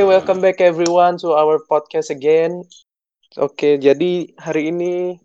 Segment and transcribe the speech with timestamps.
[0.00, 2.64] Oke, welcome back everyone to our podcast again.
[3.36, 5.20] Oke, jadi hari ini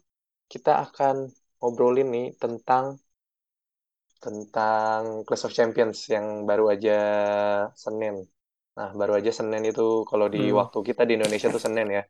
[0.52, 1.32] kita akan
[1.64, 3.00] ngobrolin nih tentang
[4.20, 7.00] tentang Clash of Champions yang baru aja
[7.72, 8.28] Senin.
[8.76, 10.60] Nah, baru aja Senin itu kalau di Hmm.
[10.60, 12.04] waktu kita di Indonesia tuh Senin ya.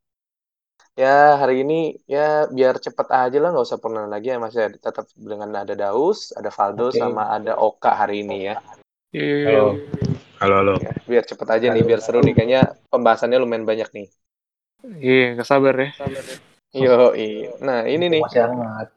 [0.98, 4.74] Ya, hari ini ya biar cepet aja lah, nggak usah pernah lagi ya Mas ya.
[4.74, 6.98] Tetap dengan ada Daus, ada Valdo, Oke.
[6.98, 8.58] sama ada Oka hari ini ya.
[9.14, 9.78] Halo.
[10.36, 10.76] Halo, halo.
[10.84, 12.36] Ya, biar cepet aja nih, biar seru nih.
[12.36, 14.08] Kayaknya pembahasannya lumayan banyak nih.
[14.84, 15.90] Iya, nggak sabar ya.
[16.76, 17.16] Yo,
[17.64, 18.92] nah ini nih Masih hangat.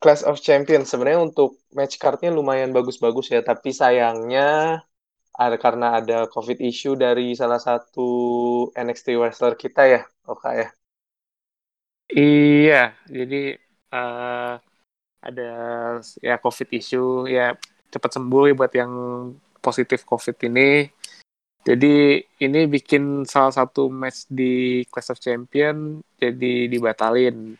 [0.00, 4.80] Clash of Champions sebenarnya untuk match cardnya lumayan bagus-bagus ya, tapi sayangnya
[5.36, 8.08] ada karena ada COVID issue dari salah satu
[8.72, 10.68] NXT wrestler kita ya, Oka ya.
[12.08, 13.60] Iya, jadi
[13.92, 14.52] eh,
[15.20, 15.50] ada
[16.18, 17.52] ya COVID issue ya
[17.92, 18.92] cepat sembuh ya buat yang
[19.62, 20.90] positif COVID ini.
[21.62, 27.54] Jadi ini bikin salah satu match di Clash of Champion jadi dibatalin.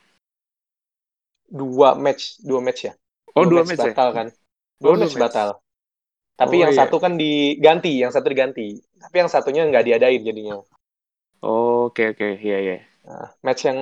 [1.47, 2.93] Dua match, dua match ya.
[3.39, 4.17] Oh, dua, match, batal ya?
[4.19, 4.29] kan?
[4.83, 5.23] Dua Oh, dua match match.
[5.31, 5.49] batal.
[6.35, 6.81] Tapi Oh, yang iya.
[6.83, 8.75] satu kan diganti, yang satu diganti.
[8.99, 10.59] Tapi yang satunya nggak diadain jadinya.
[11.43, 12.77] Oh, Oke, oke, iya, iya.
[13.07, 13.79] Nah, match yang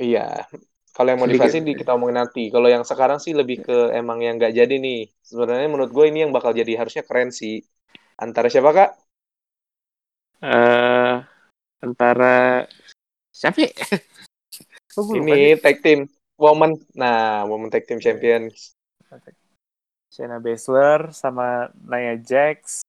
[0.00, 0.48] iya,
[0.92, 2.52] kalau yang modifikasi di, kita omongin nanti.
[2.52, 5.08] Kalau yang sekarang sih lebih ke emang yang nggak jadi nih.
[5.24, 7.64] Sebenarnya menurut gue ini yang bakal jadi harusnya keren sih.
[8.20, 8.90] Antara siapa kak?
[10.42, 11.16] eh
[11.80, 12.66] antara
[13.32, 13.66] siapa?
[13.66, 13.72] ya?
[14.92, 16.04] Oh, ini tag team
[16.36, 16.76] woman.
[16.92, 18.76] Nah, woman tag team champions.
[20.12, 22.84] Shayna Baszler sama Nia Jax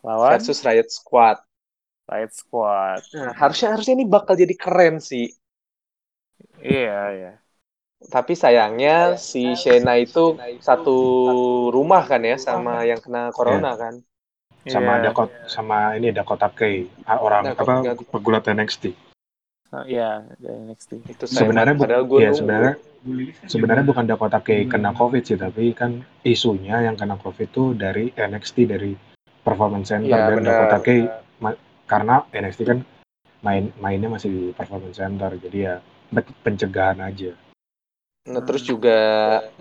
[0.00, 1.44] lawan versus Riot Squad.
[2.08, 3.04] Riot Squad.
[3.12, 5.28] Nah, harusnya harusnya ini bakal jadi keren sih.
[6.58, 7.32] Iya, iya.
[7.98, 10.96] Tapi sayangnya si Shayna itu satu
[11.68, 13.98] rumah kan ya sama yang kena corona kan.
[14.68, 15.10] Sama Iya.
[15.10, 18.94] Dakota sama ini Dakota Kai, ah, orang Dakota- apa pegulat NXT.
[19.68, 21.04] Oh, Iya, NXT.
[21.04, 22.74] Itu sayang Sebenarnya bu- iya, sebenarnya
[23.44, 28.08] sebenarnya bukan Dakota Kai kena COVID sih, tapi kan isunya yang kena COVID tuh dari
[28.12, 28.92] NXT dari
[29.44, 30.52] Performance Center Iya, dan benar.
[30.54, 30.98] Dakota Kai
[31.40, 32.78] ma- karena NXT kan
[33.46, 35.74] main mainnya masih di Performance Center, jadi ya
[36.14, 37.30] pen- pencegahan aja.
[38.32, 38.90] Nah, terus juga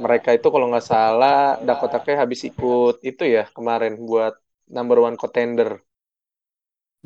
[0.03, 1.33] mereka itu kalau nggak salah
[1.67, 4.33] Dakota Kai habis ikut itu ya kemarin buat
[4.75, 5.69] number one contender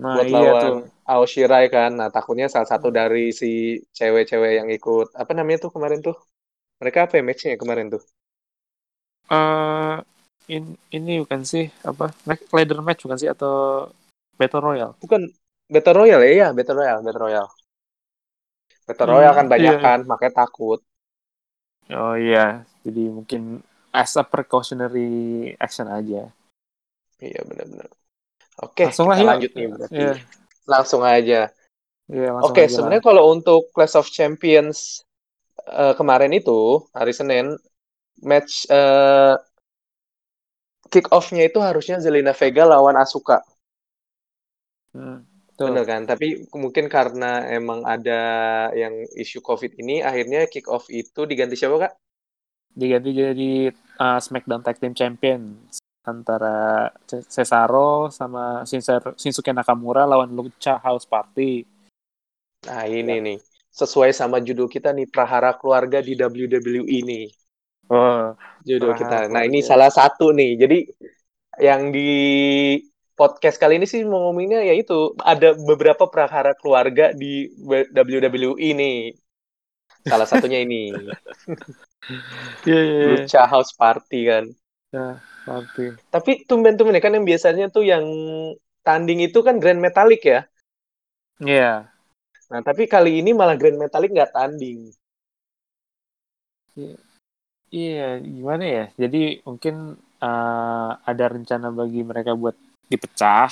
[0.01, 0.71] Nah, buat iya tuh.
[0.71, 0.73] lawan
[1.11, 1.89] Ao Shirai kan.
[1.99, 3.47] Nah, takutnya salah satu dari si
[3.97, 6.15] cewek-cewek yang ikut apa namanya tuh kemarin tuh.
[6.81, 8.03] Mereka apa ya matchnya ya kemarin tuh?
[9.37, 9.95] Eh,
[10.55, 10.63] in,
[10.97, 12.05] ini bukan sih apa?
[12.55, 13.51] Ladder match bukan sih atau
[14.39, 14.95] Battle Royale?
[15.01, 15.21] Bukan
[15.73, 16.31] Battle Royale ya?
[16.35, 17.51] Iya, Battle Royale, Battle Royale.
[18.87, 19.77] Battle Royale Hmm, kan banyak iya.
[19.85, 20.79] kan, makanya takut.
[21.99, 23.41] Oh iya, jadi mungkin
[24.01, 25.09] as a precautionary
[25.65, 26.21] action aja.
[27.25, 27.89] Iya, benar-benar.
[28.65, 29.29] Oke, Langsung kita yuk.
[29.29, 30.03] lanjut nih berarti.
[30.03, 30.15] Iya,
[30.71, 31.49] Langsung aja.
[32.13, 35.05] iya langsung Oke, sebenarnya kalau untuk Clash of Champions
[35.69, 37.55] eh, kemarin itu hari Senin
[38.23, 39.35] match eh,
[40.93, 43.37] kick off-nya itu harusnya Zelina Vega lawan Asuka,
[44.93, 45.23] Hmm,
[45.61, 45.67] tuh.
[45.69, 46.01] bener kan?
[46.09, 48.21] Tapi mungkin karena emang ada
[48.73, 51.93] yang isu COVID ini, akhirnya kick off itu diganti siapa kak?
[52.73, 53.51] Diganti jadi
[54.01, 55.61] uh, SmackDown Tag Team Champion
[56.01, 61.61] antara Ce- Cesaro sama Shinsuke Nakamura lawan Lucha House Party.
[62.65, 63.37] Nah ini nih,
[63.71, 67.27] sesuai sama judul kita nih Prahara Keluarga di WWE nih.
[67.91, 68.33] Oh,
[68.65, 69.33] judul Prahara kita.
[69.33, 70.51] Nah, ini salah satu nih.
[70.59, 70.79] Jadi
[71.59, 72.11] yang di
[73.21, 77.53] podcast kali ini sih mau ngomonginnya yaitu ada beberapa prahara keluarga di
[77.93, 79.13] WWE nih.
[80.01, 80.89] Salah satunya ini
[82.65, 83.21] iya iya iya.
[83.21, 84.49] Lucha House Party kan.
[84.89, 85.93] Ya, party.
[86.09, 88.01] Tapi tumben-tumben ya kan yang biasanya tuh yang
[88.81, 90.49] tanding itu kan Grand Metalik ya.
[91.37, 91.93] Iya.
[92.49, 94.89] Nah, tapi kali ini malah Grand Metalik nggak tanding.
[97.69, 98.85] Iya, gimana ya?
[98.97, 102.57] Jadi mungkin uh, ada rencana bagi mereka buat
[102.91, 103.47] dipecah.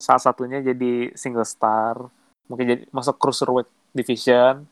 [0.00, 2.08] Salah satunya jadi single star.
[2.48, 4.64] Mungkin jadi masuk cruiserweight division.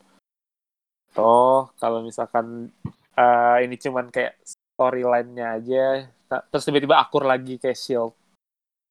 [1.12, 2.72] Toh kalau misalkan
[3.14, 4.40] uh, ini cuman kayak
[4.74, 6.10] storyline-nya aja,
[6.50, 8.10] terus tiba-tiba akur lagi kayak Shield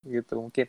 [0.08, 0.68] gitu mungkin.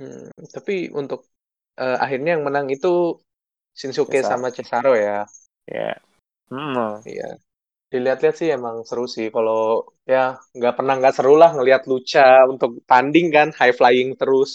[0.00, 1.28] Hmm, tapi untuk
[1.76, 3.20] eh, akhirnya yang menang itu
[3.76, 4.30] Shinsuke Cesaro.
[4.40, 5.28] sama Cesaro ya.
[5.68, 6.00] Ya.
[6.48, 7.36] Hmm, Iya.
[7.92, 9.26] Dilihat-lihat sih emang seru sih.
[9.36, 9.60] Kalau
[10.12, 10.24] ya
[10.58, 14.50] nggak pernah nggak seru lah ngelihat Lucha untuk tanding kan high flying terus.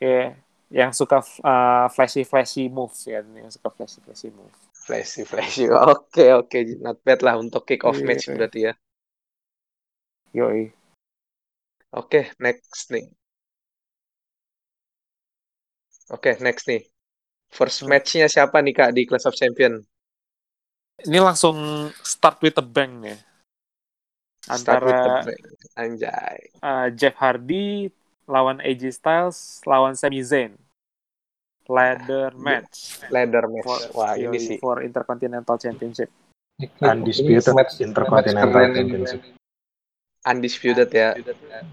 [0.00, 0.36] ya.
[0.72, 4.56] Yang suka uh, flashy flashy move ya, yang suka flashy flashy move.
[4.86, 5.64] Flashy flashy.
[5.92, 8.06] Oke oke not bad lah untuk kick off Iya.
[8.06, 8.72] match berarti ya.
[10.34, 10.72] Yoi.
[12.00, 13.06] Oke, next nih.
[16.16, 16.82] Oke, next nih.
[17.58, 17.90] First Hmm.
[17.90, 19.74] match-nya siapa nih Kak di Clash of Champion?
[21.02, 21.56] Ini langsung
[22.00, 23.16] start with the bang ya.
[24.54, 25.42] Start with the Antara bang.
[25.72, 26.36] Anjay.
[26.60, 27.88] uh, Jeff Hardy
[28.26, 30.54] lawan AJ Styles lawan Sami Zayn.
[31.64, 33.94] Ladder match Ladder for, match.
[33.94, 34.58] Wah, ini sih.
[34.58, 36.10] for Intercontinental Championship.
[36.82, 38.50] Undisputed match- Intercontinental.
[38.74, 39.20] Championship.
[40.22, 41.14] Undisputed ya.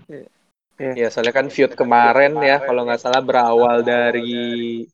[0.10, 0.94] Iya.
[0.96, 4.88] Ya, soalnya kan feud kemarin ya, kalau nggak salah berawal dari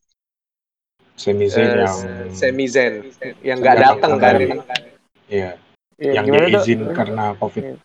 [1.16, 1.96] Sami Zayn eh, yang
[2.30, 2.94] Sami Zayn
[3.40, 4.36] yang nggak datang kan.
[4.36, 4.46] kali.
[5.26, 5.56] iya,
[5.96, 6.60] Ya, yang dia Dok?
[6.60, 7.80] izin karena Covid.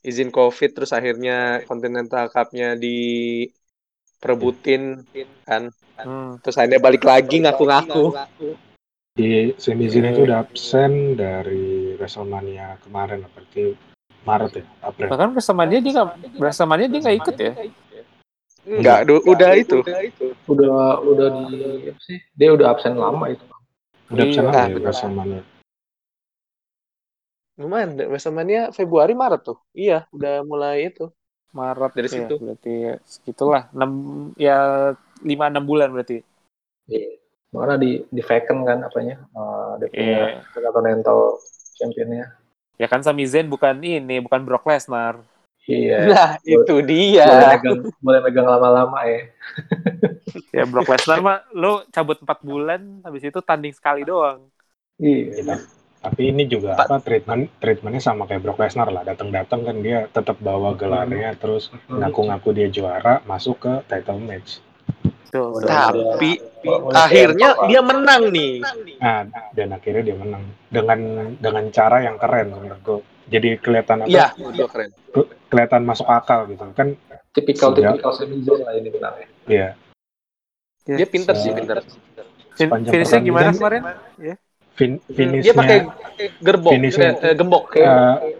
[0.00, 2.78] izin covid terus akhirnya Continental Cup-nya
[4.16, 5.02] diperebutin
[5.42, 6.36] kan Hmm.
[6.38, 8.12] terus akhirnya balik lagi ngaku-ngaku
[9.16, 13.72] Di Sami Zayn itu udah absen dari WrestleMania kemarin, berarti
[14.22, 15.08] Maret ya, April.
[15.08, 17.52] Bahkan WrestleMania dia nggak WrestleMania dia nggak ikut ya.
[18.66, 19.78] Enggak du- udah itu
[20.50, 21.56] Udah udah di
[21.88, 22.18] apa sih?
[22.34, 23.44] Dia udah absen lama itu.
[24.10, 24.50] Udah absen Iya.
[24.50, 24.76] lama Ah, ya.
[24.82, 25.42] WrestleMania.
[27.56, 31.08] lumayan WrestleMania Februari Maret tuh iya udah mulai itu
[31.56, 32.34] Maret Dari ya, situ.
[32.36, 33.90] berarti segitulah 6
[34.36, 34.92] ya
[35.24, 36.20] 5 6 bulan berarti.
[36.84, 37.16] Iya.
[37.48, 39.16] Makanya di di vacant kan apanya?
[39.24, 40.44] eh dia punya Iya.
[40.52, 41.18] Intercontinental
[41.72, 42.26] Championnya.
[42.76, 45.16] Ya kan Sami Zayn bukan ini, bukan Brock Lesnar.
[45.66, 45.98] Iya.
[46.06, 47.26] nah itu Boleh dia
[47.58, 49.20] megang, boleh megang lama-lama ya.
[50.54, 54.46] Ya Brock Lesnar mah lo cabut 4 bulan habis itu tanding sekali doang.
[55.02, 55.42] Iya.
[55.42, 55.54] Gitu.
[56.06, 56.86] Tapi ini juga Pak.
[56.86, 59.02] apa treatment treatmentnya sama kayak Brock Lesnar lah.
[59.02, 64.62] Datang-datang kan dia tetap bawa gelarnya, terus ngaku-ngaku dia juara, masuk ke title match.
[65.34, 65.58] Tuh.
[65.66, 68.58] Tapi Mulai akhirnya dia menang nih
[69.02, 69.22] Nah,
[69.54, 70.98] dan akhirnya dia menang dengan
[71.38, 73.00] dengan cara yang keren menurut gue.
[73.26, 74.08] Jadi kelihatan apa?
[74.08, 74.26] iya
[74.66, 76.94] keren ke- kelihatan masuk akal gitu kan.
[77.30, 78.32] tipikal tipikal Zayn
[78.62, 79.26] lah ini benar ya.
[79.46, 79.68] Iya.
[80.88, 81.78] dia pinter sih Se- pinter
[82.56, 83.82] Fin- Finishnya gimana kemarin?
[84.72, 87.84] Fin Hmm, dia pakai finishnya gerbok finishnya- eh, eh, gembok eh,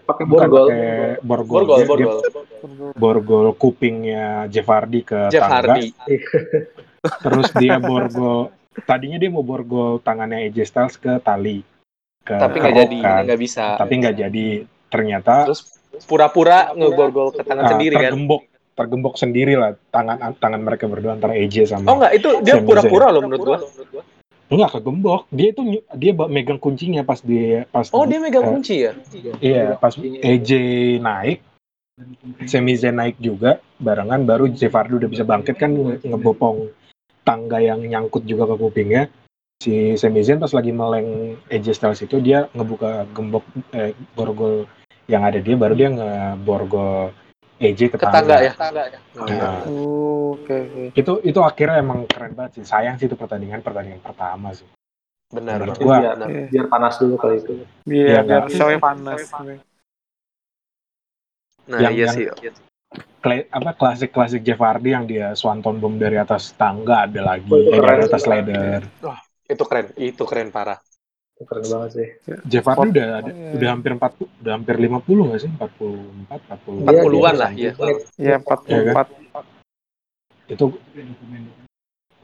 [0.03, 0.67] Pakai bukan borgol.
[0.67, 0.85] pakai
[1.21, 1.55] borgol.
[1.57, 5.75] borgol Dia- dia borgol borgol kupingnya Jeff Hardy ke Jeff tangga.
[5.75, 5.87] Hardy
[7.25, 11.65] Terus dia borgol tadinya dia mau borgol tangannya AJ Styles ke tali.
[12.21, 14.49] Ke tapi nggak jadi nggak bisa Tapi nggak jadi.
[14.89, 18.43] Ternyata terus pura-pura ngeborgol ke tangan ah, sendiri kan tergembok
[18.77, 23.09] tergembok sendiri lah tangan tangan mereka berdua antara AJ sama oh nggak itu dia pura-pura
[23.09, 23.59] loh menurut gua
[24.47, 25.27] Enggak kegembok.
[25.35, 28.93] Dia itu dia megang kuncinya pas dia pas oh dia megang eh, kunci ya
[29.43, 30.51] Iya, pas AJ
[31.03, 31.43] naik,
[32.47, 36.71] Sami Zayn naik juga, barengan baru Jeff Hardy udah bisa bangkit kan nge- ngebopong
[37.27, 39.11] tangga yang nyangkut juga ke kupingnya.
[39.59, 43.43] Si Sami Zayn pas lagi meleng AJ Styles itu dia ngebuka gembok
[43.75, 44.71] eh, borgol
[45.07, 47.15] yang ada dia baru dia ngeborgol
[47.57, 48.53] AJ ke, ke tangga ya
[49.17, 50.83] Nah, Oh, Oke, oke.
[50.93, 52.65] itu itu akhirnya emang keren banget sih.
[52.69, 54.67] Sayang sih itu pertandingan pertandingan pertama sih.
[55.27, 55.83] benar Menurut benar.
[55.83, 56.47] gua Biar, Iya.
[56.47, 57.53] biar panas dulu kali itu.
[57.57, 59.21] Iya, Iya, biar nggak- show-nya panas.
[61.67, 62.25] nah yang- iya yang- sih
[63.19, 67.51] Kla- apa klasik klasik Jeff Hardy yang dia swanton bomb dari atas tangga ada lagi
[67.51, 68.81] Oh, eh, keren dari atas ladder.
[69.47, 70.79] itu keren itu keren parah
[71.37, 72.09] Keren banget sih.
[72.49, 73.51] Jeff Hardy udah ada, Iya.
[73.61, 75.51] udah hampir 40 udah hampir 50 nggak sih?
[75.53, 77.71] 44 40 Iya, 40-an dia lah iya
[78.17, 79.07] Iya, 44.
[80.49, 80.65] Itu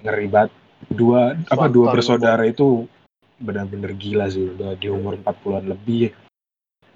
[0.01, 0.51] ngeri banget.
[0.83, 2.89] Dua apa dua Swanton bersaudara itu
[3.39, 6.11] benar-benar gila sih udah di umur 40-an lebih.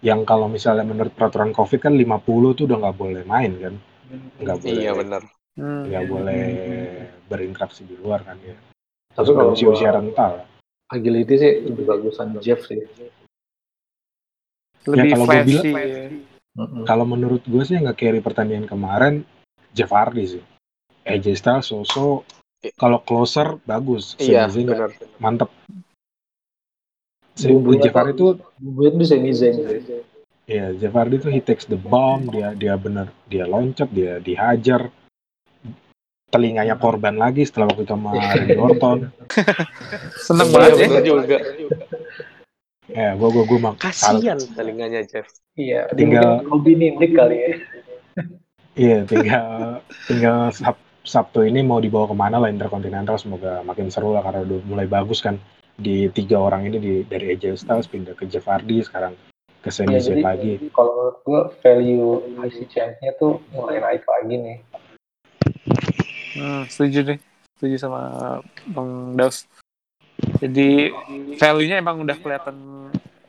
[0.00, 2.16] Yang kalau misalnya menurut peraturan Covid kan 50
[2.52, 3.74] tuh udah nggak boleh main kan.
[4.40, 5.22] Nggak boleh iya benar
[5.56, 5.88] Hmm.
[5.88, 6.42] nggak boleh
[7.24, 8.52] berinteraksi di luar kan ya.
[9.12, 10.32] Tapi kalau usia-usia gua- rental.
[10.86, 12.78] Agility sih lebih bagusan Jeff sih.
[14.86, 15.50] Lebih kalau gua flashy.
[15.50, 16.04] bilang- ya.
[16.88, 19.14] Kalau menurut gue sih yang nggak carry pertandingan kemarin
[19.76, 20.42] Jeff Hardy sih.
[21.04, 22.24] AJ Styles, Soso,
[22.80, 24.16] kalau closer bagus.
[24.18, 24.90] iya benar
[25.20, 25.50] mantep.
[27.36, 28.16] Si Bumbunya Jeff Hardy
[28.56, 30.00] Bumbunya tuh Sami Zayn sih.
[30.48, 34.88] ya Jeff Hardy tuh he takes the bomb, dia dia bener, dia loncat, dia dihajar.
[36.36, 38.98] Telinganya korban lagi setelah waktu itu sama Randy Orton.
[40.26, 40.86] Seneng Iya, banget ya.
[40.86, 41.38] benar juga
[42.86, 47.52] Ya, gue gue gue mak kasian telinganya Jeff Iya, Tinggal- Robin Nick kali ya.
[48.74, 54.10] Iya, tinggal tinggal Sab- Sabtu ini mau dibawa ke mana lah Intercontinental semoga makin seru
[54.10, 55.40] lah karena udah mulai bagus kan
[55.74, 59.16] di tiga orang ini di, dari AJ Styles pindah ke Jeff Hardy sekarang
[59.58, 60.52] ke Sami Ya, jadi- lagi.
[60.68, 64.58] Kalau menurut gua value IC champ-nya tuh mulai naik lagi nih.
[66.36, 67.18] Hmm, setuju nih.
[67.56, 68.00] Setuju sama
[68.68, 69.48] Bang Daus.
[70.38, 70.92] Jadi
[71.36, 72.56] value-nya emang udah kelihatan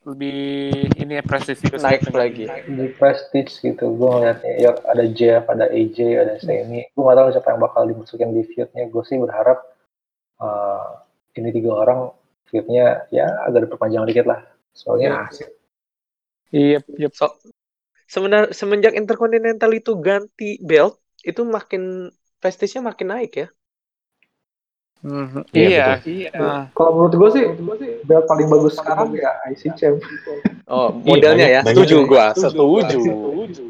[0.07, 2.47] lebih ini ya prestisius Naik dengan- lagi.
[2.47, 7.27] di prestige gitu gue ngeliatnya ya ada Jeff ada AJ ada Semi gue gak tahu
[7.35, 9.67] siapa yang bakal dimasukin di feudnya gue sih berharap
[10.39, 10.87] eh,
[11.35, 12.07] ini tiga orang
[12.47, 15.51] feudnya ya agak diperpanjang dikit lah soalnya asik
[16.55, 17.11] Iya, iya.
[17.11, 17.35] So,
[18.07, 22.07] sebenar semenjak Intercontinental itu ganti belt, itu makin
[22.37, 23.47] prestisnya makin naik ya.
[24.97, 25.45] Mhm.
[25.53, 26.53] Iya, Iya, iya.
[26.73, 27.45] kalau menurut gue sih
[28.01, 30.01] belt paling bagus sekarang ya IC Champ
[30.67, 31.61] Oh, modelnya ya.
[31.63, 32.99] Setuju gua, setuju.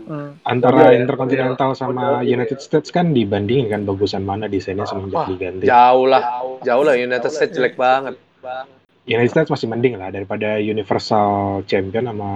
[0.08, 0.40] Hmm.
[0.42, 5.68] Antara Iya, Intercontinental sama United States kan dibandingin kan bagusan mana desainnya semenjak Wah, diganti.
[5.68, 6.24] Jauh lah,
[6.64, 8.16] jauh lah United States jelek banget.
[9.06, 12.30] United States masih mending lah daripada Universal Champion sama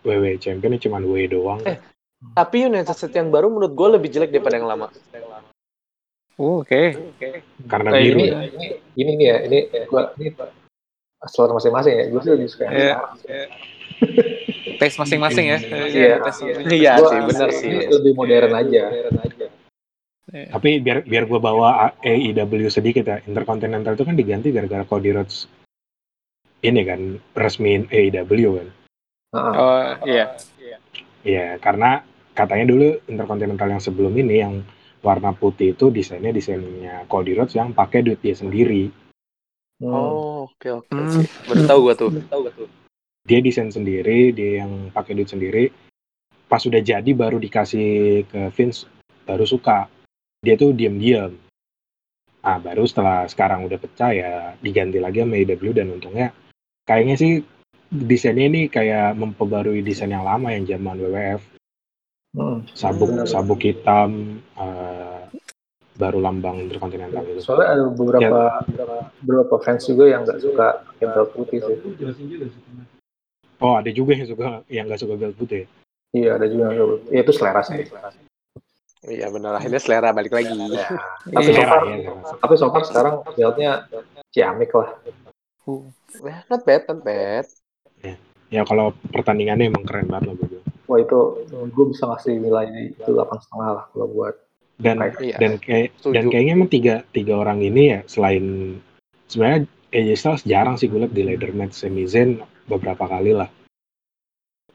[0.00, 1.60] WWE Champion ini cuma WWE doang.
[1.66, 1.76] Eh,
[2.32, 4.88] Tapi United States yang baru menurut gue lebih jelek daripada yang lama.
[6.34, 6.98] Oh, Oke.
[7.70, 8.18] karena Nah, biru.
[8.18, 8.40] ini, ya.
[8.50, 10.34] ini ini nih ya ini gua ini
[11.24, 12.94] selera masing-masing ya gue sih lebih suka yang Iya.
[13.16, 13.48] sekarang.
[14.82, 15.58] Tes masing-masing ya.
[15.86, 16.14] Iya.
[16.18, 16.66] tes masing-masing.
[16.74, 17.70] Iya Gua sih, bener sih.
[17.70, 18.82] ini lebih modern aja
[20.34, 25.46] Tapi biar biar gue bawa AEW sedikit ya, Intercontinental itu kan diganti gara-gara Cody Rhodes
[26.60, 27.00] ini kan
[27.32, 28.68] resmi AEW kan.
[29.30, 29.54] Heeh.
[29.54, 30.34] Oh, iya.
[31.22, 32.02] Iya, karena
[32.34, 34.54] katanya dulu Intercontinental yang sebelum ini yang
[35.04, 38.88] warna putih itu desainnya desainnya Cody Rhodes yang pakai duit dia sendiri.
[39.78, 39.92] Hmm.
[39.92, 40.88] Oh, oke oke.
[40.88, 41.20] Hmm.
[41.20, 41.28] oke.
[41.52, 42.10] Baru tahu gua tuh.
[43.24, 45.68] Dia desain sendiri, dia yang pakai duit sendiri.
[46.48, 48.88] Pas sudah jadi baru dikasih ke Vince,
[49.28, 49.88] baru suka.
[50.44, 51.32] Dia tuh diam-diam.
[52.44, 56.28] Nah, baru setelah sekarang udah pecah ya diganti lagi sama AEW dan untungnya
[56.84, 57.32] kayaknya sih
[57.88, 61.53] desainnya ini kayak memperbarui desain yang lama yang zaman WWF.
[62.34, 62.66] Hmm.
[62.74, 63.30] sabuk Benar.
[63.30, 64.10] sabuk hitam
[64.58, 65.22] eh,
[65.94, 68.40] baru lambang interkontinental itu Soalnya ada beberapa
[69.22, 71.76] beberapa fans juga yang nggak suka pakai belt putih sih.
[73.60, 75.70] oh ada juga yang suka yang nggak suka belt putih
[76.10, 76.94] Iya ada juga yang suka.
[77.10, 77.86] Ya, itu selera sih.
[79.04, 80.54] Iya benar akhirnya selera balik lagi.
[80.54, 80.86] Ya.
[81.34, 81.66] Tapi so Iya.
[81.66, 81.96] far, ya,
[82.40, 83.70] tapi so far sekarang beltnya
[84.30, 84.90] ciamik lah.
[86.14, 87.46] Eh, not bad, not bad.
[88.48, 90.58] ya kalau pertandingannya emang keren banget lah bro.
[90.84, 94.34] Wah itu gue bisa ngasih nilai itu delapan setengah lah kalau buat
[94.74, 95.36] dan Iya.
[95.38, 96.12] dan kayak Setuju.
[96.12, 98.44] dan kayaknya emang tiga tiga orang ini ya selain
[99.26, 99.60] sebenarnya
[99.90, 102.36] AJ Styles jarang sih gue liat di ladder match Sami Zayn
[102.66, 103.46] beberapa kali lah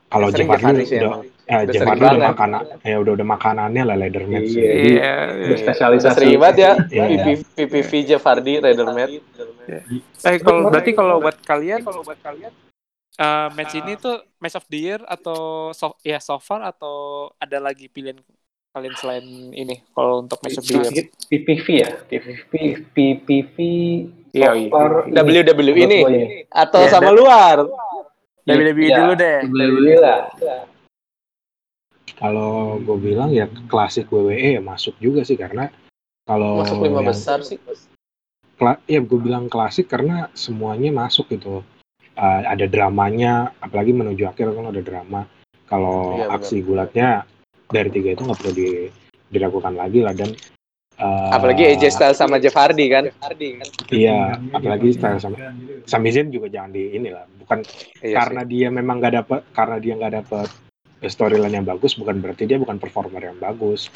[0.08, 3.96] kalau Jeff Hardy udah ya Udah Jeff Hardy udah makanan ya udah udah makanannya lah
[3.96, 4.72] ladder match Iya.
[4.72, 5.14] Iya.
[5.50, 6.16] berspesialisasi.
[6.16, 7.26] Sering banget ya Iya.
[7.52, 9.10] PPV, Jeff Hardy, Raider Matt.
[10.24, 12.50] Eh kalau berarti kalau buat kalian kalau buat kalian
[13.20, 15.38] eh, match ini tuh match of the year atau
[15.72, 16.96] so, ya so far atau
[17.36, 18.16] ada lagi pilihan
[18.70, 21.06] kalian selain ini kalau untuk match of the year?
[21.26, 22.52] PPV ya, PPV,
[22.90, 23.58] PPV.
[24.30, 25.42] Sofar, ini.
[25.42, 26.24] WWE ini ini.
[26.48, 27.66] atau Iya, sama luar.
[28.46, 29.38] WWE Iya, dulu deh.
[29.44, 30.20] WWE lah.
[32.14, 35.72] kalau gue bilang ya klasik WWE ya masuk juga sih karena
[36.24, 37.58] kalau Masuk lima yang- besar sih.
[38.54, 41.64] kla- ya gue bilang klasik karena semuanya masuk gitu
[42.20, 45.24] Uh, ada dramanya apalagi menuju akhir kan ada drama.
[45.64, 47.24] Kalau Iya, aksi gulatnya
[47.72, 48.92] dari tiga itu nggak perlu di-
[49.32, 50.36] dilakukan lagi lah dan
[51.00, 53.08] uh, Apalagi AJ Styles sama Jeff Hardy kan.
[53.94, 55.38] iya apalagi style sama
[55.88, 57.64] Sami Zayn juga jangan di inilah bukan
[58.04, 60.48] Iya karena dia memang nggak dapat karena dia nggak dapat
[61.08, 63.88] storyline yang bagus bukan berarti dia bukan performer yang bagus.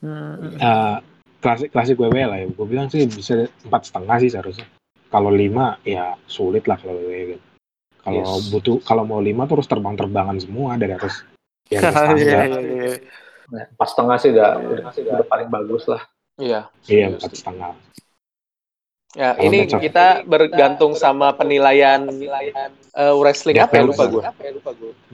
[0.00, 0.56] Hmm.
[0.56, 0.96] Eh,
[1.44, 2.46] klasik klasik WWE lah ya.
[2.48, 4.64] Gue bilang sih bisa empat setengah sih seharusnya
[5.14, 7.44] kalau lima ya sulit lah kalau WWE gitu
[8.02, 8.50] kalau Yes.
[8.50, 11.22] butuh kalau mau lima terus terbang terbangan semua dari atas
[11.70, 12.94] atas Iya, iya, iya.
[13.44, 16.02] Nah, Pas setengah sih udah, udah, udah paling bagus lah.
[16.34, 16.66] Iya.
[16.90, 17.72] iya empat setengah
[19.14, 24.22] Ya, Kalau ini of- kita bergantung sama penilaian eh, wrestling apa ya lupa gue.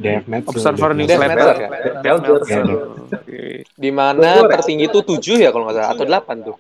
[0.01, 1.57] Death match Observer Death Newsletter.
[1.61, 1.69] Ya?
[2.01, 3.61] Iya.
[3.77, 6.57] Di mana tertinggi itu 7 ya kalau nggak salah atau 8 tuh.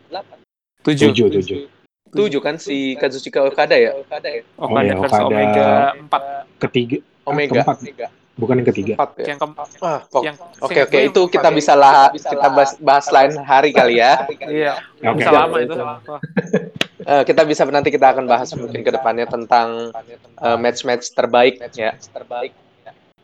[0.84, 1.16] Tujuh.
[1.16, 1.79] tujuh
[2.10, 3.94] tujuh 7 kan si Kazuchika Okada ya?
[3.94, 5.26] Okada Oh, iya, versus Okada.
[5.26, 6.22] Omega empat.
[6.58, 7.62] ketiga Omega.
[7.62, 7.78] keempat
[8.34, 9.26] bukan yang ketiga 4 ya.
[9.30, 9.66] Yang keempat.
[9.78, 10.00] Ah,
[10.60, 11.58] Oke oke gue itu yang kita empat.
[11.60, 14.24] bisa lah kita bahas, bahas lain hari kali ya.
[14.42, 14.72] Iya.
[15.02, 15.18] Oke.
[15.18, 15.74] Bisa lama itu.
[17.00, 19.88] Eh, kita bisa nanti kita akan bahas mungkin ke depannya tentang
[20.36, 21.96] eh, match-match terbaik ya.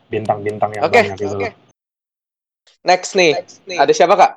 [0.09, 1.49] bintang-bintang yang Oke, banyak itu oke.
[2.81, 3.37] Next nih,
[3.69, 4.31] ada siapa kak?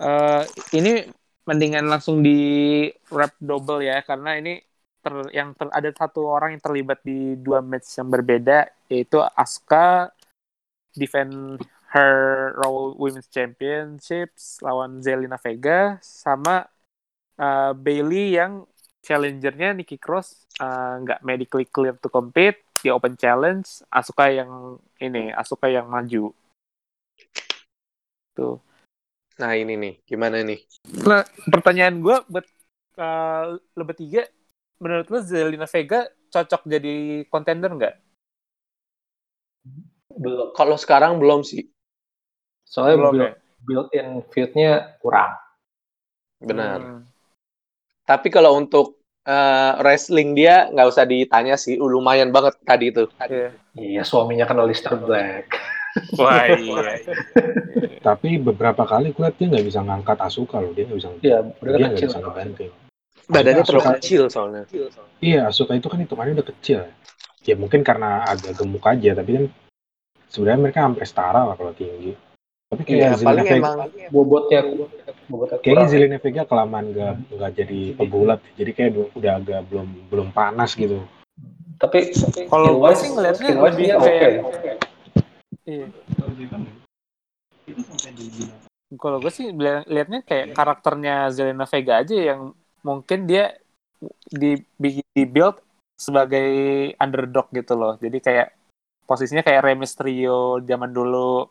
[0.00, 0.42] Eh,
[0.74, 1.06] ini
[1.48, 4.62] mendingan langsung di wrap double ya karena ini
[5.02, 10.14] ter, yang ter, ada satu orang yang terlibat di dua match yang berbeda yaitu Asuka
[10.94, 11.58] defend
[11.90, 16.64] her Raw Women's Championships lawan Zelina Vega sama
[17.36, 18.64] eh, Bailey yang
[19.02, 25.34] challengernya Nikki Cross uh, nggak medically clear to compete di open challenge Asuka yang ini
[25.34, 26.30] Asuka yang maju.
[28.32, 28.71] Tuh
[29.42, 30.62] Nah ini nih, gimana nih?
[31.02, 32.46] nah pertanyaan gue buat
[33.02, 34.22] uh, lo bertiga
[34.78, 37.94] menurut lo Zelina Vega cocok jadi contender nggak
[40.12, 40.52] Belum.
[40.52, 41.72] Kalau sekarang belum sih,
[42.72, 43.32] Soalnya Belum build, ya?
[43.64, 44.72] built-in feud-nya
[45.04, 45.36] kurang.
[46.42, 46.78] benar.
[46.80, 47.02] Hmm.
[48.02, 53.06] Tapi kalau untuk eh, wrestling dia nggak usah ditanya sih, lumayan banget tadi itu.
[53.22, 53.54] Iya.
[53.78, 55.54] Iya, suaminya kan Alistair Black.
[56.16, 56.98] Wah iya.
[58.00, 61.38] Tapi beberapa kali gue liat dia nggak bisa ngangkat Asuka loh, dia nggak bisa Iya,
[61.44, 62.08] udah dia nggak kecil.
[62.08, 62.70] bisa ngebanting.
[63.28, 64.62] Badannya terlalu kecil soalnya.
[65.22, 66.78] Iya, Asuka itu kan hitungannya udah kecil.
[66.82, 66.90] ya.
[67.42, 69.44] Ya mungkin karena agak gemuk aja, tapi kan
[70.30, 72.14] sebenarnya mereka hampir setara lah kalau tinggi.
[72.72, 73.76] Tapi kayak Iya, Zelina paling Vega, emang
[74.08, 74.60] Bobotnya,
[75.28, 75.86] bobotnya kayaknya.
[75.92, 81.04] Zelina Vega kelamaan nggak nggak jadi pegulat, jadi kayak udah agak belum belum panas gitu.
[81.76, 82.14] Tapi
[82.48, 83.86] Kalau gue sih ngeliatnya lebih
[85.66, 85.86] Iya.
[88.98, 89.48] Kalau gue sih
[89.88, 92.52] liatnya kayak karakternya Zelina Vega aja yang
[92.84, 93.56] mungkin dia
[94.28, 95.56] di di build
[95.96, 96.48] sebagai
[96.98, 97.94] underdog gitu loh.
[98.02, 98.48] Jadi kayak
[99.06, 101.46] posisinya kayak Rey Mysterio zaman dulu.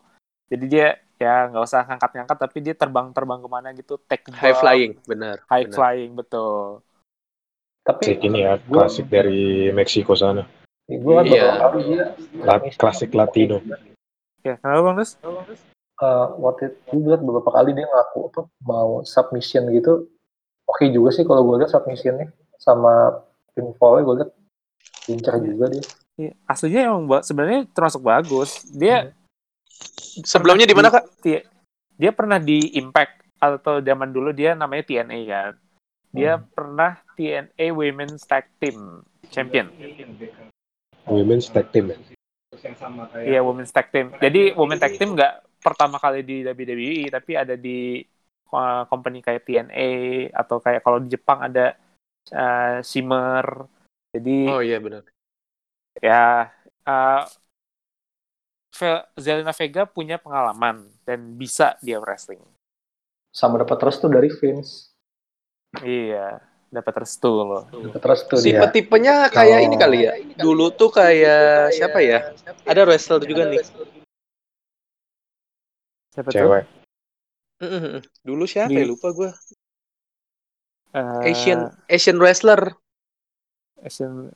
[0.52, 4.92] Jadi dia ya nggak usah ngangkat-ngangkat tapi dia terbang-terbang ke mana gitu take high flying,
[5.06, 5.38] benar.
[5.46, 5.76] high benar.
[5.78, 6.82] flying betul.
[7.82, 10.46] Tapi Klasik ini ya, Gua- klasik dari Meksiko sana.
[10.86, 11.62] gue kan Iya.
[12.42, 13.62] La- klasik Latino.
[14.42, 15.14] Ya, kenapa Bang Nus?
[16.02, 20.10] eh, waktu itu gue beberapa kali dia ngaku apa mau submission gitu
[20.66, 22.26] oke juga sih kalau gue liat submissionnya
[22.58, 23.22] sama
[23.54, 24.30] pinfallnya gue liat
[25.06, 28.68] lincah juga dia Iya, aslinya emang ba- sebenarnya termasuk bagus.
[28.68, 29.16] Dia
[30.20, 31.08] Sebelumnya di mana kak?
[31.24, 31.40] dia,
[31.96, 35.52] dia pernah di Impact atau zaman dulu dia namanya TNA kan.
[36.12, 39.00] Dia pernah TNA Women's Tag Team
[39.32, 39.72] Champion.
[41.08, 41.88] Women's Tag Team.
[43.22, 44.12] Iya, Women's Tag Team.
[44.20, 48.02] Jadi Women's Tag Team nggak pertama kali di WWE, tapi ada di
[48.52, 49.92] uh, company kayak TNA
[50.36, 51.72] atau kayak kalau di Jepang ada
[52.30, 53.66] uh, Shimmer.
[54.12, 55.08] Jadi Oh iya benar.
[56.00, 56.48] ya
[56.84, 57.22] uh,
[59.16, 62.40] Zelina Vega punya pengalaman dan bisa dia wrestling.
[63.32, 64.92] sama dapat restu dari Vince
[65.80, 66.36] Iya,
[66.72, 67.68] dapat restu loh.
[67.68, 69.66] dapat restu Si dia petipenya kayak Oh.
[69.68, 70.12] ini kali ya.
[70.34, 72.32] Dulu tuh kayak siapa ya?
[72.64, 73.60] Ada wrestler juga nih.
[76.12, 76.36] Siapa tuh?
[76.40, 76.64] Cewek.
[77.62, 78.00] Mm-mm.
[78.24, 78.84] Dulu siapa ya?
[78.84, 79.30] Lupa gue.
[80.92, 82.72] Eh, Asian Asian wrestler.
[83.80, 84.32] Asian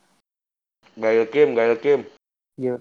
[0.96, 2.00] Gail Kim, Gail Kim.
[2.56, 2.80] Gil,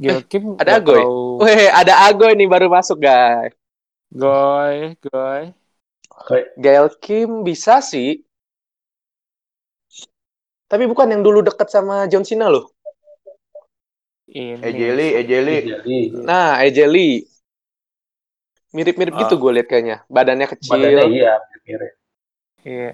[0.00, 0.96] Gil Kim ada Agoy?
[0.96, 3.52] terlalu- Weh, ada Agoy nih baru masuk, guys.
[4.08, 5.52] Goy, goy.
[6.56, 8.24] Gail Kim bisa sih.
[10.74, 12.74] Tapi bukan yang dulu deket sama John Cena loh.
[14.26, 14.58] Ini.
[14.58, 15.56] Ejeli, Ejeli.
[16.10, 17.22] Nah, Lee.
[18.74, 19.22] Mirip-mirip Ah.
[19.22, 20.02] gitu gue liat kayaknya.
[20.10, 20.74] Badannya kecil.
[20.74, 21.92] badannya iya mirip
[22.66, 22.90] Iya.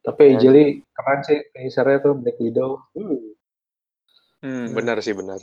[0.00, 3.20] tapi Ejeli keren sih finishernya tuh Black Widow Hmm,
[4.40, 5.38] Hmm, benar sih, benar.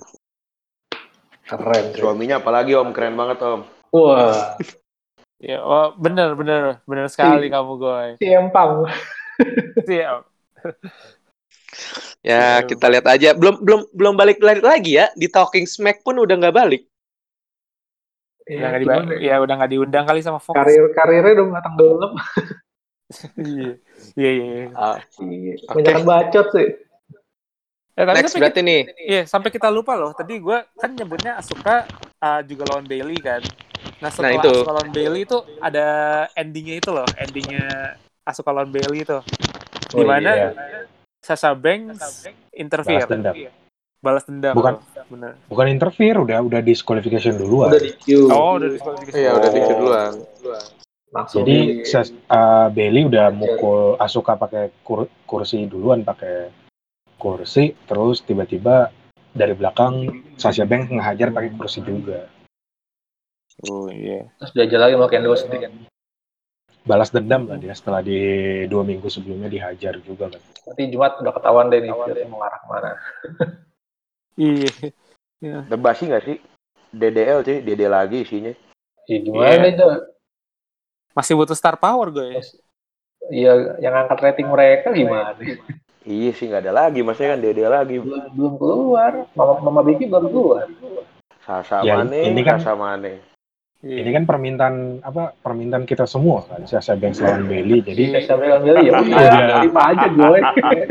[1.45, 2.01] keren sih.
[2.01, 3.61] Suaminya apalagi Om, keren banget Om.
[3.93, 4.57] wah
[5.39, 8.09] Ya, oh, bener, bener, bener sekali kamu, Goy.
[8.17, 8.83] si Empang
[9.87, 10.27] Siap.
[12.19, 12.67] Ya, Iya.
[12.67, 13.29] kita lihat aja.
[13.32, 15.08] Belum belum belum balik lagi ya.
[15.13, 16.84] Di Talking Smack pun udah nggak balik.
[18.43, 19.29] Udah nggak diba- gimana ya?
[19.29, 20.55] ya udah nggak diundang kali sama Fox.
[20.55, 22.12] karir karirnya udah matang belum
[23.36, 23.71] Iya,
[24.15, 24.45] iya, iya.
[24.55, 24.65] iya.
[24.73, 25.82] Ah, Iya, Oke.
[25.82, 26.69] banyak bacot sih
[27.93, 28.82] Eh, tapi next sampai berarti nih.
[28.82, 30.15] kita, iya, sampai kita lupa loh.
[30.15, 31.84] Tadi gue kan nyebutnya Asuka
[32.17, 33.43] uh, juga lawan Bailey kan.
[33.99, 34.47] Nah setelah itu.
[34.55, 35.88] Asuka lawan Bailey itu ada
[36.34, 37.65] endingnya itu loh, endingnya
[38.23, 39.19] Asuka lawan Bailey itu.
[39.19, 39.25] Oh,
[39.93, 40.49] Di mana iya.
[41.19, 43.36] Sasha Banks interfere, Balas dendam.
[43.99, 44.53] balas dendam.
[44.55, 44.73] Bukan.
[44.75, 45.05] loh.
[45.10, 45.32] Bener.
[45.45, 47.69] Bukan interfere, udah udah disqualification duluan.
[47.69, 49.17] udah di queue Oh, udah diskualifikasi.
[49.17, 49.53] Iya, udah Oh.
[49.53, 50.12] di duluan.
[51.10, 56.53] langsung Jadi di- ses- uh, Bailey udah mukul Asuka pakai kur- kursi duluan pakai
[57.17, 58.93] kursi, terus tiba-tiba
[59.32, 60.05] dari belakang
[60.38, 62.29] Sasha Banks ngehajar pakai kursi juga.
[63.65, 64.23] Oh iya.
[64.38, 65.73] terus diajar lagi sama Kendo sendiri kan
[66.81, 68.17] Balas dendam lah dia setelah di
[68.65, 70.41] dua minggu sebelumnya dihajar juga kan.
[70.65, 72.89] nanti Jumat udah ketahuan deh nih feudnya mau ngarah ke mana
[74.39, 74.71] Iya.
[75.67, 76.37] Udah basi nggak sih?
[76.89, 78.53] DDL sih, DD lagi isinya.
[79.05, 79.67] ya gimana Iya.
[79.69, 79.87] itu
[81.11, 82.39] Masih butuh star power gue.
[83.29, 85.35] Iya, yang angkat rating mereka gimana?
[86.01, 87.95] Iya sih nggak ada lagi, maksudnya kan DD lagi.
[87.99, 89.11] Belum, belum keluar.
[89.35, 90.65] Mama, Mama Biki baru keluar.
[91.43, 93.19] Sasa Ya, Mane, ini kan- Sasa Mane.
[93.79, 94.03] Iya.
[94.03, 97.79] Ini kan permintaan apa permintaan kita semua kan Sasha Banks lawan Bailey.
[97.79, 99.57] Jadi Saya bilang Billy ya udah Udah.
[99.63, 100.39] terima aja gue.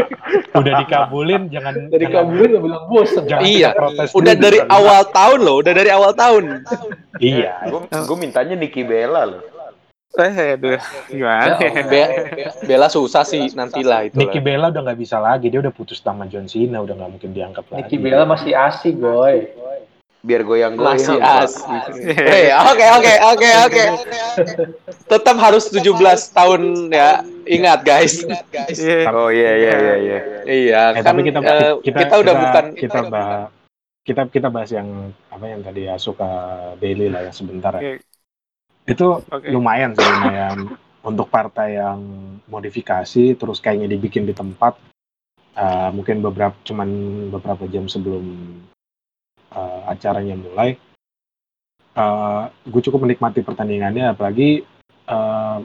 [0.61, 2.83] udah dikabulin jangan Dari jangan- kamu udah bilang
[3.29, 4.45] jangan Iya, protes Udah dulu.
[4.49, 6.65] dari awal tahun loh, udah dari awal tahun.
[7.21, 7.53] Iya.
[8.09, 9.45] Gue mintanya Nicky Bella loh.
[10.17, 11.61] Eh, aduh, gimana?
[11.61, 11.85] ya?
[11.85, 12.13] Be-
[12.65, 14.17] Bella susah sih nantilah itu.
[14.17, 17.31] Nicky Bella udah nggak bisa lagi, dia udah putus sama John Cena, udah nggak mungkin
[17.31, 17.79] diangkat lagi.
[17.85, 19.45] Nicky Bella masih asik boy.
[20.19, 20.99] Biar goyang-goyang.
[20.99, 21.83] Masih asik.
[22.11, 23.85] Eh, oke oke oke oke.
[25.07, 25.95] Tetap harus 17
[26.35, 27.23] tahun ya.
[27.47, 28.27] Ingat guys.
[28.69, 29.09] Iya.
[29.15, 30.19] Oh iya iya iya iya.
[30.45, 33.49] Iya, Eh, kan tapi kita, eh, kita, kita udah bukan kita bahas
[34.03, 36.29] kita kita bahas yang apa yang tadi ya suka
[36.81, 38.01] Bailey lah yang sebentar ya.
[38.89, 39.21] Itu
[39.53, 42.01] lumayan sih lumayan untuk partai yang
[42.49, 44.81] modifikasi terus kayaknya dibikin di tempat
[45.55, 46.89] eh, mungkin beberapa cuman
[47.33, 48.25] beberapa jam sebelum
[49.53, 50.77] eh, acaranya mulai
[52.69, 54.63] gue cukup menikmati pertandingannya apalagi
[55.09, 55.59] eh,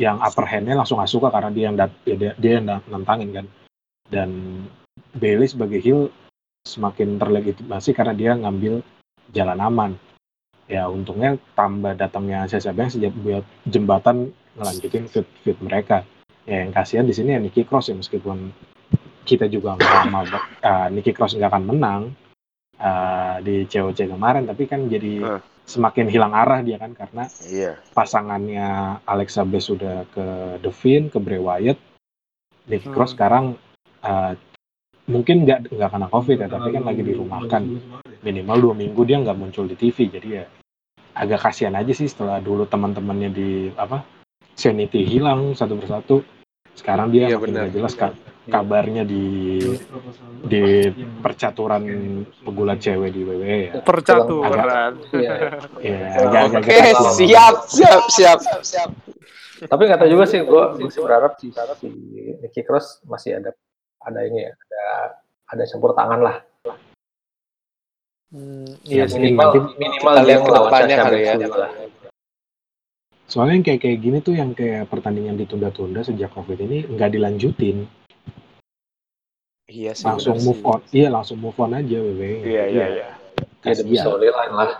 [0.00, 3.46] yang upper handnya langsung gak suka karena dia yang dat- dia- dia yang nantangin kan.
[4.08, 4.30] Dan
[5.12, 6.08] Bailey sebagai heel
[6.64, 8.80] semakin terlegitimasi karena dia ngambil
[9.32, 9.92] jalan aman.
[10.70, 16.06] Ya untungnya tambah datangnya Sasha Banks sejak buat jembatan ngelanjutin fit fit mereka.
[16.48, 18.50] Ya yang kasihan di sini ya Nikki Cross ya meskipun
[19.28, 22.02] kita juga nggak mau uh, Nikki Cross nggak akan menang
[22.78, 25.40] uh, di COC kemarin tapi kan jadi Hmm.
[25.62, 27.78] semakin hilang arah dia kan karena Iya.
[27.92, 28.66] pasangannya
[29.04, 30.26] Alexa Bliss sudah ke
[30.58, 31.78] The Finn, ke Bray Wyatt,
[32.66, 32.94] Nikki Hmm.
[32.94, 33.54] Cross sekarang
[34.02, 34.32] uh,
[35.06, 37.62] mungkin nggak nggak kena COVID ya, tapi kan lagi dirumahkan
[38.20, 40.44] minimal dua minggu dia nggak muncul di TV, jadi ya
[41.12, 44.02] agak kasihan aja sih setelah dulu teman-temannya di apa
[44.52, 46.16] Sanity hilang satu persatu,
[46.74, 47.66] sekarang dia Iya, benar.
[47.66, 49.58] nggak jelas ka- kabarnya di
[50.42, 50.62] di
[51.18, 51.82] percaturan
[52.40, 53.72] pegulat cewek di WWE ya.
[53.80, 54.92] Percaturan.
[55.12, 55.32] Iya.
[55.78, 56.58] Ya, Oke,
[56.90, 57.04] kasihan.
[57.12, 58.90] siap, siap, siap, siap.
[59.62, 61.88] Tapi nggak tahu juga sih, gue sih berharap si, si
[62.40, 63.54] Nicky Cross masih ada
[64.02, 64.84] ada ini ya, ada
[65.48, 66.36] ada campur tangan lah.
[68.32, 69.20] Hmm, Ya, iya sih.
[69.20, 71.34] Minimal nanti- minimal depannya Sasha kali ya.
[71.46, 71.70] lah.
[73.28, 77.86] Soalnya yang kayak kayak gini tuh yang kayak pertandingan ditunda-tunda sejak COVID ini nggak dilanjutin,
[79.70, 80.06] Iya sih.
[80.06, 80.70] langsung move sih.
[80.70, 80.80] on.
[80.90, 82.32] Iya langsung move on aja WWE.
[82.42, 83.08] Iya iya iya.
[83.62, 84.70] Ya demi storyline lah.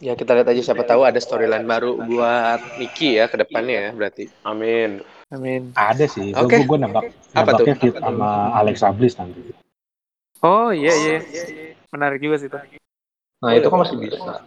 [0.00, 3.92] Ya kita lihat aja siapa tahu ada storyline baru buat Nicky ya ke depannya ya
[3.92, 4.32] berarti.
[4.48, 5.04] Amin.
[5.28, 5.76] Amin.
[5.76, 6.32] Ada sih.
[6.32, 6.64] Oke.
[6.64, 7.68] gue nebak Apa tuh?
[7.76, 9.52] fit sama Alexa Bliss nanti.
[10.40, 11.16] Oh iya iya.
[11.92, 12.58] Menarik juga sih itu.
[13.44, 14.40] Nah itu kan masih bisa.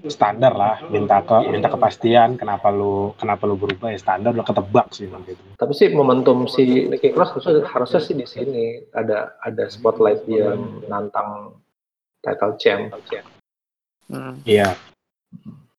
[0.00, 4.86] Standar lah, minta ke minta kepastian kenapa lu kenapa lu berubah ya standar udah ketebak
[4.90, 5.44] sih nanti itu.
[5.54, 10.56] Tapi sih momentum si Nicky Cross harusnya, harusnya sih di sini ada ada spotlight dia
[10.86, 11.60] nantang
[12.20, 12.96] title champ.
[14.08, 14.40] Hmm.
[14.42, 14.72] Iya,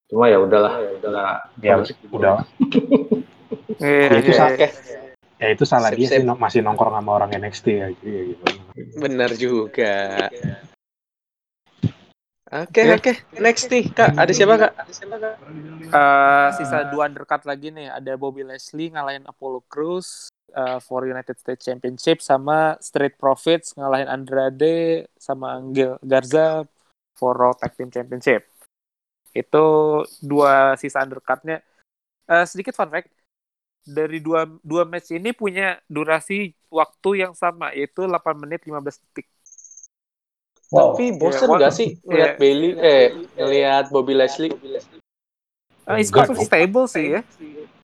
[0.05, 1.31] Cuma ya udahlah, ya udahlah.
[1.57, 1.73] ya
[2.11, 2.35] udah.
[3.81, 4.69] Iya, Ya, itu iya, sa- iya.
[5.41, 6.21] Ya itu salah Sip, dia sip.
[6.21, 8.43] sih masih nongkrong sama orang NXT ya gitu ya gitu.
[8.93, 10.29] Bener juga.
[12.51, 12.99] Oke Oke.
[12.99, 13.13] oke.
[13.39, 14.19] Next nih kak.
[14.19, 14.71] Ada siapa kak?
[15.87, 17.87] Eh, sisa dua undercard lagi nih.
[17.87, 24.11] Ada Bobby Leslie ngalahin Apollo Crews eh, for United States Championship sama Street Profits ngalahin
[24.11, 26.67] Andrade sama Angel Garza
[27.15, 28.43] for Raw Tag Team Championship.
[29.31, 31.63] Itu dua sisa undercardnya.
[32.27, 33.15] Eh, sedikit fun fact.
[33.81, 39.25] Dari dua, dua match ini punya durasi waktu yang sama yaitu 8 menit 15 detik.
[40.71, 40.95] Wow.
[40.95, 42.39] Tapi bosen Iya, nggak sih ngeliat Iya.
[42.39, 42.69] Bailey?
[42.79, 43.05] Eh
[43.35, 44.51] ngeliat Bobby Leslie?
[45.83, 46.47] Eh, it's Enggak also dong.
[46.47, 47.21] stable sih ya.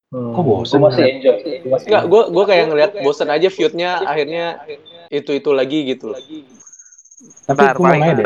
[0.08, 1.12] Hmm, Kok bosen gua masih ngeliat?
[1.12, 1.36] enjoy
[1.84, 4.46] Enggak, gue gue kayak ngeliat bosen aja feudnya akhirnya
[5.10, 6.16] itu itu lagi gitu.
[7.44, 8.26] Tapi gue mau paling nanya deh,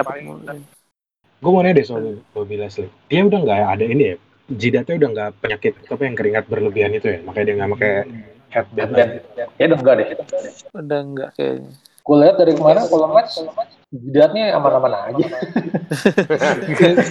[1.41, 2.85] gue mau nanya deh soal Bobby Leslie.
[3.07, 4.15] Dia udah nggak ada ini ya,
[4.51, 7.93] jidatnya udah nggak penyakit apa yang keringat berlebihan itu ya, makanya dia nggak pakai
[8.51, 8.89] headband.
[8.93, 9.09] headband.
[9.57, 10.07] Ya udah enggak deh.
[10.75, 11.71] udah enggak kayaknya.
[12.01, 13.33] Gue lihat dari kemarin kalau match
[13.91, 15.27] jidatnya aman-aman aja.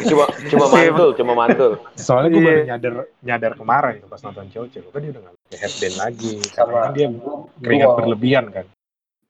[0.09, 1.73] cuma cuma mantul, cuma mantul.
[1.95, 2.49] Soalnya gue Iya.
[2.49, 6.73] baru nyadar nyadar kemarin itu pas nonton Choce, kan dia udah nggak headband lagi, karena
[6.73, 7.07] Sama kan dia
[7.61, 8.67] keringat berlebihan kan.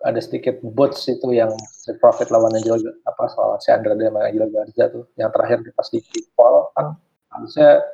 [0.01, 4.49] ada sedikit bots itu yang Street Profit lawan Angel apa soal si Andrade sama Angel
[4.49, 6.01] Garza tuh yang terakhir pas di
[6.33, 6.97] fall kan
[7.29, 7.85] harusnya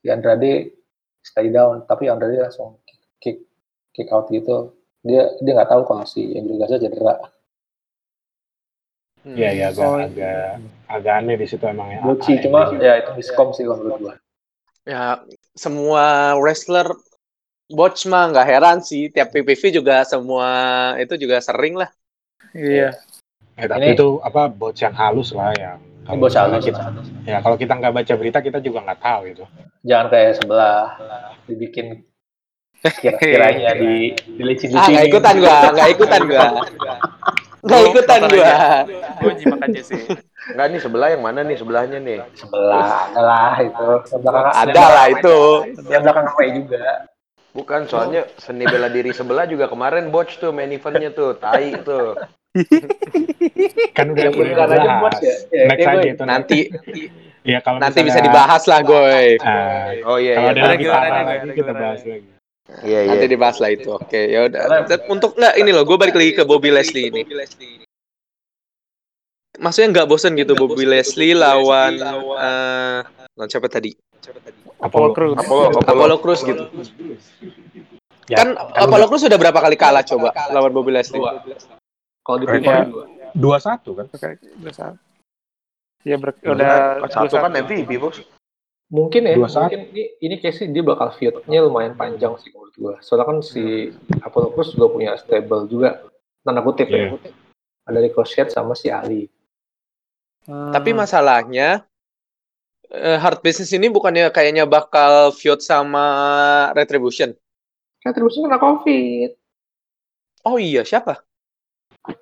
[0.00, 0.72] si Andrade
[1.20, 3.36] stay down tapi Andrade langsung kick kick,
[3.92, 4.72] kick out gitu
[5.04, 7.20] dia dia nggak tahu kalau si Angel Garza cedera.
[9.26, 10.38] Iya iya agak Oh, agak
[10.86, 11.98] agak aneh di situ emang ya.
[11.98, 14.14] Aneh cuma ya itu miskom sih kalau menurut gua
[14.86, 15.18] Ya
[15.58, 16.86] semua wrestler
[17.66, 19.10] botch mah nggak heran sih.
[19.10, 20.46] Tiap PPV juga semua
[21.02, 21.90] itu juga sering lah.
[22.54, 22.94] Iya.
[23.58, 26.62] Eh, tapi Ini- itu apa bot yang halus lah yang Ini bos halus.
[26.62, 26.78] kita,
[27.26, 29.44] ya kalau kita nggak baca berita kita juga nggak tahu itu.
[29.82, 30.82] Jangan kayak sebelah
[31.50, 31.86] dibikin
[33.02, 36.46] kira-kiranya di dilicin Ah, nggak ikutan gua, nggak ikutan gua.
[37.66, 38.54] Nggak ikutan gua.
[39.18, 40.02] Gue nyimak aja sih.
[40.46, 42.18] Enggak nih sebelah yang mana nih sebelahnya nih?
[42.32, 43.88] Sebelah adalah itu.
[44.16, 45.38] Belakang Ada lah itu.
[45.86, 46.86] Yang belakang away juga.
[47.50, 52.12] Bukan, soalnya seni bela diri sebelah juga kemarin botch tuh main eventnya tuh, tai tuh.
[53.92, 55.00] Kan udah Yang udah aja dibahas.
[55.00, 55.34] bos ya.
[55.50, 56.58] Ya, Next ya, aja gue- itu Nanti
[57.46, 59.38] Ya kalau nanti bisa dibahas lah, Goy.
[59.40, 60.52] Ah, Oh iya kalau iya.
[60.52, 62.28] ada Ada lagi parah lagi kita bahas lagi.
[62.66, 63.10] Iya iya.
[63.14, 63.94] Nanti dibahas lah itu.
[63.94, 64.90] Oke, ya udah.
[65.06, 67.22] Untuk nggak ini loh, gue balik lagi ke Bobby Leslie ini.
[69.56, 73.94] Maksudnya nggak bosen gitu Bobby Leslie lawan lawan siapa tadi?
[74.76, 75.36] Apollo Crews.
[75.40, 75.88] Apollo, Apollo.
[75.88, 76.64] Apollo Crews gitu.
[78.26, 81.22] Ya, Kan Apollo Crews sudah berapa kali kalah coba lawan Bobby Leslie?
[81.22, 81.40] Dua.
[82.20, 82.46] Kalau di.
[82.50, 83.04] FIFA dua.
[83.32, 84.10] dua satu kan?
[84.10, 84.94] Oke, udah saat.
[86.04, 86.72] Ya ber- Dua udah
[87.08, 87.64] Satu kan 21.
[87.64, 88.18] MVP, Bos.
[88.86, 89.66] Mungkin ya, Dua saat.
[89.74, 92.94] mungkin ini, ini sih dia bakal feud-nya lumayan panjang sih menurut gua.
[93.02, 93.90] Soalnya kan si
[94.22, 96.06] Apollo Crews juga punya stable juga,
[96.46, 97.10] tanda kutip ya.
[97.10, 97.18] Iya.
[97.86, 99.26] Ada Ricochet sama si Ali.
[100.46, 100.70] Hmm.
[100.70, 101.82] Tapi masalahnya
[102.94, 106.06] eh, Hard Business ini bukannya kayaknya bakal feud sama
[106.78, 107.34] Retribution.
[108.06, 109.34] Terus kena COVID.
[110.46, 111.26] Oh iya, siapa?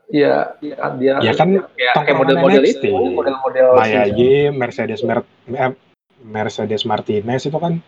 [0.09, 5.21] Iya, dia, dia Ya kan kayak, kayak model-model itu, model-model Maya si- Y, Mercedes Mer
[5.53, 5.77] eh,
[6.25, 7.79] Mercedes Martinez itu kan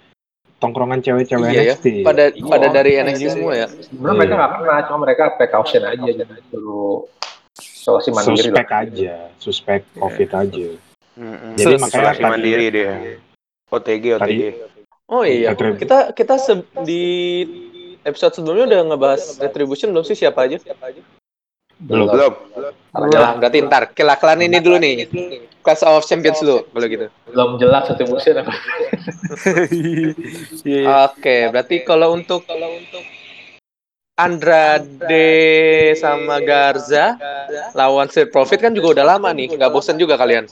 [0.57, 1.87] tongkrongan cewek-cewek Iya ya, NXT.
[2.01, 2.45] pada Iya.
[2.47, 3.67] pada dari Iya NXT juga semua ya.
[3.69, 4.13] Sebenarnya Iya.
[4.15, 6.97] mereka nggak kena, cuma mereka precaution aja jadi suruh
[7.57, 8.81] isolasi mandiri suspek lah.
[8.83, 10.69] aja, suspek COVID aja.
[11.17, 11.53] Mm-mm.
[11.55, 12.93] Jadi Sus- makanya Isolasi tadi- mandiri dia.
[13.67, 14.43] OTG OTG.
[15.07, 15.81] Oh iya, Retribution.
[15.81, 17.03] kita kita se- di
[18.03, 20.59] episode sebelumnya udah ngebahas Retribution belum sih siapa aja?
[21.79, 22.09] Belum.
[22.09, 22.33] Belum.
[23.13, 25.05] Ya lah, berarti ntar kelaklan ini dulu nih.
[25.61, 27.07] Class of Champions dulu kalau gitu.
[27.27, 28.55] Belum jelas satu musim apa.
[31.07, 32.47] Oke, berarti kalau untuk
[34.17, 35.29] Andrade
[35.95, 37.21] sama Garza
[37.73, 40.49] lawan Street Profit kan juga udah lama nih, nggak bosen juga kalian?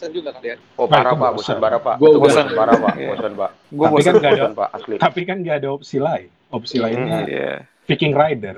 [0.76, 1.56] Oh parah Pak, bosan.
[1.56, 1.96] bosan parah Pak.
[1.96, 2.20] Bosan.
[2.20, 3.08] bosan parah Pak, Iya.
[3.10, 3.50] bosan Pak.
[3.70, 4.04] Gue Tapi bosan.
[4.04, 4.94] kan nggak ada, Bosan Pak asli.
[5.00, 6.28] tapi kan nggak ada opsi lain.
[6.50, 6.84] Opsi Hmm.
[6.84, 7.52] lainnya Iya.
[7.88, 8.56] Viking Rider.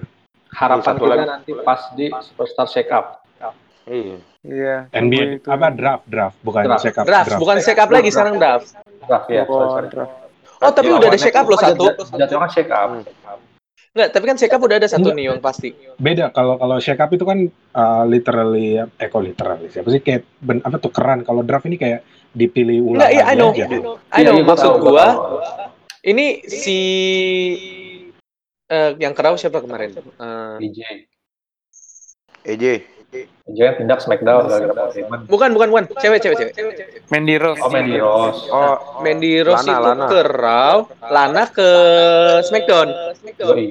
[0.57, 1.27] Harapan Satu kita lagi.
[1.29, 3.07] nanti pas di Superstar Shake Up.
[3.87, 4.19] Iya.
[4.43, 4.75] Iya.
[4.91, 5.47] NBA itu.
[5.47, 6.83] apa draft draft bukan Draft.
[6.83, 8.75] check up Draft, bukan shake up lagi sekarang draft.
[9.01, 9.43] Draft ya.
[9.45, 10.13] Oh, draft.
[10.59, 11.85] Oh, tapi udah ada shake up loh satu.
[12.11, 12.91] Jatuhnya kan Shake Up.
[13.93, 15.15] Nggak, tapi kan shake up udah ada satu Enggak.
[15.15, 15.69] nih yang pasti.
[15.97, 17.39] beda kalau kalau shake up itu kan
[17.73, 22.03] uh, literally eh kok literally siapa sih kayak ben, apa tukeran kalau draft ini kayak
[22.31, 23.51] dipilih ulang Nggak, iya, I know.
[23.51, 23.65] aja.
[23.65, 25.07] I know, Iya, iya, maksud gua
[26.03, 26.79] ini si
[28.69, 29.95] eh, yang kerau siapa kemarin?
[29.95, 30.81] Eh, DJ.
[32.47, 32.65] EJ.
[33.47, 34.91] DJ yang pindah Smackdown gara-gara
[35.31, 35.85] bukan, bukan, bukan.
[36.03, 36.53] Cewek, cewek, cewek.
[37.09, 37.63] Mandy Rose.
[37.63, 38.41] Oh, Mandy Rose.
[38.51, 40.07] Oh, Mandy Rose Lana, itu Lana.
[40.11, 40.77] ke Raw,
[41.07, 41.69] Lana ke
[42.45, 42.89] Smackdown.
[43.39, 43.67] Yoi.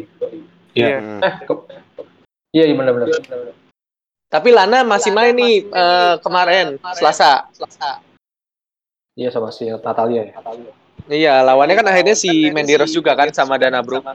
[0.76, 1.00] Iya.
[1.00, 1.20] hmm.
[1.24, 1.66] Eh, ke-
[2.56, 3.08] iya, iya benar-benar.
[4.32, 7.48] Tapi Lana masih main nih eh, kemarin Selasa.
[9.16, 10.34] Iya sama si Natalia ya.
[11.06, 14.08] Iya, lawannya kan akhirnya si Mandy Rose juga kan sama Dana Brooke.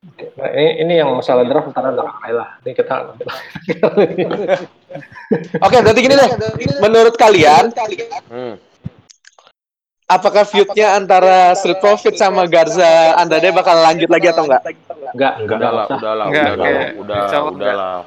[0.00, 2.48] Nah, ini, ini yang masalah draft ntar ada kalah lah.
[2.64, 2.94] Ini kita
[5.60, 6.30] Oke, berarti gini deh.
[6.80, 7.68] Menurut kalian,
[8.26, 8.56] Hmm.
[10.06, 14.62] apakah feud-nya antara Street Profit sama Garza Andrade bakal lanjut lagi atau enggak?
[15.12, 15.58] enggak, Enggak.
[15.60, 17.98] udah Enggak, udahlah, kayak- udah, insya Allah udah lah,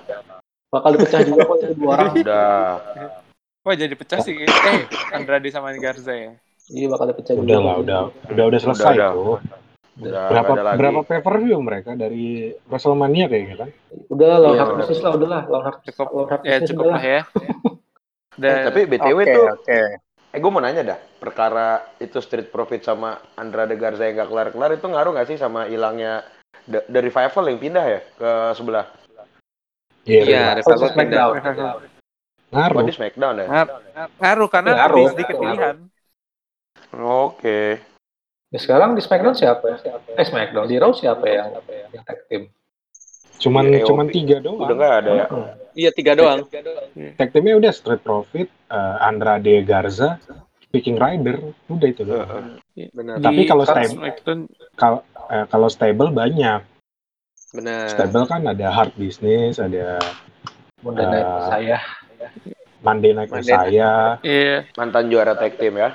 [0.67, 2.13] Bakal dipecah juga kok itu dua orang.
[2.17, 2.57] udah.
[3.63, 4.33] Wah jadi pecah sih.
[4.35, 4.49] Eh,
[5.13, 6.33] Andrade sama Garza ya.
[6.67, 7.45] Iya bakal dipecah juga.
[7.45, 7.99] udah lah udah
[8.33, 9.37] udah udah selesai Udah, tuh
[9.93, 13.69] Udah, berapa berapa pay per view mereka dari Wrestlemania kayaknya kan
[14.09, 16.07] Udah lah, lawan Iya, hard business lah, udah lah, lawan hard Cukup.
[16.09, 17.21] lawan hard Ya cukup lah ya.
[17.21, 17.21] Eh,
[18.41, 19.79] Dan tapi BTW Oke, tuh, oke.
[20.33, 24.73] eh gue mau nanya dah, perkara itu Street Profit sama Andrade Garza yang gak kelar-kelar
[24.73, 26.25] itu ngaruh gak sih sama hilangnya
[26.65, 28.89] The, The Revival yang pindah ya ke sebelah?
[30.09, 31.31] Iya, Oh, Revival Smackdown.
[31.37, 31.73] pindah.
[31.77, 31.81] Oh,
[32.49, 33.47] ngaruh di Smackdown ya?
[34.17, 35.05] ngaruh karena Ngaruh.
[35.13, 35.75] sedikit pilihan.
[36.97, 37.92] Oke.
[38.53, 39.77] Ya, sekarang di Smackdown siapa ya?
[40.13, 41.57] Eh Smackdown di Raw siapa yang
[41.89, 42.53] yang tag team?
[43.33, 44.13] cuman Iya, cuman AOP.
[44.13, 45.25] tiga doang Udah gak ada ya?
[45.27, 45.47] Hmm.
[45.73, 46.39] Iya, tiga doang.
[47.17, 50.21] tag teamnya udah Street Profit eh, Andrade Garza
[50.69, 52.61] Viking Rider udah itu doang
[52.93, 53.19] Benar.
[53.19, 53.99] Tapi kalau stable-
[54.73, 56.61] kalau eh, kalau stable banyak
[57.51, 57.89] Benar.
[57.89, 59.97] stable kan ada Hard Business ada
[60.79, 61.47] Monday Night Ah.
[61.49, 61.77] saya.
[62.79, 64.69] Monday Night Messiah Iya.
[64.73, 65.89] Mantan juara tag team ya?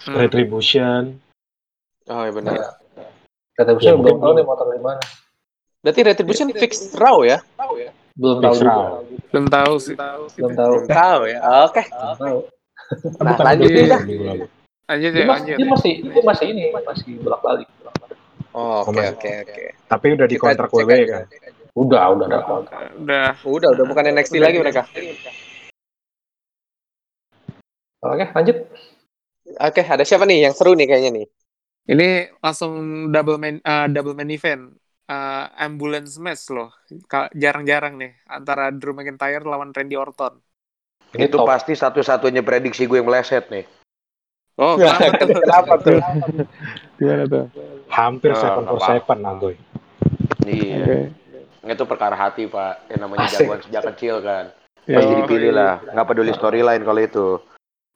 [0.00, 0.16] Hmm.
[0.16, 1.20] Retribution
[2.10, 2.54] Oh, iya benar.
[3.54, 5.02] Ya, Bush belum mungkin tahu nih motor di mana.
[5.84, 7.38] Berarti Retribution fix Raw ya?
[8.18, 8.74] Belum tahu Fix juga.
[8.74, 8.90] Raw.
[9.30, 9.94] Belum tahu sih.
[10.40, 10.72] Belum tahu.
[10.90, 11.38] Tahu ya.
[11.70, 11.82] Oke.
[11.86, 12.38] Belum tahu.
[13.22, 13.54] Nah,
[14.02, 14.46] minggu lalu.
[14.90, 15.54] Lanjut ya, masih, lanjut.
[15.54, 17.68] dia masih, dia masih ini, masih bolak balik.
[18.50, 19.64] Oh, Oke, oke, oke.
[19.86, 21.24] Tapi udah di kontrak WWE kan.
[21.78, 22.90] Udah, udah ada kontrak.
[22.98, 23.38] Udah.
[23.46, 24.82] Udah, udah bukan NXT lagi mereka.
[28.02, 28.56] Oke, lanjut.
[29.58, 31.26] Oke, ada siapa nih yang seru nih kayaknya nih?
[31.90, 32.08] Ini
[32.38, 32.72] langsung
[33.10, 34.70] double main eh, double main event.
[35.10, 36.70] Eh, ambulance match loh.
[37.34, 40.38] Jarang-jarang nih antara Drew McIntyre lawan Randy Orton.
[41.10, 41.50] Ini Itu top.
[41.50, 43.66] pasti satu-satunya prediksi gue yang meleset nih.
[44.54, 45.40] Oh, kenapa tuh?
[45.42, 45.98] Kenapa tuh?
[47.00, 47.44] Gimana tuh?
[47.90, 48.92] Hampir second nggak for apa-apa.
[48.94, 49.54] second Agoy.
[50.46, 51.10] Iya.
[51.64, 52.92] Itu perkara hati, Pak.
[52.92, 53.36] Yang namanya Asik.
[53.42, 54.44] jagoan sejak kecil kan.
[54.84, 55.74] Ya, Pasti dipilih lah.
[55.90, 57.26] Nggak peduli storyline kalau itu.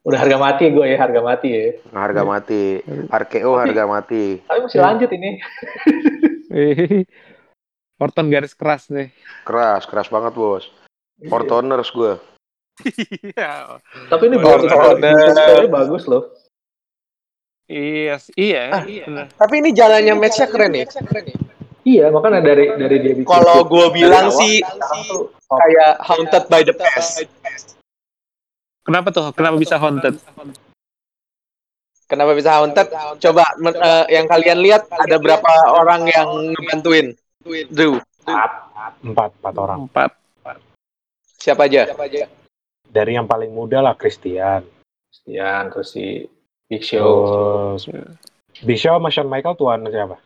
[0.04, 1.64] Udah harga mati gue ya, harga mati ya.
[1.96, 2.76] Harga mati.
[3.08, 4.44] RKO harga mati.
[4.44, 5.30] Tapi masih lanjut ini.
[8.04, 9.08] Orton garis keras nih.
[9.48, 10.68] Keras, keras banget, Bos.
[11.32, 12.20] Ortoners gue.
[12.84, 13.80] Iya.
[14.10, 14.68] Tapi ini bagus.
[14.68, 14.98] oh,
[15.32, 16.24] Story bagus loh.
[17.64, 18.82] Iya, iya, Ah.
[18.84, 19.26] bener.
[19.40, 20.84] Tapi ini jalannya match-nya keren nih.
[21.84, 23.24] Iya, makanya dari dari dia bikin.
[23.24, 24.60] Kalau gue bilang sih
[25.48, 27.24] kayak Haunted by the Past.
[28.84, 29.32] Kenapa tuh?
[29.32, 30.20] Kenapa bisa haunted?
[32.04, 32.88] Kenapa bisa haunted?
[33.16, 37.16] Coba men- eh, yang kalian lihat ada berapa orang yang ngebantuin?
[37.72, 37.96] Drew.
[39.04, 39.88] Empat, empat orang.
[39.88, 40.12] Empat.
[41.40, 41.88] Siapa aja?
[42.88, 44.64] Dari yang paling muda lah Christian.
[45.08, 46.28] Christian, terus si
[46.68, 47.80] Big Show.
[47.80, 47.88] Terus
[48.64, 50.16] Big Show sama Shawn Michael tuan siapa?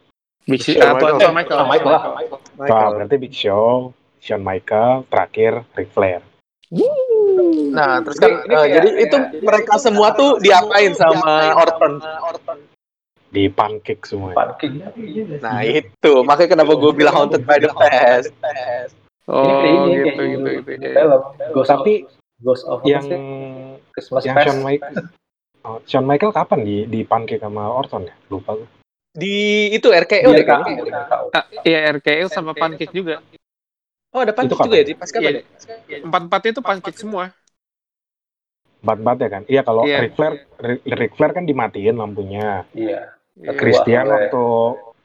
[0.46, 1.22] Big Shawn ah, tuan Michaels.
[1.22, 1.58] Shawn Michael.
[1.58, 2.02] Shawn Michael lah.
[2.58, 6.22] Wah, berarti Big Show, Shawn Michael, terakhir Ric Flair.
[7.68, 11.54] Nah, terus kan Ini- ini eh, kayak- jadi itu kayak- mereka semua tuh diapain sama
[11.54, 11.92] Orton?
[13.28, 14.32] Di pancake semua.
[14.32, 14.80] Pancake.
[15.38, 16.12] Nah, itu.
[16.24, 18.32] Makanya kenapa gue bilang Haunted by the Past.
[19.28, 21.00] Oh, Ini gitu, gitu, gitu, gitu, gitu.
[21.52, 21.94] Ghost of, Tapi
[22.40, 23.04] Ghost of yang?
[23.92, 24.40] Christmas yang.
[24.40, 24.94] Shawn Michael
[25.68, 28.14] oh, Shawn Michael kapan di di pancake sama Orton ya?
[28.32, 28.68] Lupa gue.
[29.12, 30.64] Di itu RKO deh kan?
[31.34, 33.20] Ah, Iya, RKO sama pancake juga.
[34.18, 35.42] Oh, ada pancake Itu juga ya di pas kapan Iya.
[35.86, 35.98] ya?
[36.02, 37.24] Empat-empat itu pancake semua.
[38.78, 39.42] Bat-bat ya kan?
[39.46, 39.98] Iya kalau Iya.
[40.02, 42.66] Ric Flair Ric, Ric Flair kan dimatiin lampunya.
[42.74, 43.14] Iya.
[43.38, 43.50] Iya.
[43.54, 44.44] Christian Wah, waktu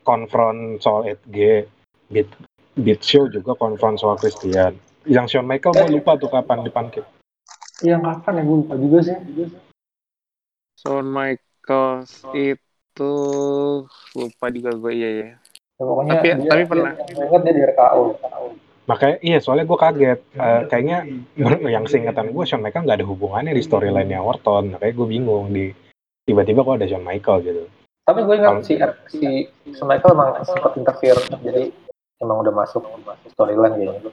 [0.01, 1.69] konfront soal 8G,
[2.09, 2.29] Beat,
[2.73, 4.73] Beat Show juga konfront soal Christian.
[5.05, 7.05] Yang Shawn Michael gue lupa tuh kapan di pancake.
[7.85, 9.15] Yang kapan ya gue lupa juga sih.
[10.75, 13.13] Shawn Michaels itu
[14.15, 15.29] lupa juga gue iya ya.
[15.73, 16.91] Ya, pokoknya Tapi- dia, tapi dia- pernah.
[16.97, 18.03] Gue ingat dia di RKO.
[18.83, 20.19] Makanya iya soalnya gue kaget.
[20.35, 21.07] Eh, kayaknya
[21.67, 24.75] yang seingetan gue Shawn Michael nggak ada hubungannya di storyline-nya Orton.
[24.75, 25.71] Makanya gue bingung di
[26.27, 27.63] tiba-tiba kok ada Shawn Michael gitu.
[28.03, 28.75] Tapi gue ingat si
[29.07, 31.21] si si Michael emang sempat interfere.
[31.39, 31.71] Jadi
[32.19, 32.83] emang udah masuk
[33.31, 34.11] storyline kayaknya.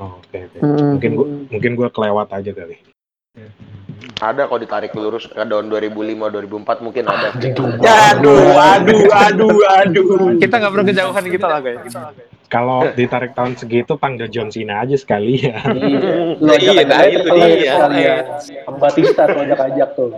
[0.00, 0.58] Oh, oke oke.
[0.60, 0.96] Hmm.
[0.96, 2.76] Mungkin gue mungkin gue kelewat aja kali.
[4.16, 7.28] Ada kalau ditarik lurus ke tahun 2005 2004 mungkin ada.
[7.36, 10.40] Aduh, aduh, aduh, aduh.
[10.40, 11.92] Kita nggak perlu kejauhan gitu lah guys.
[12.46, 15.58] Kalau ditarik tahun segitu panggil John Cena aja sekali ya.
[15.66, 16.38] Iya.
[16.38, 18.14] Lu Iya, ajak nah, aja itu dia.
[18.70, 20.10] Om Batista tuh ajak-ajak tuh.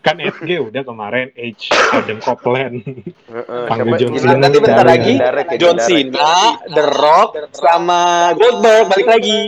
[0.00, 2.80] kan FG udah kemarin H Adam Copeland.
[3.28, 5.14] Heeh, Panggil John Cena Nanti bentar lagi
[5.60, 5.76] John.
[5.80, 9.38] Cena, The Rock, sama Goldberg balik lagi.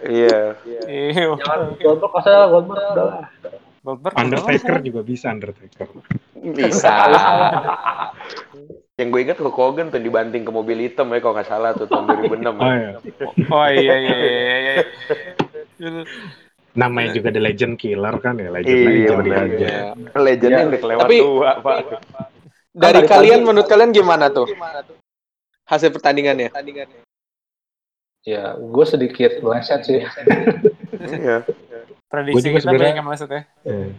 [0.00, 0.56] Iya.
[0.88, 1.36] Iya.
[1.36, 3.24] Jangan Goldberg masa Goldberg udah lah.
[3.80, 4.12] Goldberg.
[4.14, 5.88] Undertaker juga bisa Undertaker.
[6.36, 6.92] Bisa.
[8.94, 11.88] Yang gue ingat Hulk Hogan tuh dibanting ke mobil hitam ya kalau nggak salah tuh
[11.88, 12.60] tahun 2006.
[12.60, 12.92] Oh iya.
[13.48, 14.74] Oh iya iya iya iya.
[15.80, 16.02] iya.
[16.70, 19.42] Namanya juga The Legend Killer kan ya, Legend Iya, Legend benar.
[19.42, 19.68] aja.
[20.14, 20.68] Legendnya Iya.
[20.68, 21.78] udah kelewat Tapi- tua, Pak.
[22.70, 24.46] Dari kalian, tadi- menurut kalian gimana tuh?
[25.66, 26.52] Hasil pertandingannya?
[28.22, 30.04] Ya, gue sedikit meleset sih.
[31.00, 31.42] Iya.
[32.10, 33.42] Prediksi Gua juga kita sebenarnya- banyak yang masuk ya.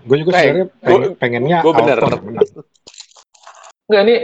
[0.03, 1.97] Gue juga Eh, sebenarnya gua- pengen- pengennya gua bener.
[3.87, 4.15] Enggak ini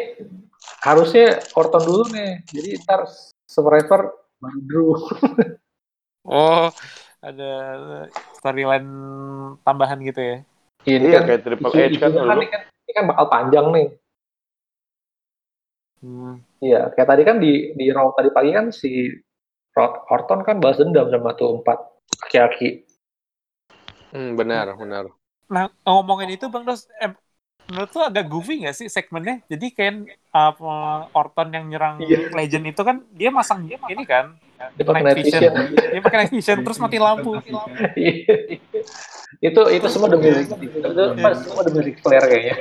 [0.82, 2.32] harusnya Orton dulu nih.
[2.46, 3.08] Jadi ntar
[3.46, 4.02] Survivor
[4.38, 4.92] baru Drew.
[6.28, 6.68] Oh,
[7.24, 7.52] ada
[8.36, 8.90] storyline
[9.64, 10.38] tambahan gitu ya.
[10.84, 12.28] Ini Iya, kan kayak Triple H kan dulu.
[12.36, 13.88] ini kan, ini kan bakal panjang nih.
[15.98, 16.44] Hmm.
[16.60, 19.08] Iya, kayak tadi kan di di Raw tadi pagi kan si
[20.12, 21.80] Orton kan balas dendam sama tuh empat
[22.28, 22.84] aki-aki.
[24.10, 25.06] Hmm, benar, benar.
[25.48, 27.12] Nah, ngomongin itu Bang Dos, eh,
[27.68, 29.44] menurut lu agak goofy nggak sih segmennya?
[29.48, 29.94] Jadi kan
[30.32, 30.74] apa
[31.12, 32.32] Orton yang nyerang Iya.
[32.32, 34.36] Legend itu kan dia masang ini kan,
[34.74, 35.38] Dia pakai Night vision.
[35.38, 35.54] vision.
[35.94, 37.38] dia pakai night vision terus mati lampu.
[37.94, 38.34] Iya.
[39.38, 40.48] itu itu semua demi itu
[41.38, 42.56] semua demi Ric Flair kayaknya.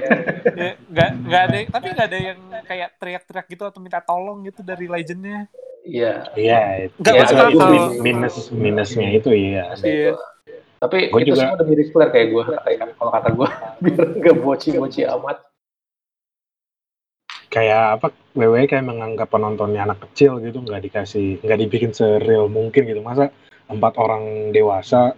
[0.52, 4.60] Ya, nggak nggak ada, tapi nggak ada yang kayak teriak-teriak gitu atau minta tolong gitu
[4.60, 5.48] dari Legendnya.
[5.86, 6.26] Iya.
[6.36, 7.66] Iya, Iya, masuk itu
[8.02, 9.72] minus minusnya itu iya.
[9.78, 10.12] Iya.
[10.76, 12.44] Tapi Gua itu juga- semua demi Flair kayak gue,
[12.94, 13.48] kalau kata gue,
[13.82, 15.38] biar nggak boci-boci amat.
[17.46, 18.06] kayak apa
[18.36, 23.32] WWE kayak menganggap penontonnya anak kecil gitu nggak dikasih nggak dibikin sereal mungkin gitu masa
[23.64, 25.16] empat orang dewasa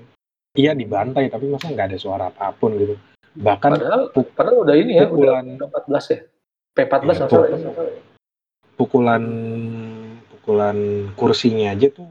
[0.54, 2.94] iya dibantai tapi masa nggak ada suara apa pun gitu
[3.34, 6.20] bahkan Padahal, puk- padahal udah ini ya, pukulan- udah 14 ya.
[6.70, 7.58] P14 Iya, masalah puk- ya.
[8.76, 9.22] pukulan
[10.30, 10.76] pukulan
[11.12, 12.06] kursinya aja tuh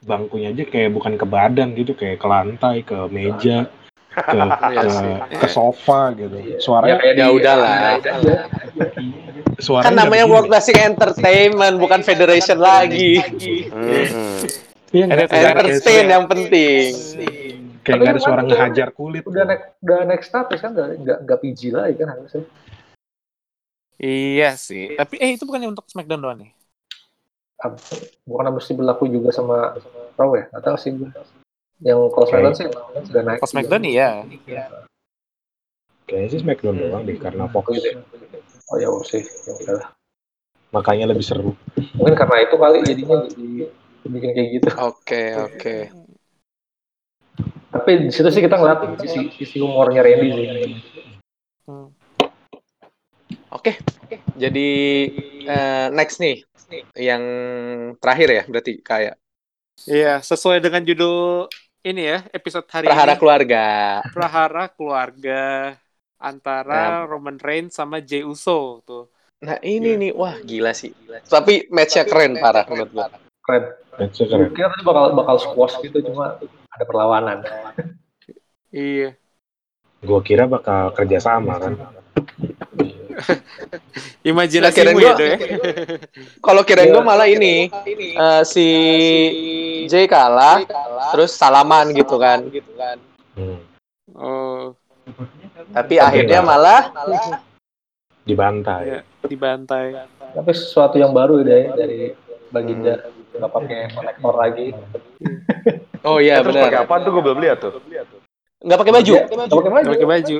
[0.00, 3.68] bangkunya aja kayak bukan ke badan gitu kayak ke lantai ke meja
[4.10, 7.74] ke Iya ke, ke sofa gitu Ya suaranya kayak Ya di- udahlah.
[7.94, 8.10] aja.
[9.56, 10.24] suaranya Kan namanya.
[10.26, 13.20] World Classic Entertainment, bukan Federation lagi.
[13.70, 14.42] Hmm.
[14.90, 16.90] Iya, Entertain yang penting.
[17.80, 21.18] kayak nggak ada suara udah- ngehajar kulit Udah naik, udah naik status kan, nggak nggak
[21.22, 22.42] nggak PG lagi kan harusnya.
[23.96, 24.96] Iya sih.
[24.96, 26.50] Tapi eh itu bukannya untuk Smackdown doang nih?
[28.24, 29.76] Bukan mesti berlaku juga sama
[30.16, 30.48] Raw ya?
[30.48, 31.10] Nggak tahu sih gue.
[31.80, 32.66] Yang kalau SmackDown sih
[33.08, 33.38] sudah naik.
[33.40, 34.10] Kalau Smackdown iya.
[36.08, 37.96] kayaknya sih Smackdown doang deh karena Fox Oh, gitu ya.
[38.70, 39.88] Oh ya udah sih, ya udahlah.
[40.70, 41.58] makanya lebih seru
[41.98, 43.66] Mungkin karena itu kali jadinya jadi
[44.06, 44.66] bikin kayak gitu.
[44.78, 45.76] Oke, oke.
[47.70, 50.46] Tapi di situ sih kita ngeliat sisi, sisi humornya Randy sih.
[51.66, 51.90] Hmm.
[53.50, 53.76] Oke.
[54.34, 54.68] Jadi
[55.42, 56.42] eh, next nih
[56.94, 57.22] yang
[57.98, 59.14] terakhir ya berarti kayak
[59.88, 61.48] Iya, sesuai dengan judul
[61.80, 63.20] ini ya, episode hari Prahara ini.
[63.24, 63.64] keluarga.
[64.12, 65.42] Prahara keluarga
[66.20, 69.08] antara Roman Reigns sama Jey Uso tuh.
[69.40, 70.92] Nah, ini nih wah gila sih.
[71.24, 73.08] Tapi match-nya keren parah menurut gua.
[73.40, 73.72] Keren.
[73.96, 76.36] Match-nya Gue keren kira tadi bakal bakal squash gitu cuma
[76.70, 77.38] ada perlawanan.
[78.70, 79.16] Iya.
[80.00, 81.72] gue kira bakal kerjasama kan
[84.30, 85.36] Imajinasimu kirain ya, Do ya.
[86.38, 88.66] Kalau kirain gua malah ini eh, si
[89.86, 90.62] Jay kalah,
[91.12, 92.44] terus salaman gitu kan.
[93.36, 93.58] hmm.
[94.10, 94.74] Oh,
[95.72, 96.90] Tapi akhirnya malah
[98.28, 99.00] dibantai Iya.
[99.24, 99.86] dibantai.
[100.30, 102.00] Tapi sesuatu yang baru ya dari, dari
[102.50, 102.94] Baginda
[103.30, 104.66] nggak pakai konektor lagi.
[106.02, 106.84] oh iya pakai benar.
[106.84, 107.72] apa tuh gue belum lihat tuh.
[108.60, 109.12] Nggak pakai baju.
[109.16, 109.88] Nggak pakai baju.
[109.94, 110.38] Pakai baju.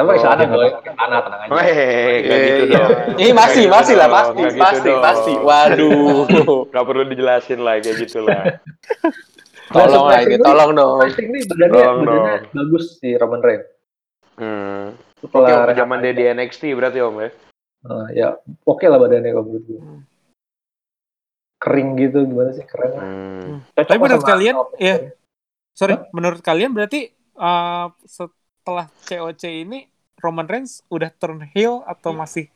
[0.00, 1.50] Tapi pakai celana Oh, boy, celana tenang aja.
[1.52, 2.78] Weh, Iya, gitu iya.
[2.80, 2.90] dong.
[3.20, 5.02] Ini masih masih gitu lah dong, pasti nggak gitu pasti dong.
[5.04, 5.32] pasti.
[5.36, 6.60] Waduh.
[6.72, 8.42] Gak perlu dijelasin lah kayak gitu lah.
[9.76, 10.98] Tolong lah ini, tolong dong.
[11.04, 12.56] Nih badannya, Tolong badannya dong.
[12.56, 13.68] bagus si Roman Reigns.
[14.34, 14.84] Hmm.
[15.20, 17.28] Oke, Setelah waktu zaman dia di NXT berarti om ya.
[17.80, 18.28] Nah, ya
[18.64, 19.80] oke lah badannya kalau menurut gue.
[21.60, 22.90] Kering gitu gimana sih keren.
[22.96, 23.48] Hmm.
[23.70, 25.12] Tapi menurut kalian, ya.
[25.70, 27.92] Sorry, menurut kalian berarti uh,
[28.70, 32.46] setelah COC ini Roman Reigns udah turn heel atau masih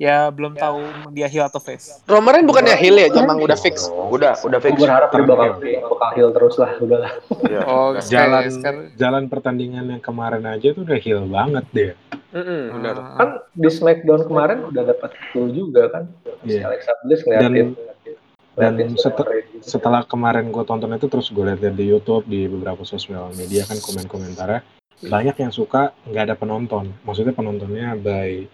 [0.00, 0.80] ya belum tahu
[1.12, 2.00] dia heel atau face?
[2.08, 3.84] Roman Reigns bukannya heel ya, emang udah fix.
[4.08, 4.80] Udah, udah Gue fix.
[4.80, 7.12] berharap dia bakal bakal heal terus lah udahlah.
[7.44, 7.60] Iya.
[7.68, 11.92] Oh, jalan sekarang- jalan pertandingan yang kemarin aja tuh udah heal banget deh
[12.32, 12.94] Mm-mm, benar.
[12.96, 13.08] Ah.
[13.14, 16.08] Kan di Smackdown kemarin udah dapat clue juga kan.
[16.40, 16.64] Si Iya.
[16.64, 17.76] Alexa Bliss ngeliatin.
[18.52, 19.28] dan ngeliatin setel-
[19.60, 23.76] setelah kemarin gue tonton itu terus gue lihat di YouTube di beberapa sosial media kan
[23.76, 24.64] komen-komentarnya
[25.02, 28.46] banyak yang suka nggak ada penonton maksudnya penontonnya by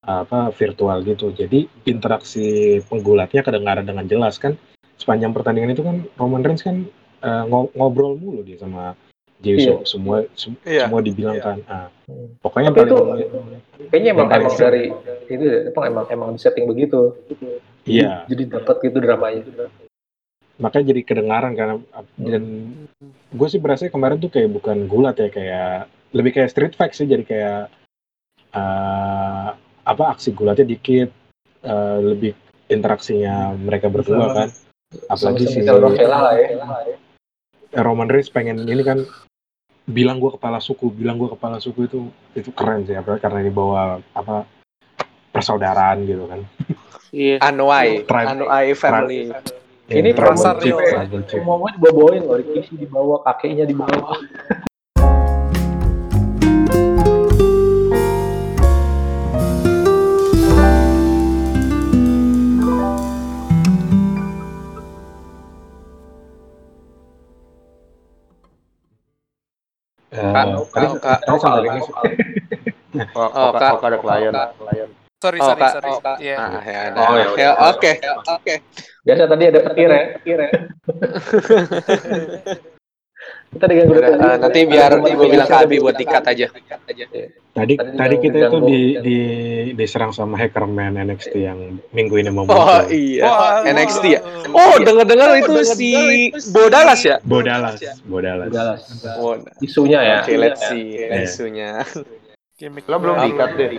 [0.00, 4.52] apa virtual gitu jadi interaksi penggulatnya kedengaran dengan jelas kan
[4.94, 6.84] sepanjang pertandingan itu kan Roman Reigns kan
[7.24, 8.92] ngo- ngobrol mulu dia sama
[9.40, 9.82] Jey Uso.
[9.84, 10.86] semua sem- Iya.
[10.86, 12.36] semua dibilang kan ah, Hmm.
[12.38, 13.28] pokoknya Tapi paling
[13.88, 14.82] Kayaknya emang emang dari
[15.26, 17.16] itu emang emang emang di setting begitu.
[17.84, 19.40] iya Jadi dapat gitu dramanya.
[20.54, 21.74] makanya jadi kedengaran karena
[22.14, 22.42] dan
[23.34, 27.04] gue sih berasa kemarin tuh kayak bukan gulat ya kayak lebih kayak street fight sih
[27.04, 27.60] jadi kayak
[28.54, 29.48] eh,
[29.84, 31.10] apa aksi gulatnya dikit
[31.60, 32.32] eh, lebih
[32.70, 34.48] interaksinya mereka berdua kan
[35.10, 36.96] apalagi si Michelle Rosella lah ya.
[37.82, 39.02] Roman Reigns pengen ini kan
[39.84, 42.00] bilang gue kepala suku bilang gue kepala suku itu
[42.32, 44.46] itu keren sih apalagi karena dibawa apa
[45.34, 46.40] persaudaraan gitu kan
[47.14, 47.38] Iya.
[47.46, 48.26] Anuai, Tribe.
[48.26, 49.30] Anuai family.
[49.86, 51.70] Ini Ya, pasar tribal chief, real.
[51.78, 53.74] dibawain loh, Rikishi di bawah, kakeknya di
[72.94, 73.80] Kak, Kak, Kak, Kak.
[73.82, 73.82] Kak.
[73.82, 74.32] ada klien.
[74.54, 74.88] klien.
[75.18, 75.72] Sorry, Oh, sorry, Kak.
[75.74, 75.90] sorry.
[75.90, 76.16] Oh, Kak.
[76.38, 77.00] Ah, ya, ada.
[77.02, 77.50] Oh, ya, Ya, ya.
[77.74, 77.90] Oke,
[78.30, 78.54] oke.
[79.02, 80.50] Biasa tadi ada petir ya, petir ya.
[83.54, 86.46] Kita dengan grup Udah, eh, nanti biar gue bilang ke Abi buat dikat aja.
[87.54, 89.18] Tadi Tadi kita itu di, di
[89.78, 92.90] diserang sama hackerman NXT yang minggu ini mau Oh muncul.
[92.90, 94.20] iya, Wah, NXT ya.
[94.50, 95.90] Oh, denger-dengar itu si
[96.50, 97.22] Bodalas ya?
[97.22, 98.50] Bodalas, Bodalas.
[98.50, 98.74] Udah
[99.22, 100.18] Oh, isunya ya.
[100.26, 101.22] Oke, let's see Iya.
[101.22, 101.70] isunya.
[102.58, 103.70] Gimmick Lo belum dikat deh.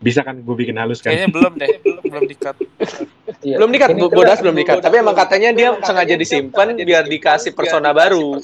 [0.00, 1.12] Bisa kan gue bikin halus kan?
[1.12, 2.56] Kayaknya belum deh, belum belum dikat.
[3.38, 3.56] Iya.
[3.62, 4.76] Belum dikat, Ini Bodas belum dikat.
[4.82, 8.42] Tapi emang katanya dia sengaja disimpan biar dikasih persona baru.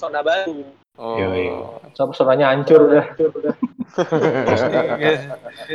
[0.95, 1.19] Oh.
[1.19, 1.51] Yoi.
[1.99, 3.05] Sama personanya hancur udah.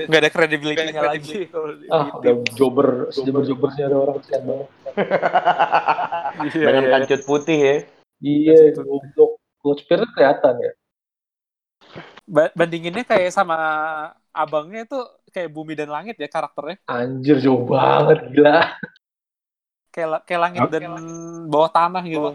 [0.07, 1.51] Nggak ada credibility-nya lagi
[1.91, 4.67] Ah, udah jobber, sejobber jobbernya ada orang kesian banget.
[6.39, 6.91] Iya, Dengan iya.
[6.95, 7.75] kancut putih ya.
[8.23, 9.39] Iya, goblok.
[9.59, 10.71] Coach Pierre kelihatan ya.
[12.23, 13.59] Ba- bandinginnya kayak sama
[14.31, 15.03] abangnya tuh
[15.35, 18.71] kayak bumi dan langit ya karakternya Anjir jauh banget gila.
[19.89, 20.69] Kayak kayak langit Oh.
[20.69, 20.83] dan
[21.47, 22.29] bawah tanah gitu.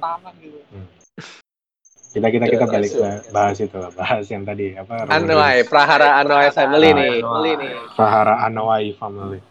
[2.15, 5.03] Kita kita kita balik ke bahas itu lah, bahas yang tadi apa?
[5.11, 5.67] Anoa'i.
[5.67, 7.11] Prahara Anoa'i family nih.
[7.19, 7.75] Nih.
[7.99, 9.43] Prahara Anoa'i family.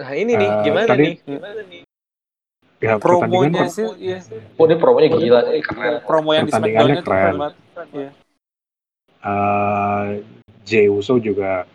[0.00, 1.82] Nah, ini nih, Eh, gimana tadi- nih?
[2.80, 4.24] Ya, Promonya sih, iya.
[4.56, 6.00] Oh, ini promonya gila sih, keren.
[6.00, 7.34] promo yang di Pertandingannya Smackdown itu keren.
[7.36, 7.88] keren.
[7.92, 8.10] Iya.
[9.20, 10.08] eh
[10.64, 11.68] Jey Uso juga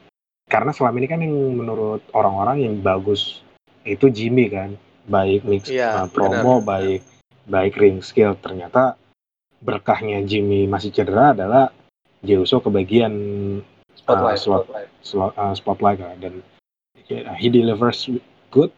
[0.47, 3.45] karena selama ini kan yang menurut orang-orang yang bagus
[3.85, 4.73] itu Jimmy kan
[5.05, 7.05] baik mix Iya, eh, promo baik
[7.45, 8.97] baik ring skill ternyata
[9.61, 11.69] berkahnya Jimmy masih cedera adalah
[12.25, 13.13] Jey Uso kebagian
[13.95, 14.37] Spotlight.
[14.37, 14.63] Ah, slot.
[14.67, 14.89] spotlight.
[15.01, 16.17] slot, eh, spotlight kan.
[16.19, 16.33] dan
[17.07, 18.09] ya, he delivers
[18.49, 18.73] good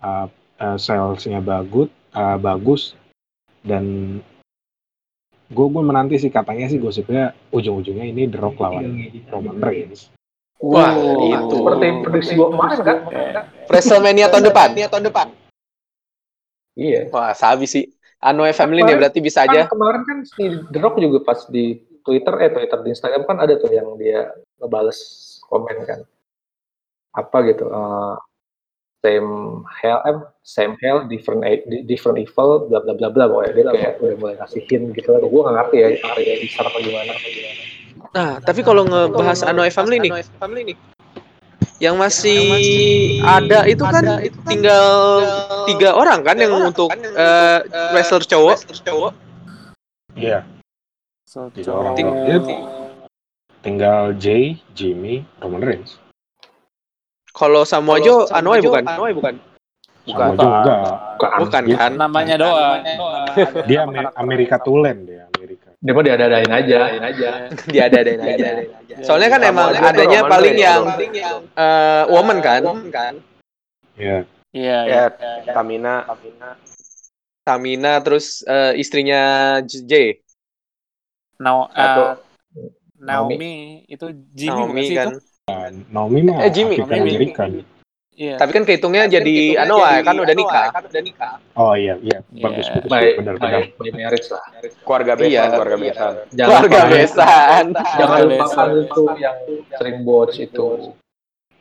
[0.00, 0.26] uh,
[0.58, 2.94] uh, salesnya bagus uh, bagus
[3.66, 4.18] dan
[5.46, 8.98] gue gue menanti sih katanya sih gosipnya ujung-ujungnya ini The Rock lawan
[9.30, 10.10] Roman Reigns
[10.56, 11.56] Wah, Oh, itu.
[11.60, 12.98] Seperti prediksi gua kemarin kan?
[13.68, 14.68] WrestleMania tahun depan.
[14.72, 15.26] tahun depan.
[16.76, 17.00] Iya.
[17.12, 17.84] Wah, sabi sih.
[18.16, 19.68] Anoa'i family nih berarti bisa aja.
[19.68, 23.36] Kan kemarin kan si The Rock juga pas di Twitter, eh Twitter di Instagram kan
[23.44, 24.98] ada tuh yang dia ngebales
[25.44, 26.00] komen kan.
[27.12, 28.14] Apa gitu, eh,
[29.04, 33.24] same hell, eh, same hell, different di- different evil, bla bla bla bla.
[33.28, 35.08] Pokoknya dia kayak udah mulai hint gitu.
[35.12, 37.12] Gue gak ngerti ya, ngerti ya di sana apa gimana.
[38.12, 40.12] Nah, tapi kalau ngebahas Anoa'i family nih,
[41.78, 42.40] yang masih
[43.20, 44.04] ada itu kan
[44.44, 44.88] tinggal
[45.66, 47.58] tiga orang kan yang untuk eh,
[47.92, 48.56] wrestler cowok.
[50.14, 50.40] iya
[51.26, 51.94] So, Tiga orang.
[51.94, 52.38] cowok- Iya.
[53.60, 55.98] tinggal Jay Jimmy Roman Reigns
[57.28, 58.80] Kalau Samoa Joe, Anoa'i bukan?
[58.86, 59.34] Anoa'i bukan.
[60.06, 60.48] sama Bukan.
[60.56, 60.76] juga
[61.18, 61.38] Bukan.
[61.42, 61.92] Bukan Dia- kan?
[61.98, 62.80] namanya doang.
[63.66, 65.25] dia Amer- Amerika Tulen dia
[65.76, 67.28] Dia mah diada-adain aja, diadain aja.
[67.74, 68.48] Diada-adain aja.
[69.04, 70.82] Soalnya kan emang adanya paling yang
[71.52, 72.62] eh, woman kan?
[73.96, 74.24] ya
[74.56, 75.04] Iya, iya.
[75.44, 76.08] Ya, Tamina.
[77.44, 79.20] Tamina terus eh, istrinya
[79.62, 80.24] J.
[81.36, 82.02] Now, Satu.
[82.02, 82.14] eh,
[82.96, 85.06] Naomi itu Jimmy Naomi kan.
[85.12, 85.18] itu?
[85.92, 86.80] Naomi mah Eh, Jimmy.
[86.80, 87.75] Jimmy.
[88.16, 88.40] Iya.
[88.40, 90.72] Tapi kan kehitungnya jadi Anoa'i kan udah nikah.
[91.52, 92.42] oh iya iya Iya.
[92.42, 94.40] bagus bagus By, benar benar by marriage lah.
[94.80, 95.42] Keluarga besan, Iya.
[95.52, 96.12] keluarga besan.
[96.32, 97.64] Jangan Keluarga besan.
[97.76, 99.36] Jangan lupakan itu yang
[99.70, 100.66] sering botch itu.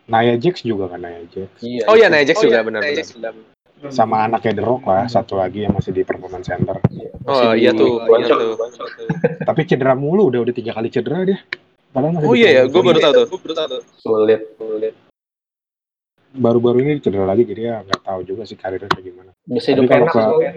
[0.06, 1.84] Nia Jax juga kan Nia Jax Iya.
[1.86, 2.08] Oh iya.
[2.08, 3.36] Nia Jax juga benar-benar.
[3.86, 6.80] sama anaknya The Rock lah satu lagi yang masih di performance center
[7.22, 8.56] Oh Masih iya tuh, iya tuh.
[9.44, 11.38] tapi cedera mulu udah udah tiga kali cedera dia
[11.92, 13.28] padahal masih Oh iya ya, gue baru tahu tuh.
[14.00, 14.42] Sulit.
[16.36, 19.84] Baru-baru ini cedera lagi jadi ya nggak tahu juga sih karirnya kayak gimana Bisa hidup
[19.84, 20.52] Tapi kalau enak ke- soalnya.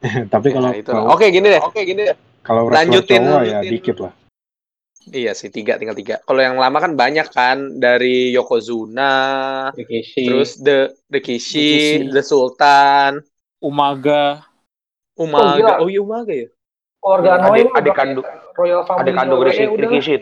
[0.34, 0.90] tapi kalau Nah, itu.
[0.90, 1.60] kalau Oke, gini deh.
[1.60, 2.16] Oke, gini deh.
[2.40, 3.20] kalau lanjutin.
[3.22, 4.12] cowok ya dikit lah
[5.02, 6.20] Iya sih, tiga, tinggal tiga.
[6.20, 9.12] Kalau yang lama kan banyak kan dari Yokozuna,
[9.72, 10.28] Rikishi.
[10.28, 12.12] terus the the Kishi, Rikishi.
[12.12, 13.24] the Sultan,
[13.58, 14.44] Umaga.
[15.16, 15.80] Umaga.
[15.80, 16.48] Oh, Oh, iya Umaga ya.
[17.00, 19.02] keluarga Adik- adik udah kandung- Royal Family.
[19.02, 19.88] Adik kandung Rishi, udah.
[19.88, 20.12] Rikishi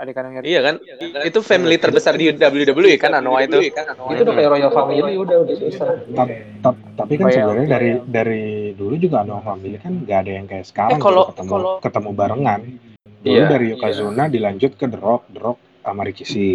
[0.00, 0.08] itu.
[0.08, 0.42] Adik kandungnya.
[0.42, 0.74] Iya kan?
[1.22, 3.60] Itu family terbesar di WWE kan Anoa itu.
[3.60, 3.76] Itu
[4.24, 6.26] udah kayak Royal Family udah udah
[6.64, 10.64] ta- tapi kan sebenarnya dari dari dulu juga ada family kan nggak ada yang kayak
[10.64, 12.60] sekarang Eh, kalau- gitu, ketemu kalau- ketemu barengan
[13.20, 16.48] dulu Iya, dari Yokozuna dilanjut ke The Rock The Rock sama Rikishi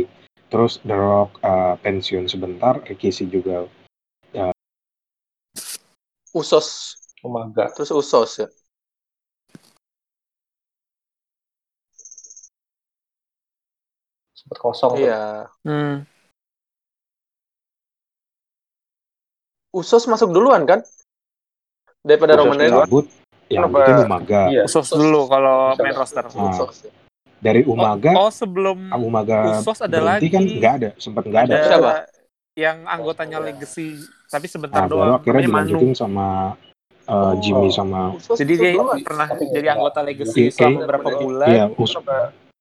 [0.46, 3.70] terus The Rock uh, pensiun sebentar Rikishi juga
[6.36, 7.72] Usos, Umaga.
[7.72, 8.48] terus Usos ya.
[14.46, 14.92] Sempat kosong.
[14.94, 15.02] tuh.
[15.02, 15.50] Iya.
[15.62, 16.06] Hmm.
[19.72, 20.80] Usos masuk duluan kan?
[22.00, 23.10] Daripada Usos Roman Reigns.
[23.46, 23.78] Kenapa?
[23.80, 24.62] bikin Umaga Iya.
[24.64, 25.82] Usos dulu kalau Usos.
[25.82, 26.24] main roster.
[26.28, 26.76] Nah, Usos.
[27.36, 30.28] dari Oh, Umaga oh, sebelum ah, Umaga Usos ada berhenti lagi.
[30.32, 31.94] kan nggak ada sempat nggak ada ada Siapa?
[32.56, 35.14] yang anggotanya legacy tapi sebentar nah doang.
[35.20, 35.68] akhirnya Namanya Manu.
[35.76, 36.28] dilanjutin sama
[37.06, 41.48] eh, Jimmy sama Jadi dia pernah jadi anggota legacy Kayak- selama beberapa bulan.
[41.48, 41.94] Iya, us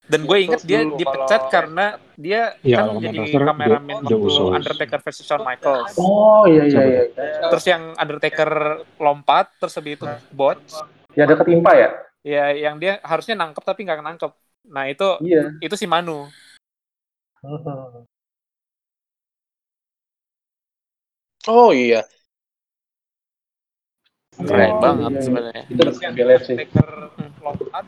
[0.04, 4.28] Dan gue inget dia dipecat karena dia Iya, kan jadi Manchester, kameramen dia- dia waktu
[4.28, 4.52] usus.
[4.52, 5.92] Undertaker versus Shawn Michaels.
[5.96, 7.02] Oh iya iya iya.
[7.48, 8.50] Terus yang Undertaker
[9.00, 10.76] lompat, terus habis itu botch.
[11.16, 11.88] Ya ada ketimpa ya?
[12.20, 14.32] Ya, yang dia harusnya nangkep tapi nggak nangkep.
[14.68, 15.56] Nah itu Iya.
[15.60, 16.28] itu si Manu.
[17.40, 18.04] Hmm.
[21.44, 22.04] Oh iya.
[24.34, 25.22] Keren Oh, banget iya, iya.
[25.22, 25.62] sebenarnya.
[25.70, 25.82] Itu
[26.42, 26.56] sih.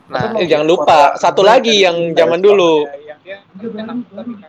[0.06, 2.86] Nah, terus eh, jangan lupa satu lagi yang zaman dulu
[3.56, 4.46] nangkep.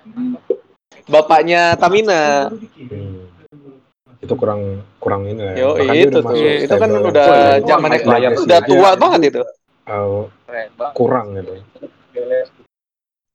[1.07, 2.51] bapaknya Tamina.
[2.51, 5.53] hmm, itu kurang kurang ini lah.
[5.55, 5.61] ya.
[5.63, 6.23] Yo, Bahkan itu tuh.
[6.27, 7.29] masuk Itu kan udah
[7.63, 9.41] zaman layar aja, udah tua banget itu.
[9.87, 10.93] Keren banget.
[10.93, 11.53] kurang gitu.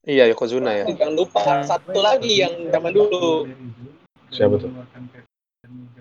[0.03, 0.85] Iya, Yokozuna ya.
[0.87, 3.47] Jangan lupa satu lagi yang zaman dulu
[4.33, 4.69] Siapa tuh?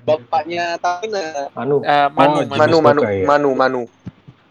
[0.02, 1.48] Bapaknya Tamina.
[1.54, 1.76] Manu.
[1.80, 2.56] Eh, Manu, Oh, Manu.
[2.56, 3.24] Manu, Manu, ya?
[3.24, 3.82] Manu, Manu.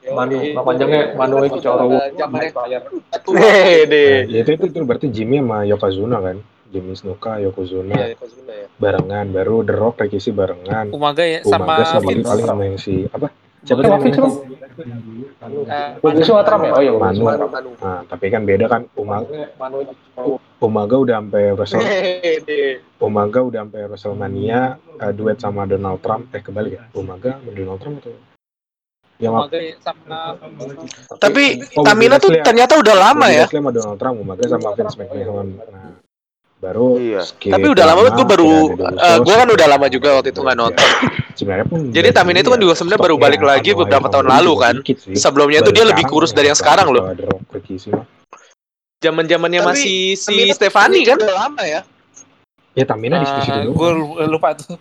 [0.02, 0.38] Manu.
[0.42, 3.38] Nama panjangnya Manu itu layar udah tua.
[3.86, 4.18] deh.
[4.26, 6.38] Nah, ya itu, itu itu berarti Jimmy sama Yokozuna kan?
[6.72, 8.68] Jimmy Snuka, Yokozuna Iya, Yokozuna ya.
[8.80, 10.88] barengan, baru The Rock, Rikishi barengan.
[10.90, 12.26] Umaga ya Umaga sama Vince.
[12.26, 13.28] paling sama yang si apa?
[13.62, 14.30] Siapa Siapa tuh lu?
[15.70, 16.72] Eh, Bagus Sumatera ya?
[16.74, 17.24] Oh iya, Manu.
[17.30, 17.72] Manu.
[17.78, 19.52] Nah, tapi kan beda kan Umaga,
[20.62, 21.82] Umaga udah sampai Wrestle.
[22.98, 24.60] Umaga udah sampai WrestleMania
[24.98, 26.34] eh, duet sama Donald Trump.
[26.34, 26.84] Eh kebalik ya?
[26.98, 28.14] Umaga sama Donald Trump atau
[29.22, 30.34] yang Umaga ya sama
[31.22, 31.44] Tapi
[31.78, 33.46] Oh, Tamina tuh ternyata udah lama ya.
[33.46, 35.48] Sama Donald Trump, Umaga sama Vince McMahon.
[35.70, 35.94] Nah,
[36.62, 37.22] baru Iya.
[37.26, 40.30] skip Tapi udah lama banget gue baru, ada eh, gue kan udah lama juga waktu
[40.30, 40.90] itu nggak nonton.
[41.42, 43.80] Sebenarnya pun Jadi Tamina itu kan dulu juga ya, sebenarnya baru stoknya balik lagi ada
[43.82, 44.76] beberapa tahun lalu kan.
[45.18, 47.04] Sebelumnya tuh Baru dia lebih kurus ya, dari yang sekarang loh.
[47.50, 48.06] kalau.
[49.02, 51.18] Zaman zamannya masih si Tamina Stefani kan.
[51.18, 51.82] udah lama ya.
[52.78, 53.74] Ya Tamina di situ dulu.
[53.74, 53.90] gue
[54.30, 54.78] lupa tuh.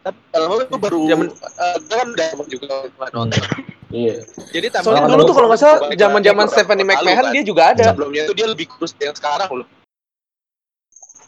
[0.00, 2.66] Tapi lama itu baru Zaman gue kan udah lama juga
[2.96, 3.42] nggak nonton.
[3.90, 4.22] Iya.
[4.54, 7.42] Jadi Soalnya Soalnya dulu tuh kalau nggak salah balik zaman zaman lagi Stephanie McMahon dia
[7.44, 7.92] juga ada.
[7.92, 9.68] Sebelumnya itu dia lebih kurus dari yang sekarang loh.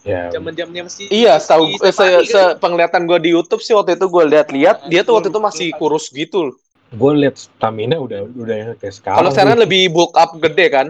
[0.03, 3.95] Ya, Zaman zamannya masih Iya, tahu eh, se, se penglihatan gue di YouTube sih waktu
[3.95, 6.51] itu gue lihat-lihat dia tuh waktu itu masih kurus gitu.
[6.51, 6.57] loh.
[6.93, 9.19] gue liat Tamina udah udah yang kayak sekarang.
[9.25, 9.63] Kalau sekarang tuh.
[9.65, 10.87] lebih bulk up gede kan?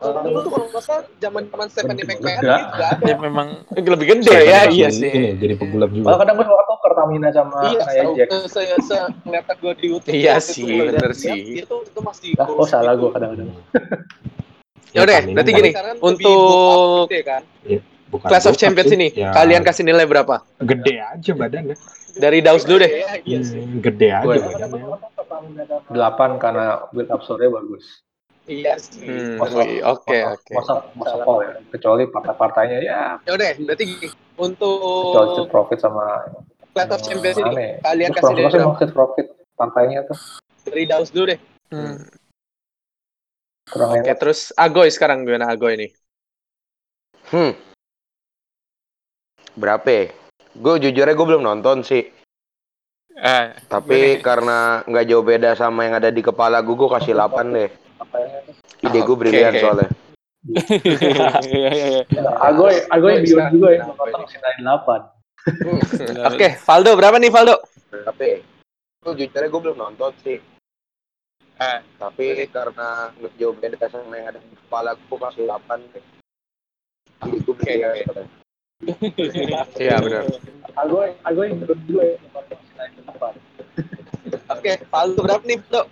[0.00, 2.88] Dulu tuh kalau nggak salah zaman zaman Stephanie McMahon juga ada.
[3.04, 3.46] Dia memang
[3.76, 5.08] Lebih gede ya, iya sih.
[5.08, 6.04] Ini jadi pegulap juga.
[6.08, 8.28] Malah kadang gue suka tuker Tamina sama Iya, tahu Jax.
[8.28, 10.12] eh, se kelihatan gue di YouTube.
[10.12, 11.38] Iya sih, lihat bener dia, sih.
[11.52, 13.48] Dia tuh itu masih Lah, kok salah gue kadang-kadang.
[14.90, 15.70] Ya udah, berarti gini,
[16.02, 17.42] untuk kan.
[18.10, 20.42] Bukan Class of Champions sih, ini, ya kalian kasih nilai berapa?
[20.60, 21.76] gede aja badannya.
[22.18, 22.90] Dari Daus dulu deh.
[22.90, 23.62] Iya, iya sih.
[23.62, 24.84] Hmm, gede aja Gue- badannya.
[25.88, 28.02] Delapan karena build up story bagus.
[28.50, 29.06] Iya sih.
[29.06, 30.52] Hmm, oke oke.
[30.58, 30.82] Masa
[31.22, 31.50] ya.
[31.70, 33.00] Kecuali partai-partainya ya.
[33.22, 33.84] Ya udah, berarti.
[33.86, 36.04] Kecuali Untuk Street Profit sama
[36.72, 38.74] Clash of Champions ini kalian kasih Profit nilai berapa?
[38.74, 40.18] Street Profit partainya tuh
[40.64, 41.38] Dari Daus dulu deh.
[41.70, 41.96] hmm,
[43.70, 44.18] Oke, enak.
[44.18, 45.90] terus Agoy sekarang gimana Agoy nih?
[47.30, 47.69] Hmm.
[49.56, 50.10] Berapa?
[50.54, 52.02] Gue jujurnya gue belum nonton sih.
[53.20, 54.24] eh, Tapi Gini.
[54.24, 57.70] karena nggak jauh beda sama yang ada di kepala gue, gue kasih 8 deh.
[58.80, 59.88] Ide gue brilian soalnya.
[61.44, 62.02] iya, iya, iya.
[62.40, 65.00] Agoy, Agoy bion juga ya nonton masih naik delapan.
[66.32, 67.56] Oke, Valdo berapa nih Valdo?
[67.92, 68.40] Berapa?
[69.04, 70.40] Gue jujurnya gue belum nonton sih.
[71.60, 71.78] Eh.
[72.00, 76.04] Tapi karena nggak jauh beda sama yang ada di kepala gue, gue kasih 8 deh.
[77.28, 78.00] Ide gue brilian Oke.
[78.08, 78.39] soalnya.
[79.76, 80.24] Iya benar.
[80.76, 83.34] Agoy, Agoy menurut gue delapan.
[84.48, 85.82] Oke, Valdo berapa nih, Valdo?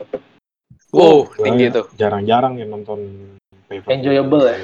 [0.88, 1.84] Wow, tinggi tuh.
[2.00, 3.00] Jarang-jarang ya nonton.
[3.68, 4.56] Enjoyable ya?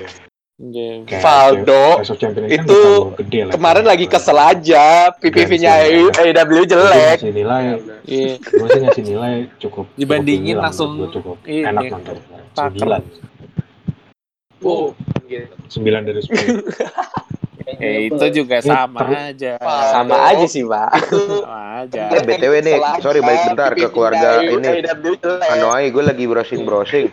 [0.55, 1.18] Iya.
[1.18, 2.81] Valdo, of Champions kan itu
[3.20, 3.53] gede lah.
[3.59, 5.72] Kemarin lagi kesel aja, PPV-nya
[6.14, 7.18] AEW Gue jelek.
[7.20, 7.62] ngasih nilai,
[8.07, 8.33] Iya.
[8.41, 9.85] gue sih ngasih nilai cukup.
[9.99, 12.16] Dibandingin langsung gue cukup enak nonton.
[12.55, 13.03] Sembilan,
[14.62, 14.95] Wow.
[15.68, 16.64] sembilan dari sepuluh.
[17.79, 19.01] Ya, itu juga sama
[19.31, 19.59] aja.
[19.91, 20.91] Sama aja sih, Pak.
[21.11, 22.03] Sama aja.
[22.11, 24.68] Eh, BTW nih, sorry balik bentar ke keluarga ini.
[25.51, 27.09] Anoai, gue lagi browsing-browsing.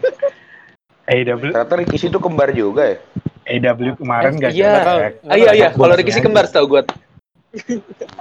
[1.11, 2.97] AW, Ternyata Rikishi itu kembar juga ya.
[3.51, 4.73] AW kemarin gak Iya.
[5.27, 6.81] Ah, iya iya, kalau Ricky sih kembar setahu gue.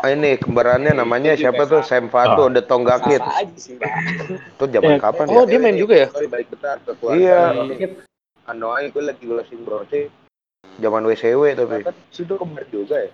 [0.02, 1.86] Ah, ini kembarannya namanya siapa tuh?
[1.86, 2.66] Sam Fato, The
[3.06, 3.22] Kid.
[3.22, 3.94] aja sih, Pak.
[4.58, 5.54] Itu zaman Eh, kapan Oh, ya?
[5.54, 6.08] dia main juga ya?
[6.10, 7.20] Sorry balik bentar ke keluarga.
[7.22, 7.42] Iya.
[8.50, 10.10] Anoai, gue lagi browsing-browsing.
[10.80, 11.84] Zaman WCW tapi.
[12.16, 13.10] Itu kembar juga ya.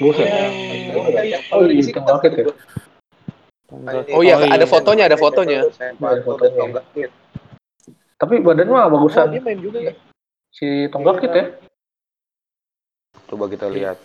[0.00, 0.26] Buset.
[1.52, 2.44] Oh, di hitam market ya?
[4.12, 5.68] Oh iya, ada fotonya, ada fotonya.
[5.68, 6.80] Ada fotonya.
[8.16, 9.92] Tapi badan mah Oh, bagusan dia main juga ya.
[10.52, 11.58] si Tonggak ya?
[13.26, 13.98] Coba kita lihat.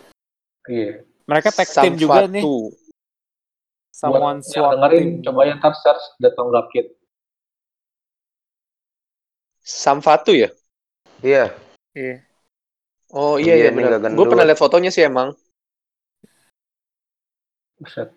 [0.66, 1.04] Iya.
[1.28, 2.42] Mereka tag team juga nih.
[3.92, 5.24] Someone yang swap dengerin team.
[5.28, 6.98] coba ya ntar search The Tonga Kid.
[9.60, 10.48] Samfatu ya?
[11.20, 11.52] Iya.
[11.98, 12.16] Iya.
[13.10, 13.98] Oh iya Iya, iya benar.
[13.98, 14.48] Gue pernah gendut.
[14.54, 15.34] lihat fotonya sih emang.
[17.82, 18.14] Buset.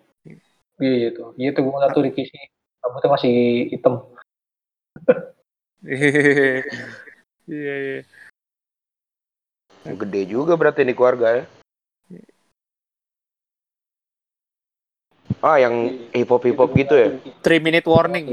[0.78, 1.34] Iya iya tuh.
[1.34, 2.42] Iya tuh gue ngeliat tuh Ricky sih.
[2.78, 3.34] Rambutnya masih
[3.74, 3.94] hitam.
[7.42, 8.00] Iya, iya.
[9.82, 11.44] Gede juga berarti ini keluarga ya.
[15.42, 17.08] Ah, yang hip hop hip hop gitu ya?
[17.42, 18.30] Three minute warning.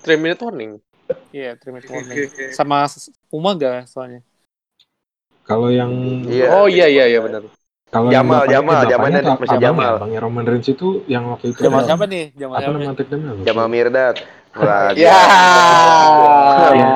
[0.00, 0.80] 3 minute warning.
[1.28, 2.16] Iya, three minute warning.
[2.56, 2.88] Sama
[3.28, 4.24] Umaga soalnya.
[5.42, 5.90] Kalau yang
[6.26, 6.46] Iya.
[6.54, 7.42] Oh iya iya iya benar.
[7.92, 9.92] kalau Jamal, yang Jamal, bapaknya masih Jamal.
[10.00, 12.24] abangnya Roman Reigns itu yang waktu itu Jamal siapa nih?
[12.32, 12.92] Jamal apa nama?
[12.96, 13.44] Lupa.
[13.44, 14.16] Jamal Mirdad.
[14.56, 15.12] Wah, Ya.
[16.72, 16.88] Ya.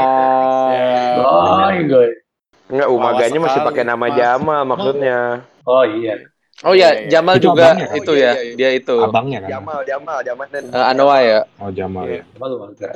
[1.20, 2.16] Oh, guys.
[2.66, 4.07] Enggak, umaganya masih pakai nama.
[4.11, 5.18] Jamal maksudnya.
[5.68, 6.16] Oh iya.
[6.65, 7.09] Oh Iya, iya, iya.
[7.13, 8.33] Jamal Itu juga abangnya itu ya.
[8.57, 8.97] Dia itu.
[8.97, 9.51] Abangnya kan?
[9.53, 11.41] Jamal, Jamal, Jamal dan Eh, Anoa ya.
[11.61, 12.17] Oh Jamal Iya.
[12.17, 12.23] ya.
[12.33, 12.91] Coba lu agak.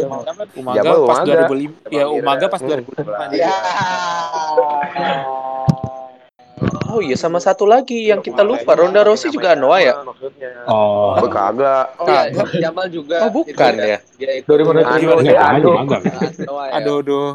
[0.57, 1.33] Umaga Jamal pas Umaga.
[1.45, 1.93] 2005.
[1.93, 2.81] Ya, Jamal Umaga pas Mirdad.
[2.81, 3.05] 2005.
[3.05, 3.29] Hmm.
[3.29, 3.53] dia.
[6.91, 9.95] Oh iya sama satu lagi yang kita lupa Ronda Rousey juga Anoa ya.
[10.03, 10.51] Maksudnya.
[10.65, 11.85] Oh, Oh, kagak.
[12.01, 12.33] Oh, iya,
[12.65, 13.29] Jamal juga.
[13.29, 13.99] Oh bukan ya.
[14.17, 15.69] Enggak, anu.
[15.77, 16.33] Umaga kan?
[16.81, 17.29] Aduh, aduh.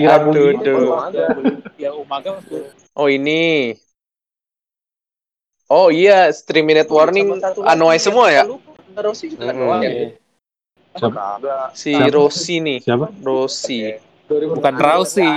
[0.00, 0.72] Aduh, gitu.
[0.72, 0.88] aduh.
[1.76, 2.40] Ya, Umaga
[2.96, 3.76] Oh ini.
[5.72, 8.44] Oh iya, 3 minute warning Anoa semua ya.
[8.44, 9.88] Juga ya.
[9.88, 10.08] Iya.
[10.92, 11.40] Siapa?
[11.72, 11.96] Si?
[12.12, 12.78] Rossi nih.
[12.84, 13.08] Siapa?
[13.24, 13.96] Rossi.
[14.28, 15.28] Bukan Rossi,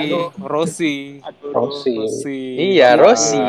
[0.43, 1.23] Rossi.
[1.55, 1.95] Rossi.
[1.95, 2.39] Rossi.
[2.75, 3.39] Iya, Rossi.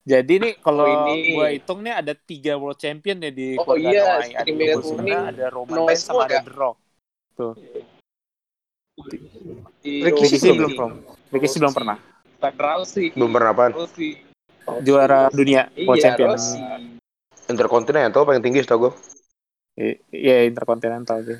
[0.00, 1.36] Jadi nih kalau Oh, ini.
[1.36, 4.24] gua hitung nih ada tiga world champion ya di Oh, iya.
[4.24, 4.48] Ada
[4.80, 6.42] Warning, ada Roman Reigns sama ada ya?
[6.48, 6.76] The Rock.
[9.84, 10.72] Di Ricky sih sih belum.
[10.72, 10.92] belum.
[11.28, 11.96] Ricky sih belum pernah.
[12.40, 13.06] Bukan Rousey.
[13.12, 13.72] Belum pernah apaan?
[13.76, 14.29] Rousey.
[14.80, 16.28] Juara dunia world Iya, champion.
[16.32, 16.58] Rousey.
[17.46, 18.92] Intercontinental paling tinggi setahu gue.
[20.10, 21.38] Iya interkontinental dia.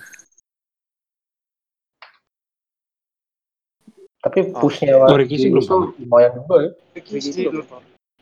[4.21, 5.89] Tapi pushnya Oh, Ricky sih belum pernah.
[5.97, 6.71] lumayan juga ya.
[6.93, 7.65] Ricky sih belum.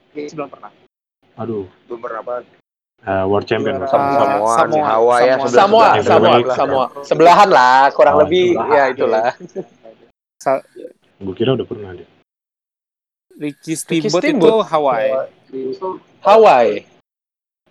[0.08, 0.70] Ricky sih belum pernah.
[1.36, 2.42] Aduh, Belum pernah apaan?
[3.00, 3.78] eh, World Champion.
[3.78, 5.46] Juara- Samoa, Samoa, Hawaii ya, Samoa.
[5.46, 6.86] sebelah- Samoa, sebelah- Samoa, sebelah- Samoa.
[7.06, 8.74] Sebelahan lah, kurang Oh, lebih sebelahan.
[8.74, 9.26] ya itulah.
[10.38, 10.62] Sa-
[11.18, 12.06] Gue kira udah pernah dia.
[13.38, 14.50] Ricky Steamboat, Steamboat.
[14.50, 15.10] itu Hawaii.
[16.20, 16.82] Hawaii.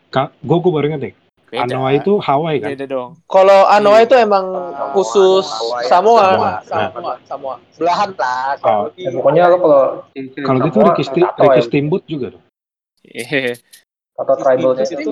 [0.07, 1.13] Kak, gue gue baru inget nih.
[1.47, 1.63] Beda.
[1.63, 2.69] Anoa itu Hawaii kan?
[2.71, 3.09] beda dong.
[3.23, 4.45] Kalau Anoa itu emang
[4.91, 5.87] khusus Hawaii.
[5.87, 6.27] Samoa.
[6.27, 6.51] Samoa.
[6.91, 7.55] Samoa, Samoa.
[7.75, 8.55] Belahan lah.
[8.63, 9.83] Oh, Ya, pokoknya lo kalau
[10.43, 11.63] kalau gitu Samoa, Ricky, Sti- Ricky ya.
[11.63, 12.43] Steamboat juga dong.
[13.03, 13.55] Iya.
[14.11, 15.11] Tato tribalnya Ricky itu.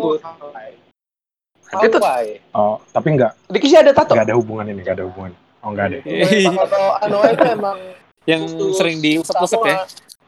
[1.65, 2.31] Hawaii.
[2.51, 4.15] Oh, tapi nggak Ricky sih ada tato.
[4.15, 5.31] nggak ada hubungan ini, nggak ada hubungan.
[5.59, 5.97] Oh nggak ada.
[6.03, 7.77] Kalau Anoa itu emang
[8.25, 8.41] Yang
[8.73, 9.77] sering diusap-usap ya.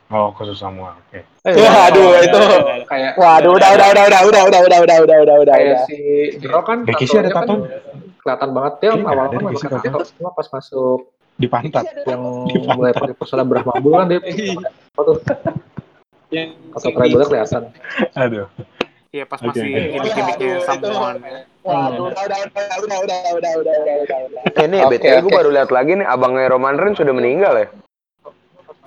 [0.07, 1.19] Oh khusus Samoa, oke.
[1.51, 2.39] Wah, aduh itu.
[2.87, 5.97] Kayak Waduh, udah, udah, udah, udah, udah, udah, udah, udah, udah, udah, udah, kayak si
[6.39, 7.43] Jero kan sih ada tato.
[7.43, 7.59] kan
[8.23, 10.99] kelihatan banget ya Iya, awal kan memang tato cuma pas masuk
[11.35, 11.85] Di pantat.
[12.07, 12.23] yang
[12.71, 14.19] mulai pakai persona Brahmabul kan dia
[14.95, 15.11] foto
[16.31, 17.61] Yang tato tribalnya kelihatan
[18.15, 18.47] Aduh.
[19.07, 20.59] Iya pas Oke, masih gimmick-gimmicknya ya.
[21.63, 24.41] Waduh, udah, udah, udah, udah, udah, udah, udah, udah, udah, udah, udah.
[24.55, 27.67] Eh, ini Oke, BTW gue baru lihat lagi nih abangnya Roman Reigns sudah meninggal ya.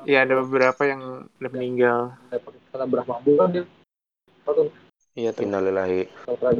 [0.08, 2.00] Iya ada beberapa yang udah meninggal.
[2.30, 3.64] Kayak pakai persona Brahmabul kan dia
[5.18, 5.42] Iya tuh.
[5.42, 6.00] Innalillahi.
[6.24, 6.54] kan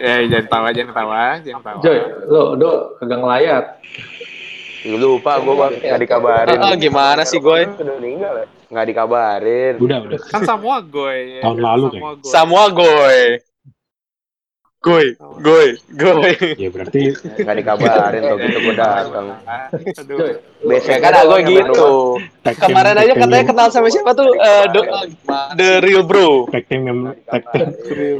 [0.00, 1.80] Ya jangan tawa, jangan tawa, jangan tawa.
[1.84, 3.64] Joy lo lo kagak ngelayat
[4.86, 6.58] Lupa gue bang, nggak dikabarin.
[6.62, 8.46] Ah, gimana sih, meninggal ya?
[8.70, 9.74] Nggak dikabarin.
[9.82, 10.18] Udah, udah.
[10.30, 11.42] Kan Samoa goy.
[11.42, 13.42] Tahun lalu Samoa goy.
[13.42, 13.47] Samoa
[14.78, 15.06] goy.
[15.42, 16.32] Goy, goy, goy.
[16.54, 19.26] Ya berarti Nggak dikabarin tuh gitu gue datang.
[20.62, 21.90] Biasanya Ya kan gue gitu.
[22.46, 24.30] Kemarin aja katanya kenal sama siapa tuh?
[24.34, 24.80] Eh, the,
[25.54, 26.46] the real bro.
[26.48, 27.66] tag team yang tag team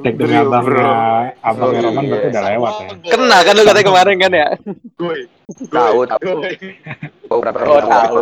[0.02, 0.82] tag team Real bro.
[0.82, 2.10] abangnya abangnya Oh, Roman iya.
[2.10, 2.88] berarti udah lewat ya.
[3.08, 4.48] Kena kan lu katanya kemarin kan ya?
[5.70, 6.30] Tahu tahu.
[7.28, 8.16] Tahu berapa Oh, tahu.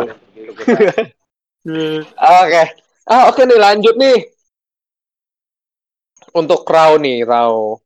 [2.15, 2.63] Oke.
[3.07, 4.17] Ah, oke nih lanjut nih.
[6.31, 7.81] Untuk Raw nih, Raw.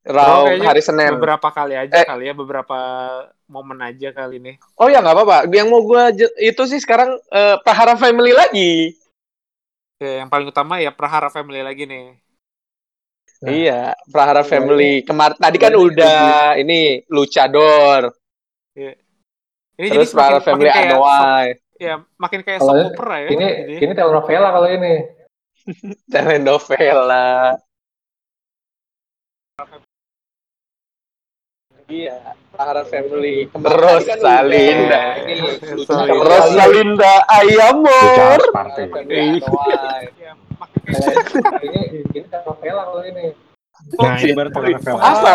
[0.00, 1.12] Raw kayaknya hari Senin.
[1.12, 2.06] Beberapa kali aja Eh.
[2.08, 2.78] kali ya, beberapa
[3.46, 4.52] momen aja kali ini.
[4.74, 5.36] Oh ya nggak apa-apa.
[5.46, 6.02] Yang mau gue
[6.40, 8.96] itu sih sekarang eh, Prahara Family lagi.
[10.00, 12.16] Ya, yang paling utama ya Prahara Family lagi nih.
[13.40, 13.48] Nah.
[13.52, 15.04] Iya, Prahara Family.
[15.04, 18.12] Kemar tadi kan udah ini Luchador.
[18.72, 18.96] Ini
[19.76, 21.48] Terus Prahara Family kayak Anoa'i.
[21.80, 23.28] ya makin kayak soap opera ya.
[23.32, 23.74] ini jadi.
[23.80, 24.94] ini telenovela kalau ini
[26.12, 27.56] telenovela.
[31.90, 32.16] Iya,
[32.54, 33.50] Prahara Family.
[33.50, 35.02] Terus kan Salinda.
[35.18, 35.48] udah, Ini
[35.82, 36.10] Sorry.
[36.14, 38.40] Terus Salinda Ayamor.
[39.10, 39.26] Ya,
[41.66, 41.80] ini
[42.14, 43.34] ini telenovela kalau ini.
[43.96, 44.50] Nah, ini baru.
[45.02, 45.32] Apa?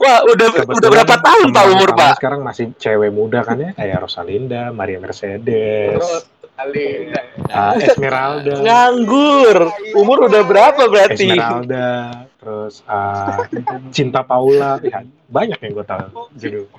[0.00, 2.12] Wah, udah Kebetulan udah berapa tahun Pak umur Pak?
[2.16, 6.00] Sekarang masih cewek muda kan ya, kayak Rosalinda, Maria Mercedes,
[6.56, 7.10] Kali.
[7.52, 9.58] uh, Esmeralda, Nganggur.
[9.92, 11.26] Umur udah berapa berarti?
[11.36, 13.42] Esmeralda, terus uh,
[13.90, 16.62] Cinta Paula, ya, banyak yang gue tahu judul.
[16.70, 16.78] Pak?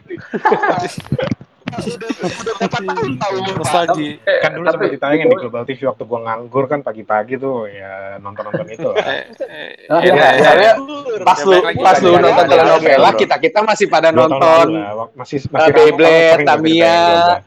[3.59, 4.15] Nostalgia.
[4.23, 8.15] Eh, Kan dulu sempat ditayangin di Global TV waktu gue nganggur kan pagi-pagi tuh ya
[8.23, 8.87] nonton-nonton itu.
[8.87, 9.03] lah.
[9.03, 13.87] Eh, eh, Ah, iya, soalnya eh, Pas lu pas lu nonton telenovela, kita kita masih
[13.91, 14.67] pada nonton.
[15.15, 17.43] masih masih Beyblade, Tamiya.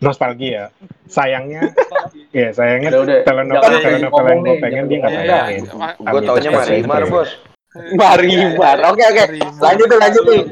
[0.00, 0.72] Nostalgia.
[1.06, 1.60] Sayangnya,
[2.36, 2.90] ya sayangnya
[3.22, 5.62] telenovela telenovela yang gue pengen dia nggak tayangin.
[5.66, 7.30] Iya, Gue taunya Marimar, bos.
[8.00, 8.78] Marimar.
[8.88, 9.24] Oke oke.
[9.60, 10.42] Lanjut tuh lanjut nih.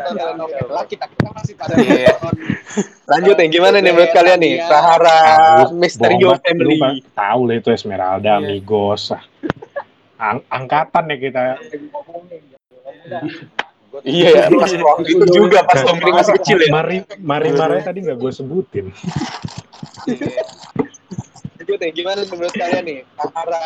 [0.86, 2.14] Kita kita masih pada Iya.
[2.14, 2.34] nonton.
[3.08, 4.54] Lanjut nih gimana nih menurut kalian nih?
[4.62, 5.18] Sahara
[5.64, 7.02] Tahu, Misterio Family.
[7.10, 8.38] tahu lah itu Esmeralda, Iya.
[8.38, 9.10] Amigos.
[9.10, 9.22] ah.
[10.18, 11.42] Ang- angkatan ya kita.
[14.02, 16.70] Iya ya, pas waktu itu juga pas Tommy masih kecil ya.
[16.70, 18.86] Mari, Mari Mari tadi nggak gue sebutin.
[21.58, 22.98] Lanjut nih, gimana menurut kalian nih?
[23.12, 23.64] Sahara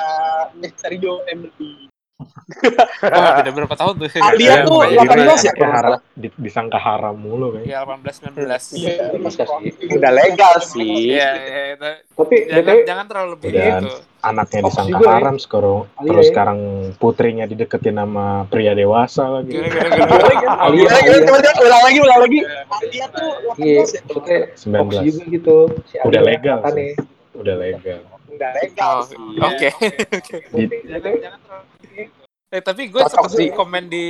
[0.57, 1.87] Misterio Family.
[3.03, 4.09] Wah, beda berapa tahun tuh?
[4.22, 7.62] Alia tuh Mbak Ira 18 ya, haram, di- disangka haram mulu kan.
[7.66, 8.78] Iya, 18 19.
[8.78, 8.95] Iya?
[9.91, 11.18] Udah legal sih.
[11.18, 11.91] Iya, iya, itu.
[12.14, 13.78] Tapi Jangan, jangan terlalu lebih Udah.
[14.23, 15.14] Anaknya disangka juga ya.
[15.14, 16.31] haram, sekarang Iya, terus ya.
[16.31, 16.59] sekarang
[16.97, 19.59] putrinya dideketin sama pria dewasa lagi.
[19.59, 22.41] Alia, Gimana gimana coba coba ulang lagi ulang lagi.
[22.68, 24.01] Alia tuh iya, 18 ya.
[24.01, 24.39] maksudnya
[24.79, 25.03] hoax 19.
[25.03, 25.57] juga gitu.
[25.85, 26.79] Si Udah Alia legal kan sih.
[26.79, 26.93] nih.
[27.35, 28.01] Udah legal.
[28.29, 29.45] Udah legal Oh.
[29.45, 29.68] Oke.
[30.12, 30.37] Oke.
[30.53, 30.70] Di-
[32.49, 33.49] Eh, tapi gue sempat sih.
[33.49, 34.05] komen di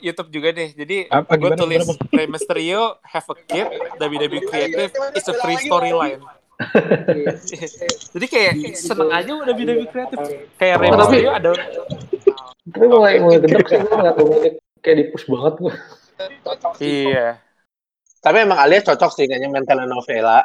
[0.00, 0.74] YouTube juga deh.
[0.74, 3.66] Jadi gue tulis Rey Mysterio have a kid,
[3.96, 6.18] WWE Creative is a free storyline.
[8.12, 10.20] Jadi kayak seneng aja udah WWE Creative.
[10.60, 11.50] Kayak Oh, tapi- Mysterio ada
[12.70, 14.50] Tapi mulai mulai gedek sih gue komiknya
[14.84, 15.74] kayak di push banget gue.
[16.78, 17.28] Iya.
[18.20, 20.44] Tapi emang Alia cocok sih kayaknya main telenovela.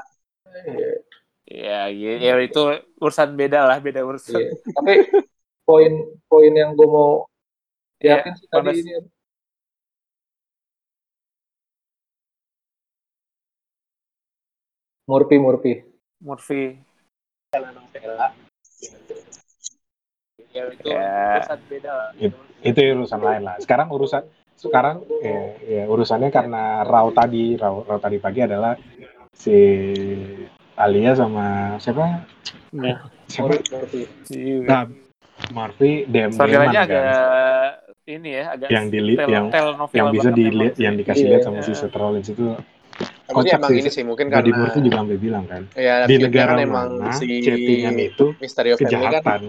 [1.46, 2.62] Iya, iya, ya, itu
[2.98, 4.40] urusan beda lah, beda urusan.
[4.40, 4.50] Iya.
[4.74, 4.94] Tapi
[5.68, 7.28] poin-poin yang gue mau
[8.00, 8.92] Iya, yakin sih tadi ini
[15.08, 15.74] Murphy Murphy.
[16.22, 16.80] Murphy.
[20.56, 21.36] Ya itu Ya.
[21.36, 22.10] urusan beda lah.
[22.16, 23.56] It- itu urusan lain lah.
[23.60, 24.24] Sekarang urusan
[24.56, 28.80] sekarang ya, ya urusannya karena Raw tadi, Raw, Raw tadi pagi adalah
[29.36, 29.52] si
[30.80, 32.24] Alia sama siapa?
[32.76, 33.52] Nah, Siapa?
[33.52, 34.02] Murphy.
[34.32, 34.60] iya.
[34.64, 34.84] Nah,
[35.52, 37.16] Murphy Storyline-nya kan, agak
[38.08, 39.46] ini ya, agak yang di tel- yang
[39.92, 41.32] yang bisa dilihat yang dikasih Iya.
[41.36, 42.56] lihat sama si Seth Rollins itu
[43.26, 43.80] Tapi Kocak emang sih.
[43.80, 46.88] ini sih mungkin Buddy karena Murphy juga sampai bilang kan ya di negara kan emang
[46.96, 49.40] mana si chattingan itu Misterio Family kan kejahatan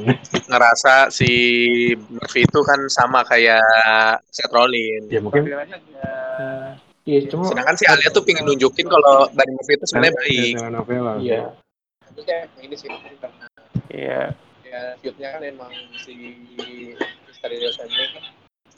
[0.48, 1.30] ngerasa si
[2.08, 3.60] Murphy itu kan sama kayak
[4.26, 5.06] Seth Rollins.
[5.06, 9.72] ya mungkin Storyline-nya agak- Iya cuma Sedangkan si Alia tuh pengen nunjukin kalau Buddy Murphy
[9.74, 10.52] itu sebenarnya baik.
[11.20, 11.40] iya
[12.02, 13.46] Tapi kayak ini sih karena
[13.88, 14.20] Iya.
[14.64, 16.16] ya feud-nya kan emang si
[17.28, 18.24] Misterio Family kan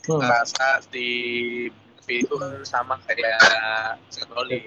[0.04, 0.18] Hmm.
[0.18, 1.06] ngerasa si
[2.08, 3.36] Murphy itu kan sama kayak
[4.08, 4.64] Seth Rollins.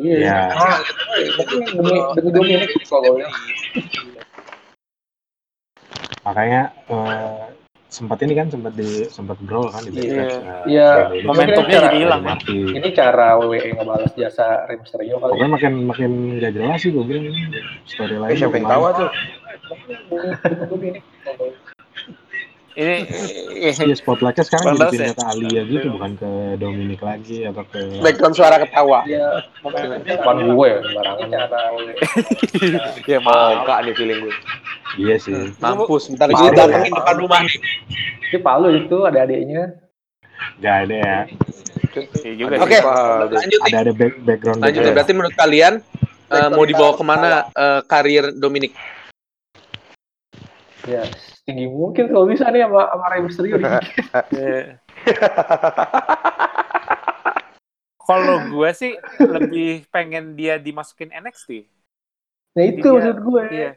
[0.00, 0.16] iya.
[0.16, 0.40] Ya.
[0.56, 0.80] Ah,
[1.36, 3.28] mungkin demi demi kalau ya.
[6.24, 7.52] makanya eh,
[7.92, 10.24] sempat ini kan sempat di sempat brawl kan di Iya.
[10.24, 10.40] eh,
[10.72, 10.88] Iya.
[11.28, 12.24] Momentumnya jadi hilang.
[12.24, 12.80] Murphy.
[12.80, 15.36] Ini cara WWE ngebalas jasa Rey Mysterio kali.
[15.36, 16.10] Pokoknya makin makin
[16.40, 18.32] gak jelas sih gue bilang ini storyline.
[18.32, 19.10] Eh, siapa yang tahu tuh?
[22.76, 22.94] Ini
[23.66, 24.90] Iya spotlightnya sekarang jadi ya?
[24.92, 29.00] pindah ke Alia gitu bukan ke Dominic lagi atau ke Background suara ketawa.
[29.08, 29.40] Iya.
[30.04, 31.26] Depan gue ya sembarangan.
[31.32, 31.58] Cara
[33.02, 33.64] ya Oh, maaf.
[33.64, 34.34] enggak nih feeling gue.
[34.96, 35.32] Iya sih.
[35.56, 36.56] Mampus, bentar Malu lagi ya.
[36.58, 37.56] datengin depan rumah nih.
[38.26, 39.62] Di Palu itu ada adiknya.
[40.60, 41.18] Gak ada ya.
[41.96, 42.76] Iya juga Oke.
[42.76, 43.32] Waduh.
[43.32, 43.60] lanjut.
[43.64, 44.94] Ada ada back, background Lanjut background.
[44.94, 45.74] Berarti menurut kalian
[46.28, 48.76] eh, mau dibawa ke mana eh, karir Dominic?
[50.84, 51.02] Ya,
[51.46, 53.56] tinggi mungkin kalau bisa nih sama sama Rey Mysterio.
[54.34, 54.82] Iya.
[58.06, 61.66] Kalau gue sih lebih pengen dia dimasukin NXT.
[62.54, 63.42] Nah itu Dia- maksud gue.
[63.50, 63.70] Iya.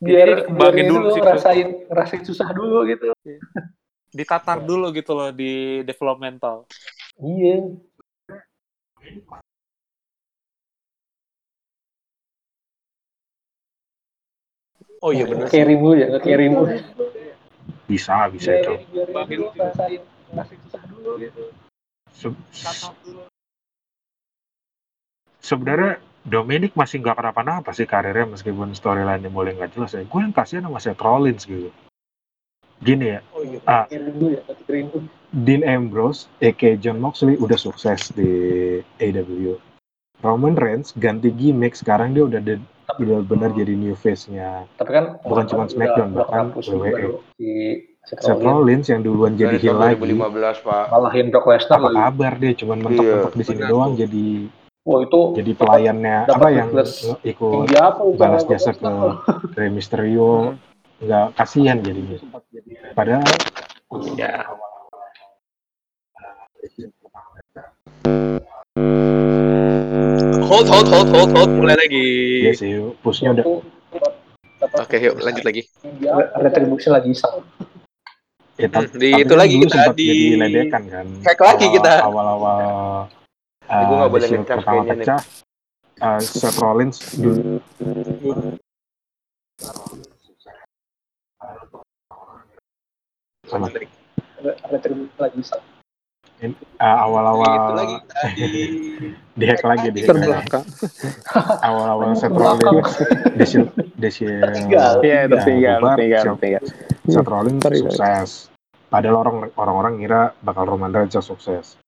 [0.00, 1.24] Biar, biar dulu itu situ.
[1.24, 3.12] ngerasain ngerasain susah dulu gitu.
[4.12, 6.64] Ditatar dulu gitu loh di developmental.
[7.20, 7.76] Iya.
[15.00, 15.56] Oh iya bener sih.
[15.56, 16.76] Carry mulu ya, nge-carry mulu.
[17.88, 18.74] Bisa bisa itu.
[21.16, 21.42] Gitu.
[22.12, 22.36] Se-
[25.40, 30.04] Sebenarnya Dominic masih nggak kenapa-napa sih karirnya meskipun storyline-nya boleh nggak jelas ya.
[30.04, 31.72] Gue yang kasihan sama Seth Rollins gitu.
[32.80, 33.60] Gini ya, Oh iya.
[33.68, 33.84] Ah.
[33.88, 34.40] Rindu ya.
[35.32, 38.28] Dean Ambrose, aka John Moxley udah sukses di
[39.00, 39.56] AW.
[40.20, 42.40] Roman Reigns ganti gimmick, sekarang dia udah
[42.92, 47.20] de- udah benar jadi new face-nya Tapi kan Bukan cuma SmackDown, bahkan WWE.
[47.34, 47.48] si
[48.00, 48.86] Seth Seth Rollins.
[48.86, 49.96] Yang duluan jadi heel lagi.
[49.96, 50.24] 2015,
[50.60, 50.84] Pak.
[50.88, 51.98] Ngalahin Brock Lesnar Apa lagi.
[52.00, 54.26] kabar dia cuman mentok-mentok di sini doang jadi
[54.80, 56.68] Wah itu jadi pelayannya apa yang
[57.22, 58.88] ikut apa balas jasa ke?
[59.56, 60.56] Rey Mysterio
[60.98, 62.16] nggak kasihan jadinya.
[62.92, 63.20] Padahal
[64.14, 64.46] Ya.
[70.60, 71.50] Hold, hold, hold, hold, hold.
[71.56, 72.04] Mulai lagi.
[72.44, 72.68] dia sih
[73.00, 73.64] pushnya udah
[74.76, 75.64] Oke, yuk lanjut lagi.
[76.36, 77.40] Retribution lagi iseng.
[78.60, 81.06] ya, Hmm, di tapi itu kan lagi kita di- jadi ledekan kan.
[81.24, 81.92] Hack lagi Awal- kita.
[82.04, 82.60] Awal-awal
[83.72, 85.06] uh, boleh The Shield ngecas pertama kayaknya nih.
[85.08, 85.20] pecah.
[86.04, 87.56] uh, Seth Rollins dulu
[93.48, 93.66] sama
[94.68, 95.64] Retribution lagi iseng.
[96.80, 97.76] Uh, awal-awal
[98.32, 98.48] di
[99.40, 99.88] dihack lagi.
[99.92, 100.64] Terbelakang.
[101.68, 102.16] awal-awal
[103.44, 103.70] Shield
[104.00, 105.00] The Shield Tertinggal.
[105.04, 106.24] Iya, ya, tertinggal, tertinggal,
[107.76, 108.30] sukses.
[108.90, 111.78] Padahal orang orang-orang ngira bakal Roman Reigns sukses.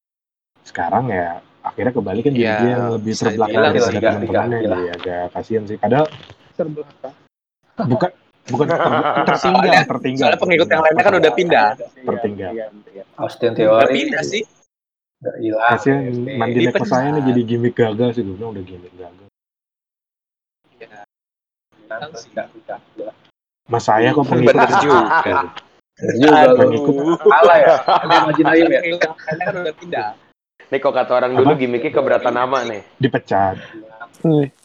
[0.62, 4.58] Sekarang ya akhirnya kembali kan jadi Ya, dia lebih terbelakang daripada teman-temannya.
[4.58, 5.76] iya, jadi agak kasihan sih.
[5.78, 6.06] Padahal
[6.54, 7.14] Terbelakang.
[7.88, 8.10] bukan
[8.44, 8.78] bukan ter-
[9.24, 11.66] tertinggal Soalnya- tertinggal soalnya pengikut yang lainnya kan udah pindah.
[12.02, 12.50] tertinggal
[13.16, 14.42] Austin Udah Theory pindah sih.
[15.20, 15.70] udah hilang.
[15.72, 16.02] kasihan.
[16.34, 19.30] Mandi Di Neko saya nih jadi gimmick gagal sih gue udah gimmick gagal
[22.24, 22.46] tidak.
[23.68, 25.00] mas saya kok pengikut Bener juga.
[25.22, 25.46] Bener
[26.18, 27.74] juga pengikut Kalah ya.
[27.84, 28.50] Ada Majin ya.
[28.50, 28.96] Lainnya
[29.38, 30.08] kan udah pindah.
[30.66, 32.82] Nih kok kata orang dulu gimmicknya keberatan nama nih.
[32.96, 33.60] dipecat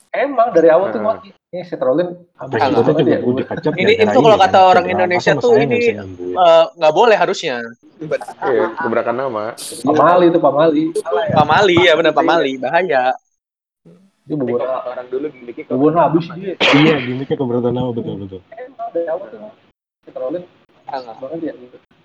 [0.09, 1.29] Emang dari awal tuh Hmm.
[1.47, 2.59] Mati.
[2.59, 3.19] Ini itu juga ya.
[3.23, 4.85] gue Ini- gara-gara itu kalau kata orang.
[4.91, 6.35] Indonesia Masa tuh nggak ini, nyembuhin?
[6.35, 7.55] Eh, nggak boleh harusnya.
[8.43, 9.43] Iya, keberatan nama.
[9.87, 10.83] Pamali itu Pamali.
[11.31, 13.15] Pamali ya benar Pamali bahaya.
[14.27, 16.59] Dia bubur orang dulu gimmicknya bubur habis dia.
[16.83, 19.39] iya gimmicknya keberatan nama betul betul Emang dari awal tuh
[20.03, 20.43] Seth Rollins
[20.83, 21.53] banget ya.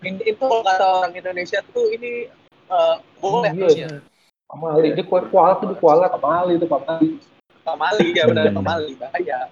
[0.06, 2.30] Ini itu kalau kata orang Indonesia tuh ini
[2.70, 4.06] eh, boleh harusnya.
[4.46, 7.18] Pamali dia kue kualat tuh kualat Pamali itu Pamali.
[7.62, 8.50] Pamali ya benar.
[8.50, 9.46] Pamali bahaya.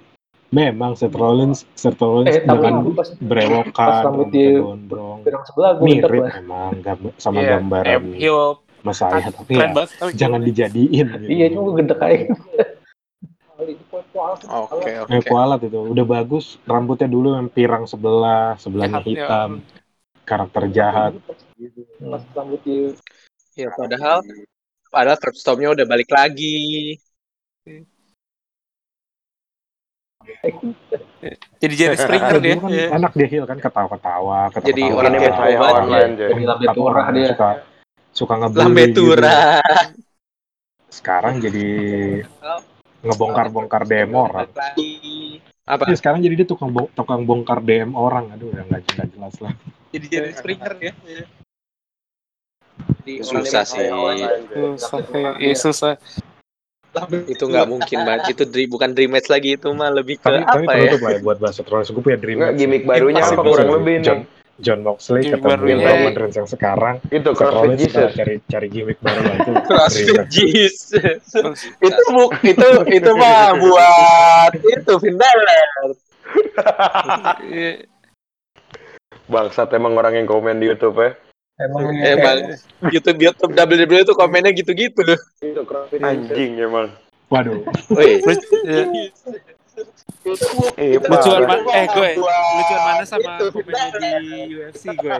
[0.50, 6.74] memang Seth Rollins Seth Rollins Eh tapi pas rambutnya gondrong pirang sebelah gue mirip memang
[6.82, 11.26] gambar, sama Iya, gambaran eh, heel mas saya tapi keren ya tapi jangan dijadiin gitu.
[11.30, 12.20] Iya cuma gue gede kayak
[13.60, 13.76] Oke
[14.10, 14.40] kualat.
[15.04, 15.12] oke.
[15.12, 19.12] Eh, kualat itu udah bagus rambutnya dulu yang pirang sebelah sebelahnya Jahat, ya.
[19.14, 19.50] hitam
[20.24, 21.12] karakter jahat
[22.00, 22.90] Pas rambut dia
[23.54, 24.24] Ya padahal
[24.90, 26.96] padahal stopnya udah balik lagi.
[31.56, 32.54] Jadi Jerry Springer dia.
[32.56, 32.86] kan Iya.
[32.94, 35.72] enak dia heel kan ketawa-ketawa ketawa Jadi orang kayak saya Obat.
[35.80, 36.30] online jadi.
[36.30, 37.26] jadi lambe turah dia.
[37.28, 37.48] suka
[38.10, 39.02] suka ngebully Lambe gitu.
[40.90, 41.66] sekarang jadi
[43.00, 44.44] ngebongkar-bongkar DM orang.
[45.64, 45.86] Apa?
[45.86, 49.52] Iya, sekarang jadi dia tukang tukang bongkar DM orang aduh udah nggak jelas jelas lah
[49.90, 50.92] Jadi Jerry Springer ya.
[53.00, 53.86] Jadi susah sih.
[54.76, 55.30] Susah, ya.
[55.36, 55.94] Iya, susah.
[57.24, 58.32] Itu nggak mungkin banget.
[58.32, 60.78] Itu dri- bukan dream match lagi itu mah lebih ke tapi tapi apa ya?
[60.88, 62.60] penutup lah ya buat bahasa Rollins gue punya dream Nggak, match.
[62.60, 64.38] gimmick barunya apa kurang lebih John, nih?
[64.60, 65.88] John Moxley Gimmick ketemu barunya.
[65.88, 68.10] Roman Reigns yang sekarang Itu CrossFit Jesus.
[68.12, 70.26] cari cari gimmick baru lah itu dream CrossFit.
[70.28, 71.30] Jesus.
[71.86, 75.88] itu buk itu itu mah buat itu Finn Balor.
[77.42, 77.72] Iya.
[79.26, 81.10] Bangsat emang orang yang komen di YouTube ya.
[81.60, 82.38] Emang Emang
[82.88, 85.02] YouTube YouTube WWE itu komennya gitu-gitu.
[85.44, 86.88] Itu CrossFit anjing emang.
[87.30, 87.62] waduh
[87.94, 88.18] Woi,
[88.66, 88.90] iya.
[90.76, 91.40] Eh, Lucuan?
[91.72, 92.10] Eh gue.
[92.20, 95.16] Lucuan mana sama itu, komennya di UFC gue.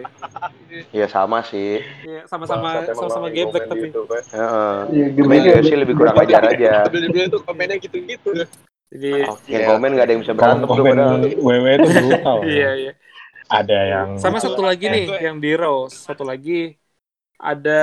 [0.92, 1.80] Ya sama sih.
[2.04, 3.88] Iya, sama-sama sama-sama geblek tapi.
[3.88, 4.20] Ya.
[4.36, 4.76] Heeh.
[5.16, 6.84] Iya, UFC lebih kurang ajar aja.
[6.90, 8.44] WWE itu komennya gitu-gitu.
[8.90, 11.18] Jadi Yang komen nggak ada yang bisa berantem tuh padahal.
[11.22, 12.92] WWE itu brutal iya iya.
[13.50, 16.78] Ada yang Sama satu lagi nih yang di Raw, satu lagi
[17.34, 17.82] ada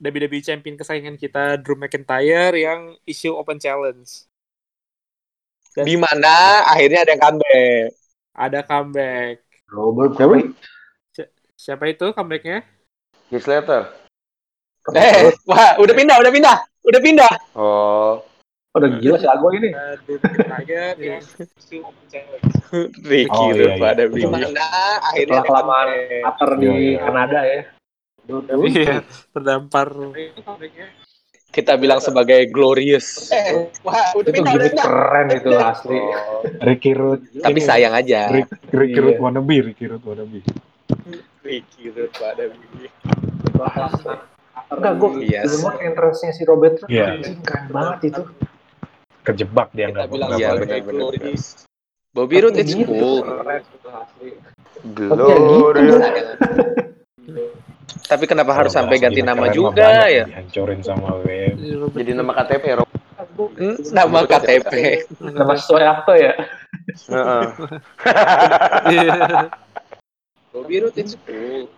[0.00, 4.28] WWE Champion kesayangan kita Drew McIntyre yang issue open challenge.
[5.72, 7.88] Dan Di mana akhirnya ada yang comeback.
[8.36, 9.34] ada comeback.
[9.70, 10.50] Robert Perry.
[11.54, 12.64] Siapa itu comebacknya?
[13.28, 13.92] Heath Slater.
[14.96, 16.56] Eh, wah, udah pindah, udah pindah.
[16.88, 17.32] Udah pindah.
[17.52, 18.24] Oh,
[18.70, 19.74] Udah gila si Ago ini.
[20.62, 21.26] Challenge.
[23.02, 23.82] Ricky Oh, iya, iya.
[23.82, 24.14] pada Betul.
[24.14, 24.46] di mana
[25.02, 25.88] akhirnya kelamaan
[26.22, 26.98] upper di Iya, iya.
[27.00, 27.60] Kanada ya.
[28.62, 28.94] Iya,
[29.34, 29.88] terdampar.
[31.50, 33.26] kita bilang sebagai glorious.
[33.28, 34.70] Eh, wah, udah Itu pindah.
[34.70, 35.98] keren itu asli.
[36.62, 37.26] Ricky Root.
[37.42, 38.30] Tapi sayang aja.
[38.30, 39.20] Rick, Ricky Root Iya.
[39.20, 40.46] wannabe, Ricky Root wannabe.
[41.42, 42.86] Ricky Root pada Bibi.
[44.70, 45.50] Enggak, gue Yes.
[45.50, 47.18] denger entrance-nya si Robert Iya.
[47.18, 48.22] anjing keren banget itu.
[49.20, 51.36] Kejebak dia Kita nggak bilang nggak Iya.
[52.10, 53.22] Bobby Roode it's cool.
[54.82, 56.02] Glorious.
[58.10, 60.26] Tapi kenapa harus sampai ganti nama juga ya?
[60.26, 61.54] Dihancurin sama WM.
[61.94, 62.88] Jadi nama KTP Rob.
[63.54, 64.72] Hmm, nama KTP.
[65.22, 66.34] Nama sesuai akte ya.
[67.14, 67.42] Heeh.
[70.50, 71.70] Bobby Roode it's cool.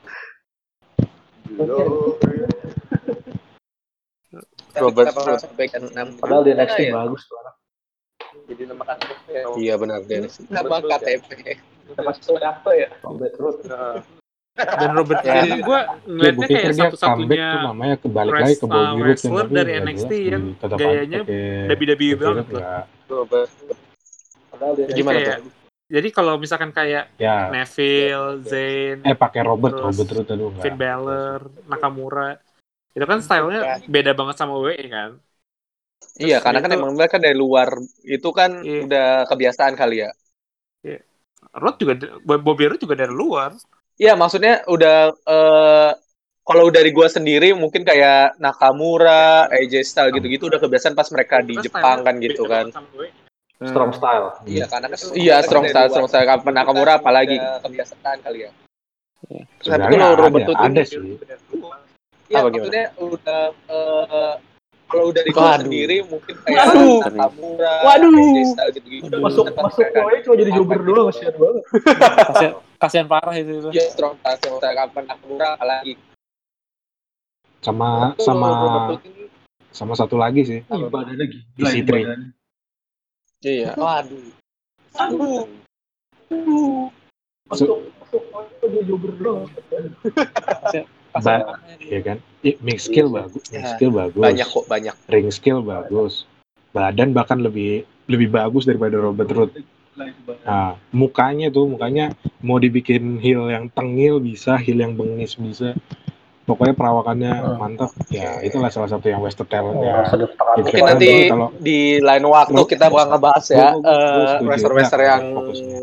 [1.52, 2.51] Robert
[4.72, 5.04] Harus
[5.38, 6.92] sampai ganti nama Padahal di NXT ya?
[6.94, 7.54] bagus tuh anak.
[8.42, 9.26] Jadi nama KTP.
[9.56, 10.34] Iya benar Dennis.
[10.44, 11.28] Nama KTP.
[11.92, 12.10] Nama
[12.42, 12.88] akte ya.
[13.02, 13.56] Robert Root.
[13.62, 13.98] Heeh.
[14.52, 15.32] Dan Robert Ya.
[15.40, 20.12] ini gue ngeliatnya kayak satu-satunya tuh namanya kebalik lagi ke Bobby Roode wrestler dari NXT
[20.12, 21.20] jelas yang di- tetap gayanya
[21.70, 22.84] WWE banget Roode loh.
[23.10, 23.50] Robert.
[24.62, 25.38] Di Gimana kayak,
[25.88, 30.50] jadi kalau misalkan kayak Ya, Neville, Zayn, eh pakai Robert, Terus Robert Roode aduh.
[30.60, 32.36] Finn Balor, Nakamura,
[32.92, 35.10] itu kan stylenya beda banget sama WWE kan?
[36.20, 37.72] Iya, karena kan itu- emang mereka dari luar
[38.04, 38.84] itu kan Iya.
[38.84, 40.10] udah kebiasaan kali ya.
[41.52, 41.92] Road juga,
[42.24, 43.52] Bobby Roode juga dari luar.
[44.00, 45.90] Iya, maksudnya udah eh
[46.42, 51.54] kalau dari gua sendiri mungkin kayak Nakamura, AJ Styles gitu-gitu udah kebiasaan pas mereka di
[51.54, 52.72] Terus Jepang kan gitu kan.
[52.72, 53.10] sama WWE.
[53.62, 54.26] Strong style.
[54.42, 56.26] Iya, karena kan Iya, strong style, strong style.
[56.50, 57.38] Nakamura apalagi.
[57.62, 58.50] kebiasaan kali ya.
[59.62, 60.98] Tapi kalau Robert ada, Roode ada sih.
[62.32, 62.56] Apa gimana?
[62.56, 64.34] maksudnya udah eh,
[64.92, 67.00] kalau udah di sendiri mungkin kayak Waduh.
[67.16, 68.12] Nakamura, Waduh.
[68.12, 69.14] AJ Styles gitu-gitu.
[69.24, 70.02] Masuk Udah masuk kan.
[70.04, 71.62] poin cuma jadi jobber doang kasihan banget.
[72.28, 73.52] Kasian, kasian parah itu.
[73.56, 73.68] itu.
[73.72, 75.92] Iya, strong strong style kapan Nakamura apalagi.
[77.64, 78.50] Sama sama
[79.72, 80.60] sama satu lagi sih.
[80.60, 81.24] Ih, badannya
[81.56, 82.00] gila Isi itu tri.
[82.04, 82.28] badannya.
[83.42, 83.70] Iya.
[83.80, 84.24] Waduh.
[85.00, 85.44] Aduh.
[87.48, 89.48] Masuk masuk cuma jadi jobber doang.
[91.14, 92.18] Ba ya kan?
[92.42, 94.22] Mix skill bagus, mix Ya, skill bagus.
[94.22, 94.94] Banyak kok, banyak.
[95.06, 96.24] Ring skill bagus.
[96.72, 99.60] Badan bahkan lebih lebih bagus daripada Robert Roode.
[100.42, 105.76] Nah, mukanya tuh, mukanya mau dibikin heel yang tengil bisa, heel yang bengis bisa.
[106.42, 107.54] Pokoknya perawakannya Hmm.
[107.54, 107.92] mantap.
[108.10, 110.02] Ya, itulah salah satu yang Western talent Oh, ya.
[110.58, 114.44] Mungkin nanti kalau- di lain waktu kita bakal ngebahas ya eh, setuju.
[114.50, 115.78] wrestler-wrestler Nah, yang fokusnya.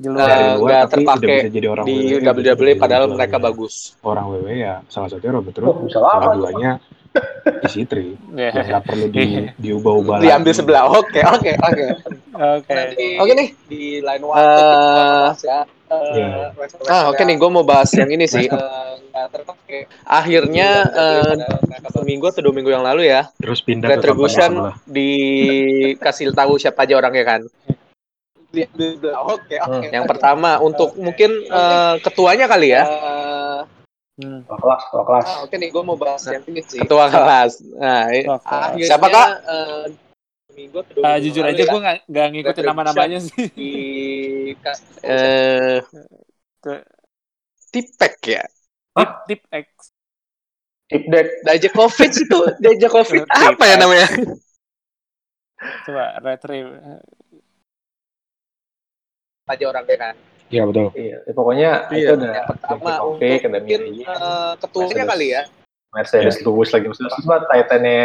[0.00, 3.46] Eh, nggak udah terpakai jadi orang di WWE, WWE jadi padahal juara mereka dunia.
[3.46, 3.74] bagus.
[4.00, 5.80] Orang WWE ya salah satunya Robert Oh, Roode.
[5.84, 6.20] bisa lama.
[6.30, 6.72] Keduanya
[7.62, 8.14] isi tri.
[8.32, 8.48] Ya.
[8.50, 9.24] yang nggak perlu di
[9.58, 10.60] diubah-ubah Diambil lagi.
[10.62, 10.84] sebelah.
[10.88, 11.84] Oke, oke, oke.
[12.40, 12.72] Oke.
[13.20, 13.48] Oke nih.
[13.66, 14.00] di
[14.32, 15.58] Eh, bakal bahas ya.
[15.60, 16.28] eh, Iya.
[16.54, 18.46] wrestler-wrestler Ah, oke nih, yang, gue mau bahas yang ini sih.
[18.48, 19.84] eh, terpakai.
[20.02, 21.90] Akhirnya WWE eh, bagus.
[21.92, 26.94] seminggu atau dua minggu yang lalu ya, terus pindah ke Retribution dikasih tahu siapa aja
[26.96, 27.40] orangnya kan.
[28.50, 29.14] Diambil sebelah.
[29.30, 29.86] Oke, oke.
[29.88, 33.60] Yang pertama untuk mungkin eh, ketuanya kali ya, Eh,
[34.20, 34.44] Hmm.
[34.44, 35.24] Ketua kelas, ketua kelas.
[35.24, 36.76] ah, oke nih, gue mau bahas yang ini sih.
[36.76, 37.64] ketua kelas.
[37.72, 38.04] Nah,
[38.36, 38.52] Oke.
[38.52, 39.28] Akhirnya, Siapa, Kak?
[39.48, 39.84] eh,
[40.52, 43.32] minggu Ah, minggu jujur aja ya, gue nggak nggak ngikutin nama-namanya sih.
[45.00, 45.80] eh
[46.60, 46.84] Ke-
[47.72, 48.44] Tipek ya.
[48.92, 49.66] Tip, tip X.
[50.90, 51.26] Tip deck.
[51.40, 54.04] Dajakovic itu, Dajakovic apa ya namanya?
[55.88, 56.76] Coba retrieve.
[59.50, 60.14] Aja orangnya kan.
[60.50, 60.86] Iya betul.
[60.98, 65.10] Iya, ya, pokoknya Iya, itu udah Yang pertama ada mungkin eh, ketuanya Mercedes.
[65.14, 65.42] kali ya.
[65.90, 68.02] Mercedes Lewis lagi maksudnya apa Titannya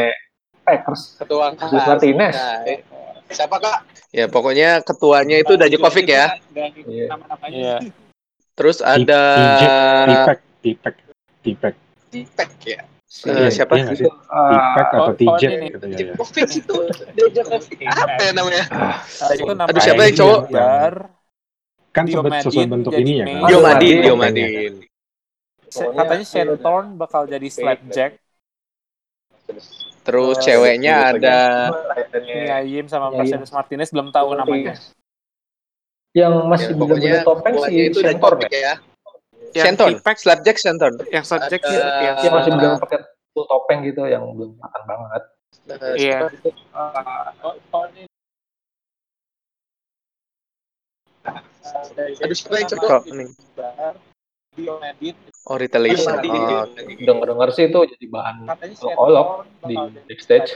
[0.65, 1.01] Packers.
[1.21, 2.35] Ketua Jesus Martinez.
[2.37, 2.79] Nah, eh,
[3.29, 3.77] siapa kak?
[4.13, 6.37] Ya pokoknya ketuanya itu Dajakovic ya.
[6.85, 7.05] Iya.
[7.49, 7.75] Iya.
[8.55, 9.21] Terus ada
[10.05, 10.95] Tipek, tipek,
[11.41, 11.73] tipek.
[12.13, 12.81] Tipek ya.
[13.25, 14.05] Iya, siapa iya sih?
[14.05, 15.67] Tipek atau ini.
[15.73, 16.13] gitu ya.
[16.45, 16.75] itu
[17.17, 18.63] Dajakovic apa ya namanya?
[18.69, 19.01] Ah,
[19.65, 20.39] Aduh, siapa yang cowok?
[21.95, 23.35] Kan sempat sesuai bentuk ininya main.
[23.39, 23.47] kan.
[23.47, 24.03] Dio Aduh, Madin, Madin.
[24.03, 24.73] Dio Madin.
[25.65, 28.11] Pokoknya Katanya iya, Shentorn bakal jadi Slapjack.
[30.05, 31.37] Terus Oh, ceweknya ada
[31.97, 33.09] Titannya Mia Yim sama.
[33.11, 34.75] Mercedes Martinez belum tahu namanya.
[36.11, 38.59] yang masih Ya, pokoknya bener-bener topeng si Dajakovic ya.
[38.61, 38.73] ya.
[39.51, 40.93] Yang Shenton, Slapjack Shenton.
[41.09, 41.79] yang Slapjack Ada- sih.
[42.23, 42.57] yang masih Nah.
[42.57, 42.99] bener pakai
[43.31, 45.23] full topeng gitu yang belum makan banget.
[45.65, 46.19] Eh, Iya.
[51.25, 52.89] Eh, Aduh, siapa yang cowok?
[52.89, 53.25] Kok ini?
[55.45, 56.15] Oh, retaliation.
[56.15, 56.31] Madin.
[56.31, 56.63] Oh,
[57.03, 58.35] Dengar-dengar sih itu jadi bahan
[58.95, 59.75] olok di
[60.07, 60.55] backstage.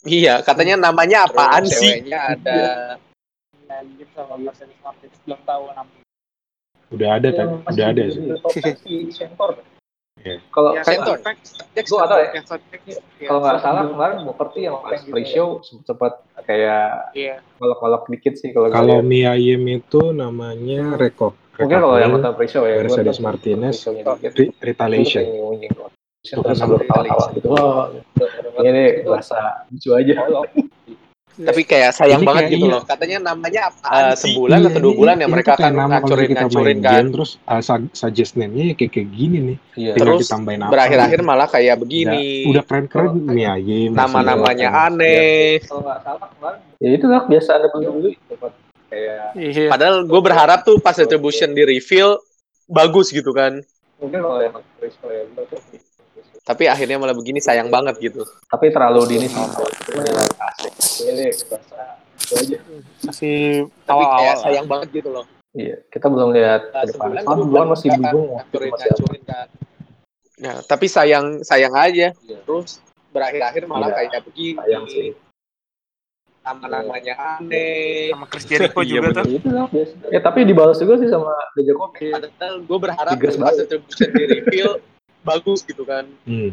[0.00, 1.92] Iya, katanya namanya apaan Terus sih?
[2.00, 2.60] Ceweknya ada
[6.90, 7.48] Udah ada kan?
[7.70, 8.24] Udah ada sih.
[10.20, 10.38] Shentor.
[10.52, 10.82] Kalau Ya.
[10.84, 12.28] Gua nggak tahu ya.
[12.36, 12.96] Yang soundtrack, ya.
[13.24, 16.12] kalau nggak salah kemarin Booker yang pas pre-show sempat
[16.44, 16.84] kayak
[17.16, 17.34] Iya.
[17.56, 19.08] kolok-kolok dikit sih kalau Kalau gue.
[19.08, 21.32] Mia Yim itu namanya rekop.
[21.56, 23.76] mungkin kalau yang nonton pre-show ya Mercedes Martinez
[24.60, 25.24] Retaliation.
[26.20, 27.48] Itu kan sambil ketawa-tawa gitu.
[27.48, 27.88] Wah,
[28.60, 30.20] ini bahasa lucu aja.
[31.40, 32.74] Tapi kayak sayang banget kayak gitu iya.
[32.76, 32.82] loh.
[32.84, 34.34] Katanya namanya apa sih?
[34.36, 36.92] sebulan atau dua Iya, bulan ini- ya mereka akan ngacurin kita ngacurin kan.
[36.92, 39.56] game, terus uh, su- suggest name-nya ya kayak, kayak gini nih.
[39.74, 39.92] Iya.
[39.96, 40.72] Terus ditambahin apa.
[40.72, 41.28] Berakhir-akhir gitu.
[41.28, 42.24] malah kayak Udah, begini.
[42.50, 43.90] udah keren-keren Mia Yim.
[43.92, 45.50] Nama-namanya Marcelo, aneh.
[45.64, 46.60] Kalau nggak salah kemarin.
[46.80, 48.08] Ya itu lah biasa ada dulu
[48.90, 49.68] kayak Iya.
[49.70, 52.18] Padahal gue berharap tuh pas retribution di reveal
[52.66, 53.62] bagus gitu kan.
[54.00, 55.28] mungkin kalau yang ya.
[56.40, 58.22] Tapi akhirnya malah begini sayang banget gitu.
[58.46, 59.38] Tapi terlalu dini sih.
[59.40, 59.64] Itu.
[63.02, 65.26] Masih Tapi kayak sayang banget gitu loh.
[65.50, 67.66] Iya, kita belum lihat Nah, ke depan.
[67.66, 68.72] masih mereka bingung ngacurin
[69.26, 69.46] kan.
[70.38, 72.14] Nah, tapi sayang sayang aja.
[72.46, 72.78] Terus
[73.10, 73.96] berakhir-akhir malah Iya.
[74.06, 74.56] kayak begini.
[74.56, 75.10] Sayang sih.
[76.40, 78.08] Nama-namanya aneh.
[78.08, 79.24] Sama Chris Jericho Iya, juga tuh.
[79.26, 79.48] Ya, itu.
[80.08, 82.14] Ya tapi dibalas juga sih sama Dejakovic.
[82.14, 83.56] Padahal gue berharap pas banget.
[83.60, 84.70] retribution di reveal
[85.22, 86.04] bagus gitu kan.
[86.24, 86.52] Hmm.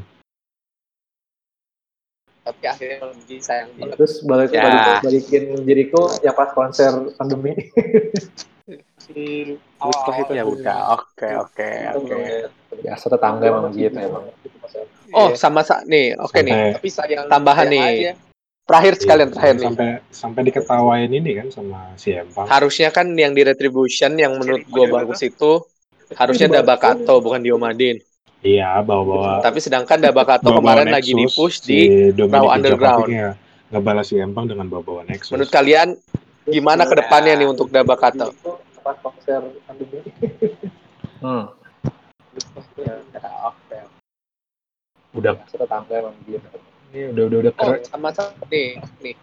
[2.42, 3.96] Tapi akhirnya begini sayang Ya, banget.
[4.00, 4.64] terus balik, Ya.
[4.64, 7.52] balik balikin Jericho yang pas konser pandemi.
[8.98, 12.16] Si Butuh itu Ya udah, oke oke oke.
[12.82, 14.28] Biasa tetangga emang gitu emang.
[15.12, 15.40] Oh, Iya.
[15.40, 16.16] sama sa nih.
[16.20, 16.52] Oke nih.
[16.52, 17.84] Sampai, Tapi sayang Tambahan sayang nih.
[18.04, 18.12] aja.
[18.68, 19.64] Terakhir sekalian terakhir nih.
[19.64, 22.48] sampai sampai diketawain ini kan sama si Empang.
[22.48, 25.64] Harusnya kan yang di retribution yang menurut gue bagus itu
[26.12, 28.04] harusnya Dabakato bukan Diomadin.
[28.46, 31.80] Iya, bawa-bawa Tapi sedangkan Dabakato kemarin lagi di Nexus, push si di
[32.14, 33.10] Dominic Raw Underground.
[33.10, 33.32] Ya
[33.68, 35.36] ngebalas si Empang dengan bawa-bawa Nexus.
[35.36, 36.00] Menurut kalian
[36.48, 38.32] gimana ke depannya nih untuk Dabakato?
[41.20, 41.52] Hmm.
[45.18, 45.34] Udah
[45.90, 46.48] emang gitu.
[46.94, 49.16] ini udah udah udah Oh, sama sama nih, nih.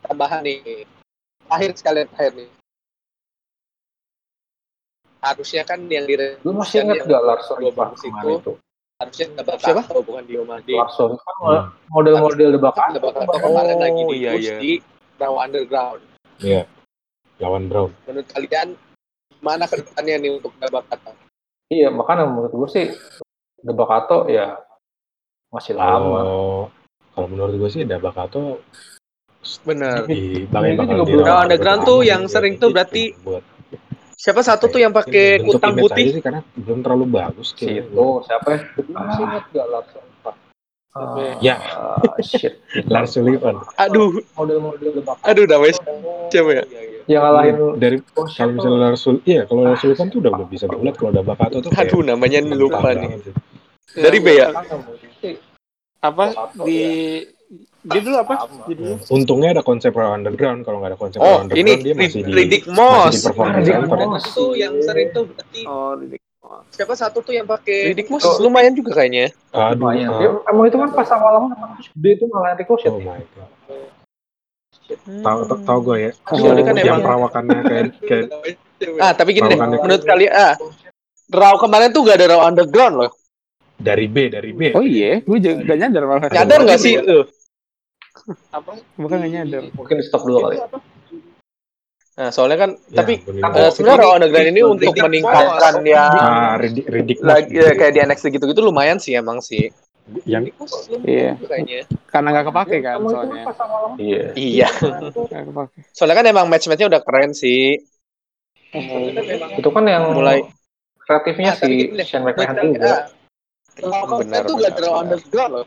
[0.00, 0.86] Tambahan nih.
[1.50, 2.48] Akhir sekalian terakhir nih.
[5.20, 8.40] Harusnya kan yang di Lu masih inget gak Larson bagus kemarin itu.
[8.40, 8.52] itu?
[9.00, 10.04] harusnya Dabakato Siapa?
[10.04, 10.76] bukan Diomadin.
[10.76, 11.64] Larson kan Hmm.
[11.88, 12.88] model-model Debakan.
[12.92, 14.56] Dabakato kemarin Oh, lagi di iya, push iya.
[14.60, 14.72] di
[15.16, 16.02] Raw Underground.
[16.40, 16.62] Iya.
[17.40, 17.90] Lawan Brown.
[18.04, 18.68] Menurut kalian
[19.30, 21.16] gimana ke depannya nih untuk Dabakato?
[21.70, 22.86] Iya, makanya menurut gue sih
[23.58, 24.56] Debakato ya
[25.50, 26.20] masih lama.
[26.22, 26.64] Oh,
[27.10, 28.60] kalau menurut gue sih Dabakato
[29.64, 30.04] Bener.
[30.04, 33.40] di bakal bakal di Raw Underground tuh yang Iya, sering tuh berarti buat
[34.20, 36.06] Siapa satu tuh yang pakai bentuk kutang image putih?
[36.12, 38.60] sih karena belum terlalu bagus Si kayak itu siapa ya?
[38.76, 40.34] Gak Ivan?
[40.92, 41.56] Ah, Ya.
[42.20, 42.60] shit.
[42.92, 43.56] Lars Sullivan.
[43.80, 45.80] Aduh, Model-model aduh namanya
[46.28, 46.64] siapa ya?
[47.08, 50.46] yang ngalahin dari oh, kalau misalnya Lars Sul iya kalau Lars Sullivan tuh udah udah
[50.52, 53.08] bisa bulat kalau Dabakato tuh kayak Aduh namanya lupa nih.
[53.24, 53.34] sih.
[53.98, 54.52] Dari B ya?
[56.04, 56.24] Apa
[56.62, 56.80] di
[57.82, 58.32] dia dulu apa?
[58.64, 61.94] Jadinya Untungnya ada konsep Raw Underground kalau nggak ada konsep Oh, Raw Underground ini dia
[61.94, 63.10] masih di Riddick masih Moss.
[63.10, 63.90] di performance Riddick.
[63.90, 64.22] Moss.
[64.24, 66.16] Itu yang sering tuh berarti Oh, di
[66.70, 69.34] siapa satu tuh yang pakai Riddick Moss lumayan juga kayaknya.
[69.50, 70.08] Aduh, lumayan.
[70.08, 72.88] ah, Dia, emang itu kan pas awal-awal terus gede itu ngalahin Ricochet.
[72.88, 73.50] oh my god.
[75.00, 76.10] Tahu tahu- tahu gue ya.
[76.28, 78.26] Soalnya kan yang emang perawakannya kayak kayak
[78.98, 80.54] ah tapi gini deh, menurut kalian ah
[81.30, 83.10] Raw kemarin tuh gak ada Raw Underground loh.
[83.80, 84.74] dari B dari B.
[84.74, 86.28] Oh iya, gue juga gak nyadar malah.
[86.28, 87.00] Nyadar nggak sih?
[88.28, 88.60] Eh,
[89.00, 89.64] Bukan nyadar.
[89.74, 90.56] Mungkin di stop dulu kali.
[92.20, 97.54] Nah, soalnya kan Ya, tapi eh, sebenarnya Raw Underground ini untuk meningkatkan ah Moss lagi
[97.56, 99.72] ya, kayak di NXT gitu-gitu lumayan sih emang sih.
[100.26, 100.42] yang
[101.06, 101.38] Iya.
[101.38, 101.86] kayaknya.
[102.10, 103.44] Karena gak kepake kan soalnya.
[103.96, 104.24] Iya.
[104.34, 104.68] Iya.
[105.94, 107.78] Soalnya kan emang match-matchnya udah keren sih.
[109.54, 110.42] Itu kan yang Mulai
[110.98, 112.94] kreatifnya Ah, tapi si Shane McMahon juga.
[113.80, 114.74] Raw Benar, tuh gak.
[114.78, 115.66] Underground loh.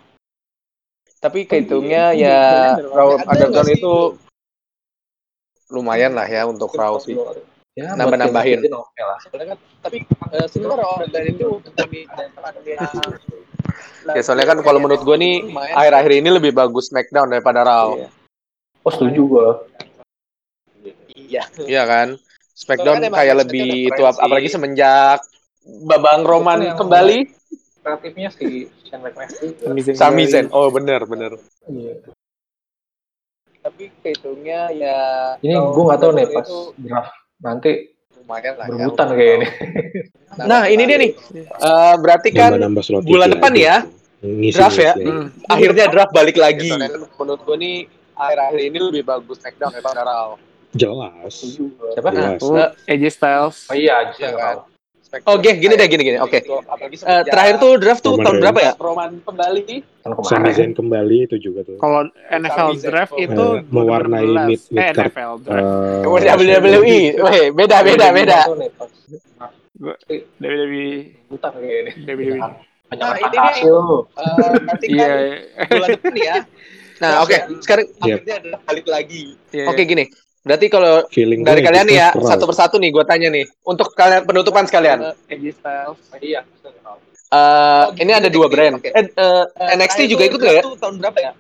[1.24, 3.96] Tapi kehitungnya ya Raw Ada Underground itu
[5.72, 7.16] lumayan lah ya untuk Raw sih.
[7.74, 8.62] Ya, Nambah-nambahin.
[8.62, 9.18] game-game oke lah.
[9.32, 9.98] Kan, tapi
[10.36, 11.48] eh, sebenarnya Raw Underground itu
[14.04, 17.96] Ya soalnya kan kalau menurut gue nih akhir-akhir ini lebih bagus SmackDown daripada Raw.
[17.96, 18.10] Iya.
[18.84, 19.50] Oh setuju gua.
[21.16, 21.48] Iya.
[21.64, 22.08] Iya kan?
[22.52, 25.24] SmackDown kan kayak lebih itu apalagi semenjak
[25.64, 27.43] Babang Roman kembali
[27.84, 29.92] Kreatifnya si Shane juga.
[30.00, 30.24] Sami.
[30.24, 30.48] Zayn.
[30.56, 31.36] Oh bener bener.
[31.68, 32.00] Iya.
[33.64, 35.00] Tapi kehitungnya ya
[35.40, 37.72] Ini gua nggak tahu nih pas itu draft nanti
[38.20, 39.16] lumayan lah berebutan ya.
[39.16, 39.48] kayak ini.
[40.48, 41.12] Nah ini dia nih.
[41.44, 44.28] Eh, berarti kan nambah bulan tiga depan aja ya, gitu.
[44.40, 44.94] Ngisi draft ya.
[44.96, 45.12] ngisi.
[45.12, 45.28] Hmm.
[45.52, 46.72] akhirnya draft balik lagi.
[46.72, 47.76] Soalnya kan menurut gue nih
[48.16, 50.28] akhir-akhir ini lebih bagus SmackDown daripada Raw.
[50.74, 51.34] Jelas.
[51.94, 52.10] Siapa?
[52.10, 52.42] Jelas.
[52.42, 52.58] Oh,
[52.90, 53.58] AJ Styles.
[53.70, 54.56] Oh iya aja kan?
[55.14, 55.22] Kan.
[55.30, 56.18] Oke, gini deh, gini, gini.
[56.18, 56.42] Oke.
[56.42, 58.72] Eh, terakhir tuh draft tuh Roman tahun berapa ya?
[58.76, 59.62] Roman kembali.
[60.02, 60.50] Kan Sami.
[60.52, 61.78] Zayn kembali itu juga tuh.
[61.78, 64.50] Kalau NFL draft itu Eh, mewarnai 2016.
[64.50, 65.06] mid- mid eh, card.
[65.08, 65.66] NFL draft.
[66.04, 67.00] Oh, WWE.
[67.16, 68.40] Weh, beda, beda, beda.
[70.40, 70.88] WWE
[71.30, 71.92] Utang kayak ini.
[72.04, 72.40] WWE.
[72.90, 73.38] Banyak Nah, ini.
[73.64, 75.08] Eh, Berarti Iya.
[75.10, 76.36] kan bulan depan ya.
[77.02, 77.38] Nah, oke.
[77.60, 78.06] Sekarang Yep.
[78.06, 79.24] Akhirnya adalah balik lagi.
[79.50, 79.66] Iya.
[79.68, 80.06] oke gini.
[80.44, 83.48] Berarti kalau feeling dari kalian nih ya, Eagles satu persatu nih gue tanya nih.
[83.64, 85.16] Untuk kalian penutupan sekalian.
[86.20, 86.44] Iya.
[87.34, 88.78] Oh, ini ada gini, dua brand.
[88.78, 88.92] oke.
[88.92, 89.44] Eh, eh,
[89.80, 90.64] NXT juga ikut nggak ya?
[90.78, 91.32] Tahun berapa ya?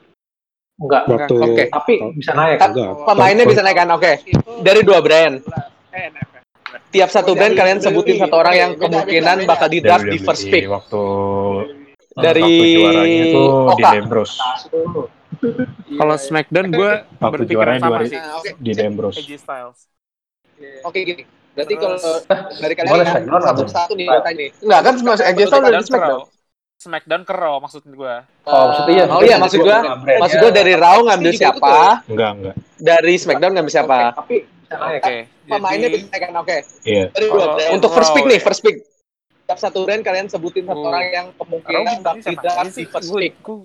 [0.80, 1.04] Enggak.
[1.06, 1.64] waktu Oke.
[1.70, 2.58] Tapi bisa naik.
[2.58, 2.72] Kan
[3.06, 3.90] Pemainnya bisa naik kan?
[3.94, 4.12] Oke.
[4.64, 5.38] Dari dua brand.
[5.94, 6.10] Eh.
[6.90, 10.66] Tiap satu brand kalian sebutin satu orang yang kemungkinan bakal di draft di first pick.
[10.66, 11.04] waktu
[12.14, 13.48] Dari waktu juaranya tuh
[13.78, 13.90] di Oka.
[13.98, 14.36] Ambrose
[15.94, 18.18] Kalau SmackDown gue waktu berpikiran juaranya sama sih.
[18.18, 19.80] Nah, di Ambrose AJ Styles.
[20.82, 21.24] Oke gini.
[21.54, 21.98] Berarti kalau
[22.58, 24.50] dari kalian Boleh ya, Smackdown satu persatu nih gue tanya nih.
[24.60, 26.22] Enggak kan AJ Styles udah di SmackDown
[26.80, 27.22] SmackDown.
[27.24, 27.56] ke Raw.
[27.60, 28.14] Maksud gue.
[28.44, 29.06] Oh, maksudnya iya.
[29.08, 30.20] Oh iya, maksud gua- brand.
[30.20, 31.76] Maksud gue dari Raw ngambil siapa?
[32.06, 33.98] enggak enggak Dari SmackDown ngambil siapa?
[34.14, 34.38] Tapi.
[34.74, 35.16] Oke.
[35.44, 36.32] Pemainnya bisa kan?
[36.36, 36.58] Oke.
[36.84, 37.28] iya Dari.
[37.72, 38.82] Untuk first pick nih, first pick.
[39.44, 40.88] Tiap satu brand kalian sebutin satu Oh.
[40.88, 42.16] orang yang kemungkinan bakal
[42.66, 42.80] sih?
[42.80, 43.34] di first Gue pick.
[43.38, 43.58] gue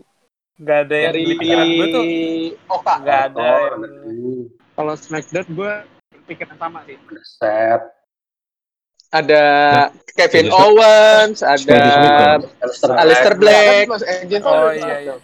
[0.58, 2.04] nggak ada yang Dari di pikiran gue tuh
[2.68, 2.94] Oka.
[3.30, 3.46] ada.
[3.46, 5.72] Oh, yang- Kalau SmackDown gue
[6.26, 6.96] pikiran sama sih.
[7.20, 7.82] Set.
[9.08, 9.42] Ada
[10.12, 12.40] Kevin Jadi- Owens, ada SmackDown.
[12.92, 13.86] Alistair Black.
[13.88, 15.14] Oh dari iya iya.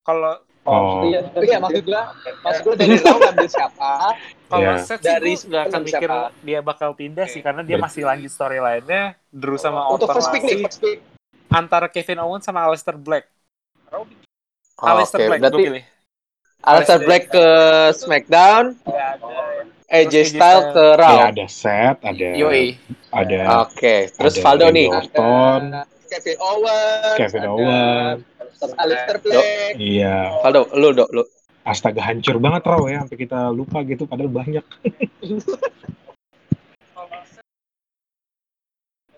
[0.00, 0.32] Kalau
[0.62, 2.02] oh Iya, Iya, maksud gua,
[2.44, 3.90] maksud gua dari Raw ngambil siapa?
[4.46, 4.78] kalau Iya.
[4.80, 5.98] set Dari sih gue nggak akan siapa?
[5.98, 6.10] mikir
[6.44, 10.42] dia bakal pindah sih karena dia masih lanjut storyline-nya Drew sama Untuk Orton first pick
[10.44, 10.98] nih, first pick.
[11.48, 13.26] antara Kevin Owens sama Aleister Black.
[13.92, 14.04] Oh,
[14.82, 15.84] Aleister Oke, Black berarti gue pilih.
[16.60, 17.46] Aleister Black ke
[17.94, 19.36] SmackDown, Nggak ada.
[19.86, 21.14] AJ Terus AJ Styles ke Raw.
[21.14, 22.66] ya ada set ada Yoi.
[23.12, 24.86] ada Oke, terus ada Valdo nih.
[24.90, 25.62] Orton
[26.06, 28.20] Kevin Owens, Kevin ada Owens
[28.76, 29.72] Alistair Black.
[29.78, 31.22] iya Valdo, lu dok, lu.
[31.62, 34.64] astaga hancur banget Raw ya sampai kita lupa gitu padahal banyak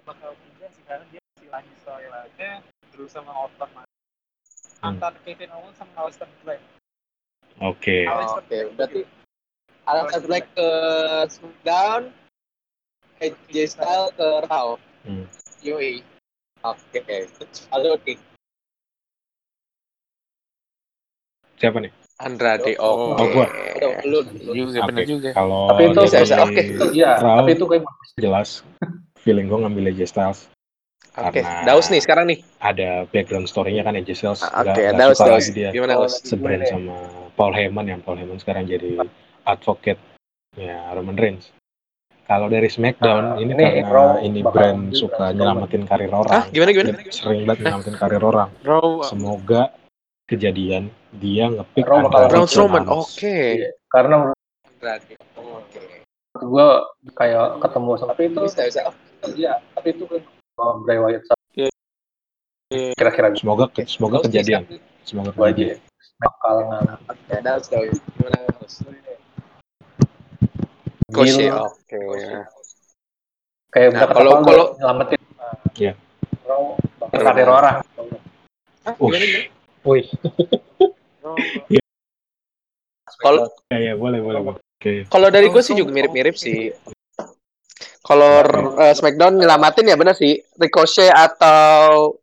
[0.05, 0.31] bakal
[0.73, 2.51] sih karena dia masih lanjut storyline-nya
[2.93, 3.33] Drew sama.
[3.33, 3.88] Hmm.
[4.79, 6.63] Antara Kevin Owens sama Aleister Black.
[7.59, 9.03] oke Oh, Oke, berarti
[9.89, 10.69] Alistair Black ke
[11.33, 12.13] SmackDown,
[13.25, 14.77] AJ Styles ke Raw.
[15.09, 15.25] Hmm.
[15.65, 16.05] Yoi.
[16.61, 18.19] Oke, terus Valdo nih.
[21.59, 21.91] siapa nih
[22.23, 22.77] Andrade.
[22.79, 23.33] Oh, Oke.
[23.35, 23.47] gua.
[23.49, 24.51] Valdo, lu, lu.
[24.55, 24.89] Juga Oke.
[24.93, 25.31] benar juga.
[25.33, 26.63] kalau Tapi itu dari Oke.
[26.93, 27.83] Iya, tapi itu kayak
[28.21, 28.49] jelas
[29.25, 30.41] feeling gue ngambil AJ Styles
[31.21, 32.39] Oke, Karena- Daus nih sekarang nih.
[32.59, 35.39] ada background story-nya kan AJ Styles Oke, nggak nggak Daus, suka Daus.
[35.41, 36.15] lagi dia Gimana, Daus?
[36.23, 36.97] sebrand sama
[37.33, 39.03] Paul Heyman yang Paul Heyman sekarang jadi
[39.43, 39.99] advocate
[40.55, 41.51] ya Roman Reigns.
[42.23, 46.71] Kalau dari SmackDown Ah, ini, ini karena Raw ini brand suka nyelamatin karir orang, gimana
[46.71, 46.89] gimana?
[46.95, 48.49] Dia sering banget nyelamatin karir orang.
[48.61, 49.63] Raw Semoga
[50.25, 52.85] kejadian dia ngepick Raw bakal Braun Strowman.
[52.87, 53.33] Oke.
[53.59, 53.71] Iya.
[53.89, 54.15] karena
[54.63, 55.17] Andrade.
[55.35, 55.81] Oke.
[56.37, 56.69] gue
[57.17, 58.81] kayak ketemu sama tapi itu Bisa, bisa.
[59.35, 60.05] iya tapi itu
[60.59, 61.71] sama Bray Wyatt sama Iya.
[62.69, 62.91] Iya.
[62.93, 64.63] kira-kira Semoga semoga Daus kejadian.
[64.67, 65.79] nih, Semoga kejadian.
[66.19, 67.19] bakal nggak sekarang.
[67.31, 67.97] Ya, Daus, Daus.
[68.13, 68.39] Gimana?
[71.09, 71.47] Koshi.
[71.47, 71.57] Deal.
[71.57, 71.99] Oke.
[73.69, 75.21] kayak Nah, kalau- kalau kalau- nyelamatin
[75.79, 75.93] Iya.
[76.99, 78.19] Bakal karir orang gimana?
[79.87, 80.07] Wih,
[83.19, 84.41] Kalau ya, ya boleh boleh.
[84.79, 85.05] Oke.
[85.11, 86.71] kalau dari gue sih juga mirip-mirip sih.
[88.09, 88.41] Kalau
[88.81, 92.17] eh, SmackDown nyelamatin ya benar sih Ricochet atau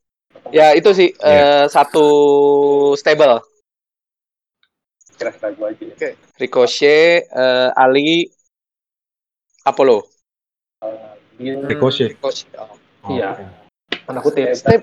[0.49, 2.07] ya itu sih eh, satu
[2.97, 3.37] stable.
[5.15, 8.27] kira-kira gue aja Ricochet, eh, Ali,
[9.63, 10.03] Apollo.
[11.39, 11.63] Deal.
[11.63, 12.19] Ricochet.
[12.19, 12.43] Coach.
[12.57, 13.13] Oh.
[13.13, 13.31] Iya.
[13.31, 13.45] Oke.
[14.05, 14.81] Tanda kutip Step.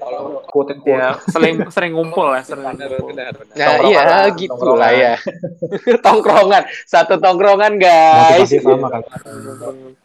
[0.50, 3.14] kutip ya sering sering ngumpul ya sering Benar, ngumpul.
[3.14, 3.54] benar, benar.
[3.54, 4.80] Nah, Tongkrongan iya gitu tongkrongan.
[4.82, 5.14] lah ya.
[6.06, 8.50] tongkrongan, satu tongkrongan guys.
[8.50, 9.02] Motivasi sama kan.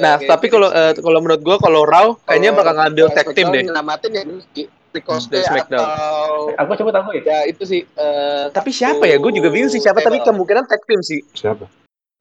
[0.00, 3.62] Nah, tapi kalau eh, kalau menurut gue kalau Raw kayaknya bakal ngambil tag team deh.
[3.66, 4.22] Nyelamatin ya
[4.54, 5.86] di Ricochet Dari SmackDown.
[5.86, 9.22] atau aku coba tahu ya ya itu sih eh, Tapi siapa ya?
[9.22, 10.02] Gue juga bingung sih siapa.
[10.02, 11.22] Tapi kemungkinan tag team sih.
[11.34, 11.70] Siapa?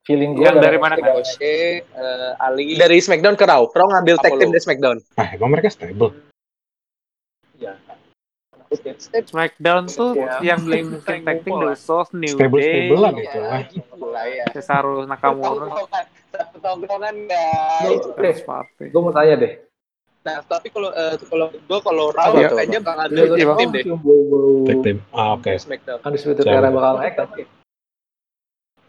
[0.10, 1.22] feeling gue Yang dari mana kan?
[1.22, 3.70] Ricochet, eh, Ali, Dari SmackDown ke Raw.
[3.70, 4.98] Raw ngambil tag team dari SmackDown.
[5.22, 6.29] Ah, emang mereka stable.
[9.26, 10.54] Smackdown tuh Ya.
[10.54, 13.62] yang paling mungkin tag team The Usos, New Stable Day, stablean ya, itu lah.
[13.66, 14.46] gitu lah ya.
[14.52, 15.68] Cesaro Nakamura,
[16.30, 18.06] satu tongkrongan guys.
[18.14, 18.86] Chris Party.
[18.88, 19.54] gue mau tanya deh
[20.20, 22.52] Nah, tapi kalau eh, kalau gue kalau Raw Iya.
[22.52, 23.58] kayaknya bakal Iya, ada iya, tag Bang.
[23.58, 23.84] team deh.
[24.68, 24.98] Tag team.
[25.10, 25.52] Ah, oke.
[25.56, 25.98] Smackdown.
[26.04, 27.42] kan disebut era bakal naik tapi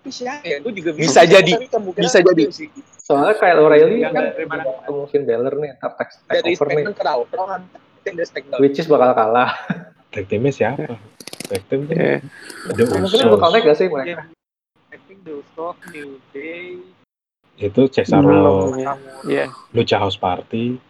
[0.01, 0.57] Tapi siapa ya?
[0.59, 1.53] Gue juga Bisa jadi.
[1.55, 2.43] Tapi kemungkinan Bisa jadi.
[2.99, 4.45] Soalnya kayak O'Reilly Yang kan dari
[5.07, 6.75] Finn Balor nih, take Dari over nih.
[6.83, 7.21] SmackDown ke Raw.
[8.59, 9.51] Which is bakal kalah.
[10.09, 10.97] Tag teamnya siapa?
[11.47, 12.19] Tag team kan Eh,
[12.69, 13.31] The Mungkin Usos.
[13.31, 14.27] bakal naik gak sih mereka?
[14.91, 16.81] I think the Usos, New Day,
[17.55, 18.97] Itu Cesaro ya.
[19.23, 19.45] Iya.
[19.71, 20.81] Lucha House Party.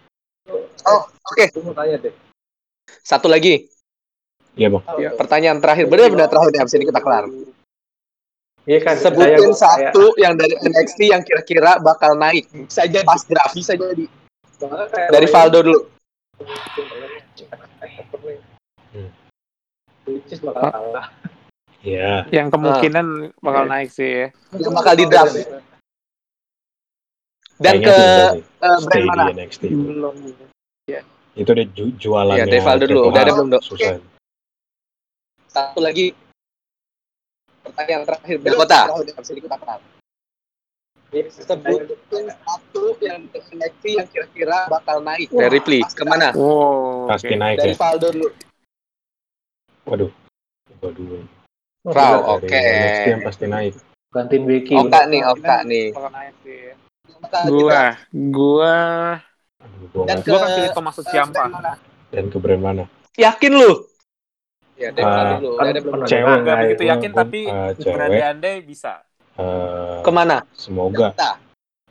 [0.83, 1.45] Oh, oke.
[1.51, 2.15] Gue mau tanya deh.
[3.03, 3.67] Satu lagi.
[4.55, 4.83] Iya bang.
[5.15, 5.87] Pertanyaan terakhir.
[5.87, 7.27] Benar-benar terakhir nih, abis ini kita kelar.
[8.65, 8.95] Iya kan?
[8.95, 13.03] Sebutin saya- saya- satu yang dari NXT yang kira-kira bakal naik bisa jadi.
[13.03, 13.55] pas draft.
[13.55, 14.07] Bisa jadi.
[15.11, 15.81] Dari Valdo dulu.
[18.91, 19.11] Hmm.
[20.11, 21.07] Which is bakal kalah.
[21.81, 22.27] Iya.
[22.29, 23.07] Yang kemungkinan
[23.41, 24.27] bakal naik sih ya.
[24.53, 25.35] Yang bakal di draft.
[27.61, 28.43] Dan Kayaknya ke sih.
[28.65, 29.23] eh, brand mana?
[29.31, 29.77] NXT itu.
[29.77, 30.15] Belum.
[31.31, 32.43] Itu deh ju- jualannya.
[32.43, 33.01] Iya, dari Valdo dulu.
[33.13, 33.63] Udah ada belum, Dok?
[33.63, 33.97] Susah.
[35.47, 36.11] Satu lagi.
[37.63, 38.37] Pertanyaan terakhir.
[38.43, 38.81] Dakota.
[38.91, 39.05] Terakhir,
[41.27, 41.43] bisa.
[41.43, 45.27] Sebutin satu yang NXT yang kira-kira bakal naik.
[45.29, 45.81] Dari Ripley.
[45.83, 46.31] Ke mana?
[46.33, 47.11] Wow.
[47.11, 47.79] Pasti naik Dari ya.
[47.79, 48.29] Valdo dulu.
[49.87, 50.11] Waduh.
[50.81, 51.25] Waduh.
[51.81, 52.59] Raw, Dari oke.
[52.61, 53.75] NXT yang pasti naik.
[54.11, 54.75] Gantiin Becky.
[54.77, 55.87] Oka nih, Oka nih.
[57.47, 58.77] Gua, gua,
[59.61, 61.43] Aduh, gua Dan nggak- gua akan pilih Thomas Ciampa.
[62.11, 62.85] Dan ke brand mana?
[63.15, 63.73] Yakin lu?
[64.75, 65.51] Ya, dari Ah, Valdo dulu.
[65.55, 65.85] kan Cewek.
[66.09, 66.37] dengar.
[66.39, 67.93] Gak Nah, begitu gua- yakin gua- tapi eh, cewek.
[67.93, 68.93] berandai-andai bisa.
[69.37, 70.37] eh, Ke mana?
[70.53, 71.09] semoga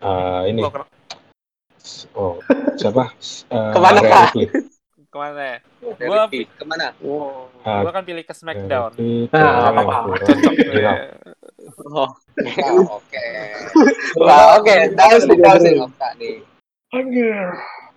[0.02, 0.86] eh, ini Gua
[2.14, 2.34] oh
[2.76, 3.10] siapa
[3.48, 4.00] Eh, Ke mana?
[4.00, 4.48] Ripley.
[5.10, 5.58] Ke mana ya?
[5.82, 6.30] Gua.
[6.30, 6.88] Ke mana?
[7.02, 7.50] wow.
[7.66, 8.94] Ah, gua akan pilih ke SmackDown.
[9.34, 9.94] Nah, ke apa-apa.
[10.06, 10.06] Raw.
[10.22, 10.54] Cocok.
[10.78, 10.94] Ya.
[11.90, 12.10] Oh.
[13.02, 13.26] Oke.
[14.22, 14.76] Wah, oke.
[14.94, 15.82] Daus nih, daus nih.
[15.82, 16.36] Oka nih.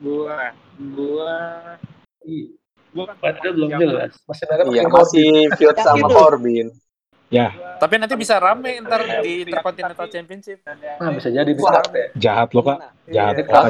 [0.01, 1.37] Gua, gua,
[2.97, 4.13] gua kan Padahal belum jelas.
[4.25, 5.29] Masih mereka Iya, masih
[5.61, 6.69] feud sama Corbin.
[7.33, 7.49] Ya,
[7.81, 10.61] Tapi nanti bisa rame ntar di Intercontinental Championship.
[10.69, 11.81] Nah, bisa jadi ya.
[12.21, 12.93] jahat lo kak.
[13.09, 13.35] Jahat.
[13.41, 13.45] Iya.
[13.49, 13.63] Kak.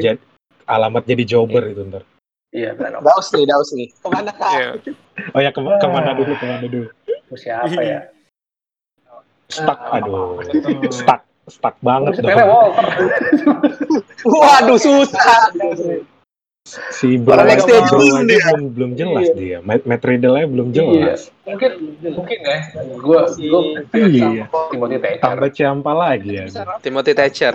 [0.00, 0.20] Jahat.
[0.64, 2.08] alamat jadi jobber itu ntar.
[2.52, 3.00] Iya, benar.
[3.00, 3.88] Daus nih, daus nih.
[3.96, 4.52] Ke mana kak?
[4.52, 4.70] Iya.
[5.32, 6.88] Oh ya ke ke mana dulu ke mana dulu?
[7.32, 8.00] Siapa ya?
[9.48, 10.40] Stuck, aduh,
[10.92, 12.32] stuck, stuck banget dong.
[14.24, 15.48] Waduh, susah.
[16.92, 18.44] Si Bro, next Bro stage aja dia.
[18.54, 19.58] belum belum jelas dia.
[19.60, 20.76] Matt, Matt Riddle-nya belum Iya.
[20.78, 21.20] jelas.
[21.44, 21.70] Mungkin
[22.06, 22.58] mungkin ya.
[23.02, 23.60] Gua gua
[23.92, 24.46] Iya.
[24.70, 26.44] Timothy Thatcher Tambah Ciampa lagi ya.
[26.80, 27.54] Timothy Thatcher.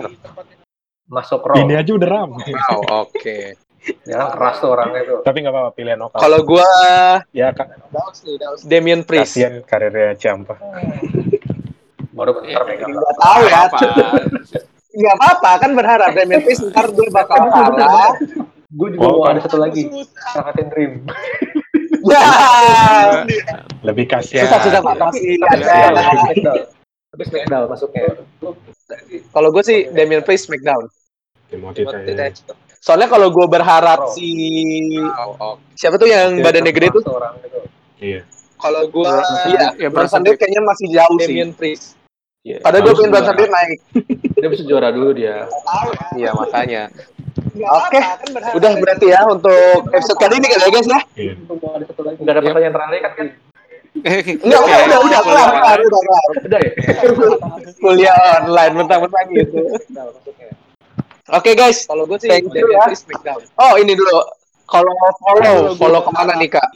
[1.08, 1.56] masuk Raw.
[1.56, 2.52] Ini aja udah ramai.
[2.52, 3.56] Wow, oke.
[4.08, 5.18] Kan keras tuh orangnya tuh.
[5.22, 6.18] Tapi nggak apa-apa pilihan lokal.
[6.18, 6.68] Kalau gua
[7.32, 7.78] ya kak.
[8.66, 9.36] Damien Priest.
[9.38, 10.56] kasihan karirnya Ciampa.
[12.12, 12.90] Baru bentar megang.
[12.92, 13.62] Nggak tahu ya.
[14.98, 18.12] Nggak apa-apa, kan berharap Damien Priest ntar dia bakal kalah.
[18.68, 19.88] Gue juga Oh, mau ada satu lagi.
[20.36, 20.92] Sangatin Dream.
[22.04, 22.20] Ya.
[23.80, 24.44] Lebih kasihan.
[24.44, 24.94] Susah, susah, Pak.
[25.08, 25.64] Pasti ada.
[26.04, 26.60] Smackdown.
[27.08, 28.02] Tapi Smackdown masuknya.
[29.32, 30.84] Kalau gue sih Damien Priest SmackDown.
[31.48, 31.88] Timothy.
[31.88, 32.67] Thatcher.
[32.78, 34.30] Soalnya kalau gue berharap si
[35.74, 37.02] siapa tuh yang badannya gede tuh?
[37.10, 37.60] Orang gitu.
[37.98, 38.22] Iya.
[38.58, 41.30] Kalau gua Iya, Ya, Bronson Reed kayaknya masih jauh sih.
[41.30, 41.94] Damien Priest.
[42.42, 42.58] Iya.
[42.62, 43.78] Padahal gue pengen Bronson Reed naik.
[44.38, 45.46] Dia bisa juara dulu dia.
[46.14, 46.82] Iya makanya.
[47.58, 48.00] Oke,
[48.54, 51.00] udah berarti ya untuk episode kali ini kali ya guys ya.
[51.18, 51.34] Iya.
[52.18, 53.12] Enggak ada pertanyaan terakhir kan?
[53.14, 53.28] kan?
[53.98, 56.26] Enggak, udah, udah, udah, kelar, kelar, udah, kelar.
[56.46, 56.72] Udah ya?
[57.82, 59.58] Kuliah online, mentang-mentang gitu.
[61.30, 62.88] Oke guys, Kalau gue sih Thank you ya.
[62.90, 63.40] SmackDown.
[63.54, 64.24] oh ini dulu.
[64.64, 66.68] Kalau follow, follow ke mana nih kak?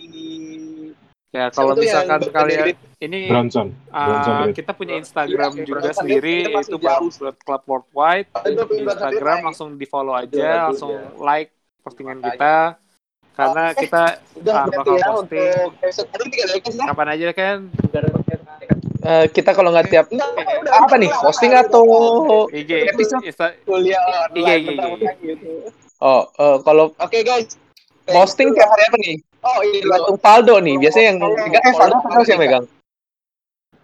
[1.30, 2.66] Ya kalau misalkan yang kalian
[2.98, 3.72] ini Bronson.
[3.88, 7.08] Bronson uh, kita punya Instagram Iya, juga Bronson sendiri kita jauh.
[7.08, 11.48] Bagus Club Worldwide Itu di Bronson Instagram langsung di follow aja langsung like
[11.80, 12.76] postingan kita
[13.32, 13.80] karena Oke.
[13.80, 14.02] kita
[14.36, 15.56] Udah Ah, berarti bakal ya posting.
[16.20, 16.36] ini
[16.68, 16.84] ya.
[16.86, 17.56] kapan aja kan
[19.02, 20.30] Eh, kita kalau nggak tiap Enggak,
[20.62, 21.10] udah, apa nih?
[21.10, 21.82] Posting atau
[22.54, 23.22] IG Episode.
[23.66, 23.98] Kuliah
[24.30, 25.12] Iya, online iya, iya.
[25.18, 25.50] gitu.
[25.98, 27.58] oh eh, kalau Oke guys.
[28.06, 29.14] Thank posting tiap hari apa nih?
[29.42, 29.90] Oh ini dulu.
[29.90, 30.74] Tergantung Faldo nih.
[30.78, 32.64] Biasanya yang megang eh Faldo terus yang megang.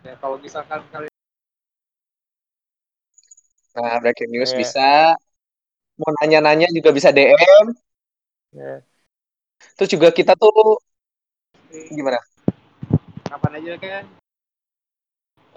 [0.06, 1.12] Ya, kalau misalkan kalian
[3.74, 4.58] Nah, breaking news Iya.
[4.58, 4.88] bisa.
[5.98, 7.74] Mau nanya-nanya juga bisa DM.
[8.54, 8.82] Ya.
[9.74, 10.78] Terus juga kita tuh
[11.90, 12.22] gimana?
[13.28, 14.04] kapan aja kan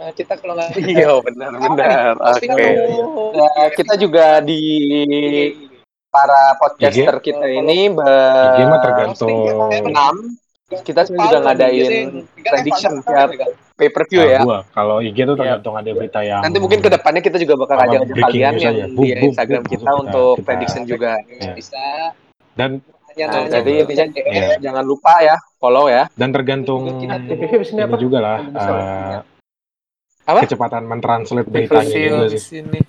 [0.09, 2.13] kita kalau nggak Iya, benar benar.
[2.33, 2.49] Oke.
[2.49, 4.61] atau- Nah, kita juga di
[6.07, 7.23] para podcaster IG?
[7.23, 9.37] kita ini IG mah tergantung.
[9.69, 10.15] berenam.
[10.71, 13.29] Kita juga ngadain prediction tiap
[13.75, 14.39] pay per view Nah, ya.
[14.39, 17.75] gua kalau IG tuh tergantung ada berita yang Nanti mungkin ke depannya kita juga bakal
[17.77, 21.19] ajak kalian yang di Instagram kita untuk kita- prediction juga.
[21.29, 21.53] Ya.
[21.53, 21.83] bisa
[22.55, 22.79] dan
[23.11, 24.47] Nah, jadi intinya DM, Iya.
[24.63, 26.07] jangan lupa ya follow ya.
[26.15, 27.11] dan tergantung ini
[27.99, 28.71] juga lah Bisa.
[30.23, 30.45] Apa?
[30.45, 32.61] kecepatan mentranslate beritanya juga di sih.
[32.61, 32.79] sini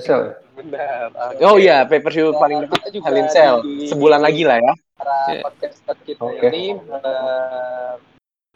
[0.00, 0.34] sel ya?
[0.54, 1.10] Benar.
[1.42, 3.56] Oh iya, pay per view paling dekat juga Hell in Cell.
[3.60, 4.72] di- Sebulan lagi lah ya.
[4.94, 5.42] para Iya.
[5.42, 6.46] podcaster kita Oke.
[6.46, 7.92] ini eh,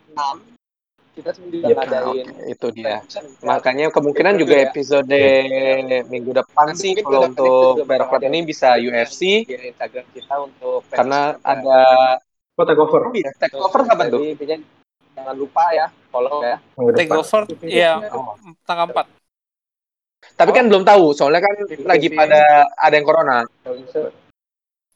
[0.08, 0.36] enam
[1.12, 1.74] kita sendiri Yep.
[1.74, 3.02] ngadain Oke, itu dia.
[3.42, 5.18] Makanya kemungkinan juga episode
[6.06, 11.34] minggu depan Nanti sih kalau untuk ada ini bisa UFC di Instagram kita untuk karena
[11.42, 11.82] ada
[12.54, 13.06] Oh, take over.
[13.06, 14.22] oh iya, take over kapan tuh?
[15.28, 16.56] Jangan lupa ya follow ya
[16.96, 18.32] Take over ya Oh.
[18.64, 19.04] tanggal 4.
[20.40, 21.52] Tapi kan belum tahu, soalnya kan
[21.84, 23.44] lagi pada ada yang corona.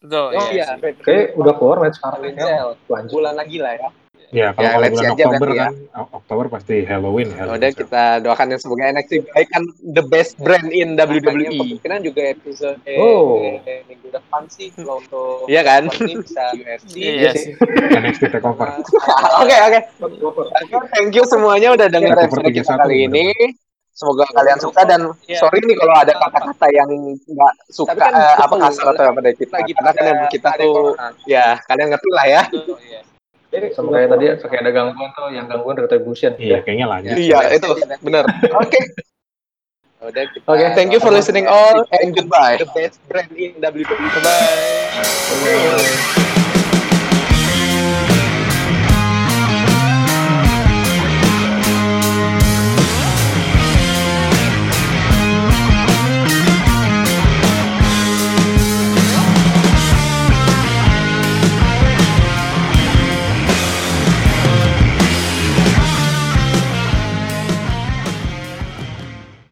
[0.00, 0.28] Betul.
[0.32, 0.72] oh iya.
[0.80, 2.72] iya Oke, udah keluar match sekarang ya.
[2.88, 3.92] Bulan lagi lah ya
[4.32, 5.66] Ya, kalau Ya, kalau let's bulan Oktober berarti ya.
[5.68, 5.74] kan,
[6.10, 7.28] Oktober pasti Halloween.
[7.30, 11.52] Halloween udah kita doakan yang semoga NXT baik kan the best brand in WWE.
[11.52, 13.44] kemungkinan juga episode Oh.
[13.60, 15.82] eh, minggu depan sih kalau untuk Iya kan?
[15.84, 17.52] ini bisa UFC Iya sih.
[18.00, 18.72] NXT Takeover.
[19.44, 19.80] Oke oke.
[20.90, 23.26] Thank you semuanya udah Takeover episode kita 31 kali ini.
[23.92, 25.38] Semoga kalian suka dan Iya.
[25.38, 26.88] sorry nih kalau ada kata-kata yang
[27.20, 29.60] nggak suka kan eh, apa kasar atau apa dari kita.
[29.60, 30.96] Karena kan kita tuh
[31.28, 32.42] ya kalian ngerti lah ya.
[33.76, 36.32] Sama kayak tadi, kayak ada gangguan tuh, yang gangguan retribution.
[36.40, 37.16] Iya, kayaknya lanjut.
[37.20, 37.68] Iya itu
[38.00, 38.24] benar.
[38.56, 38.80] Oke.
[40.02, 42.58] Kita Oke, Thank you for listening all and goodbye.
[42.58, 43.86] the best brand in WWE.
[44.18, 45.06] Bye.
[45.46, 46.28] Bye.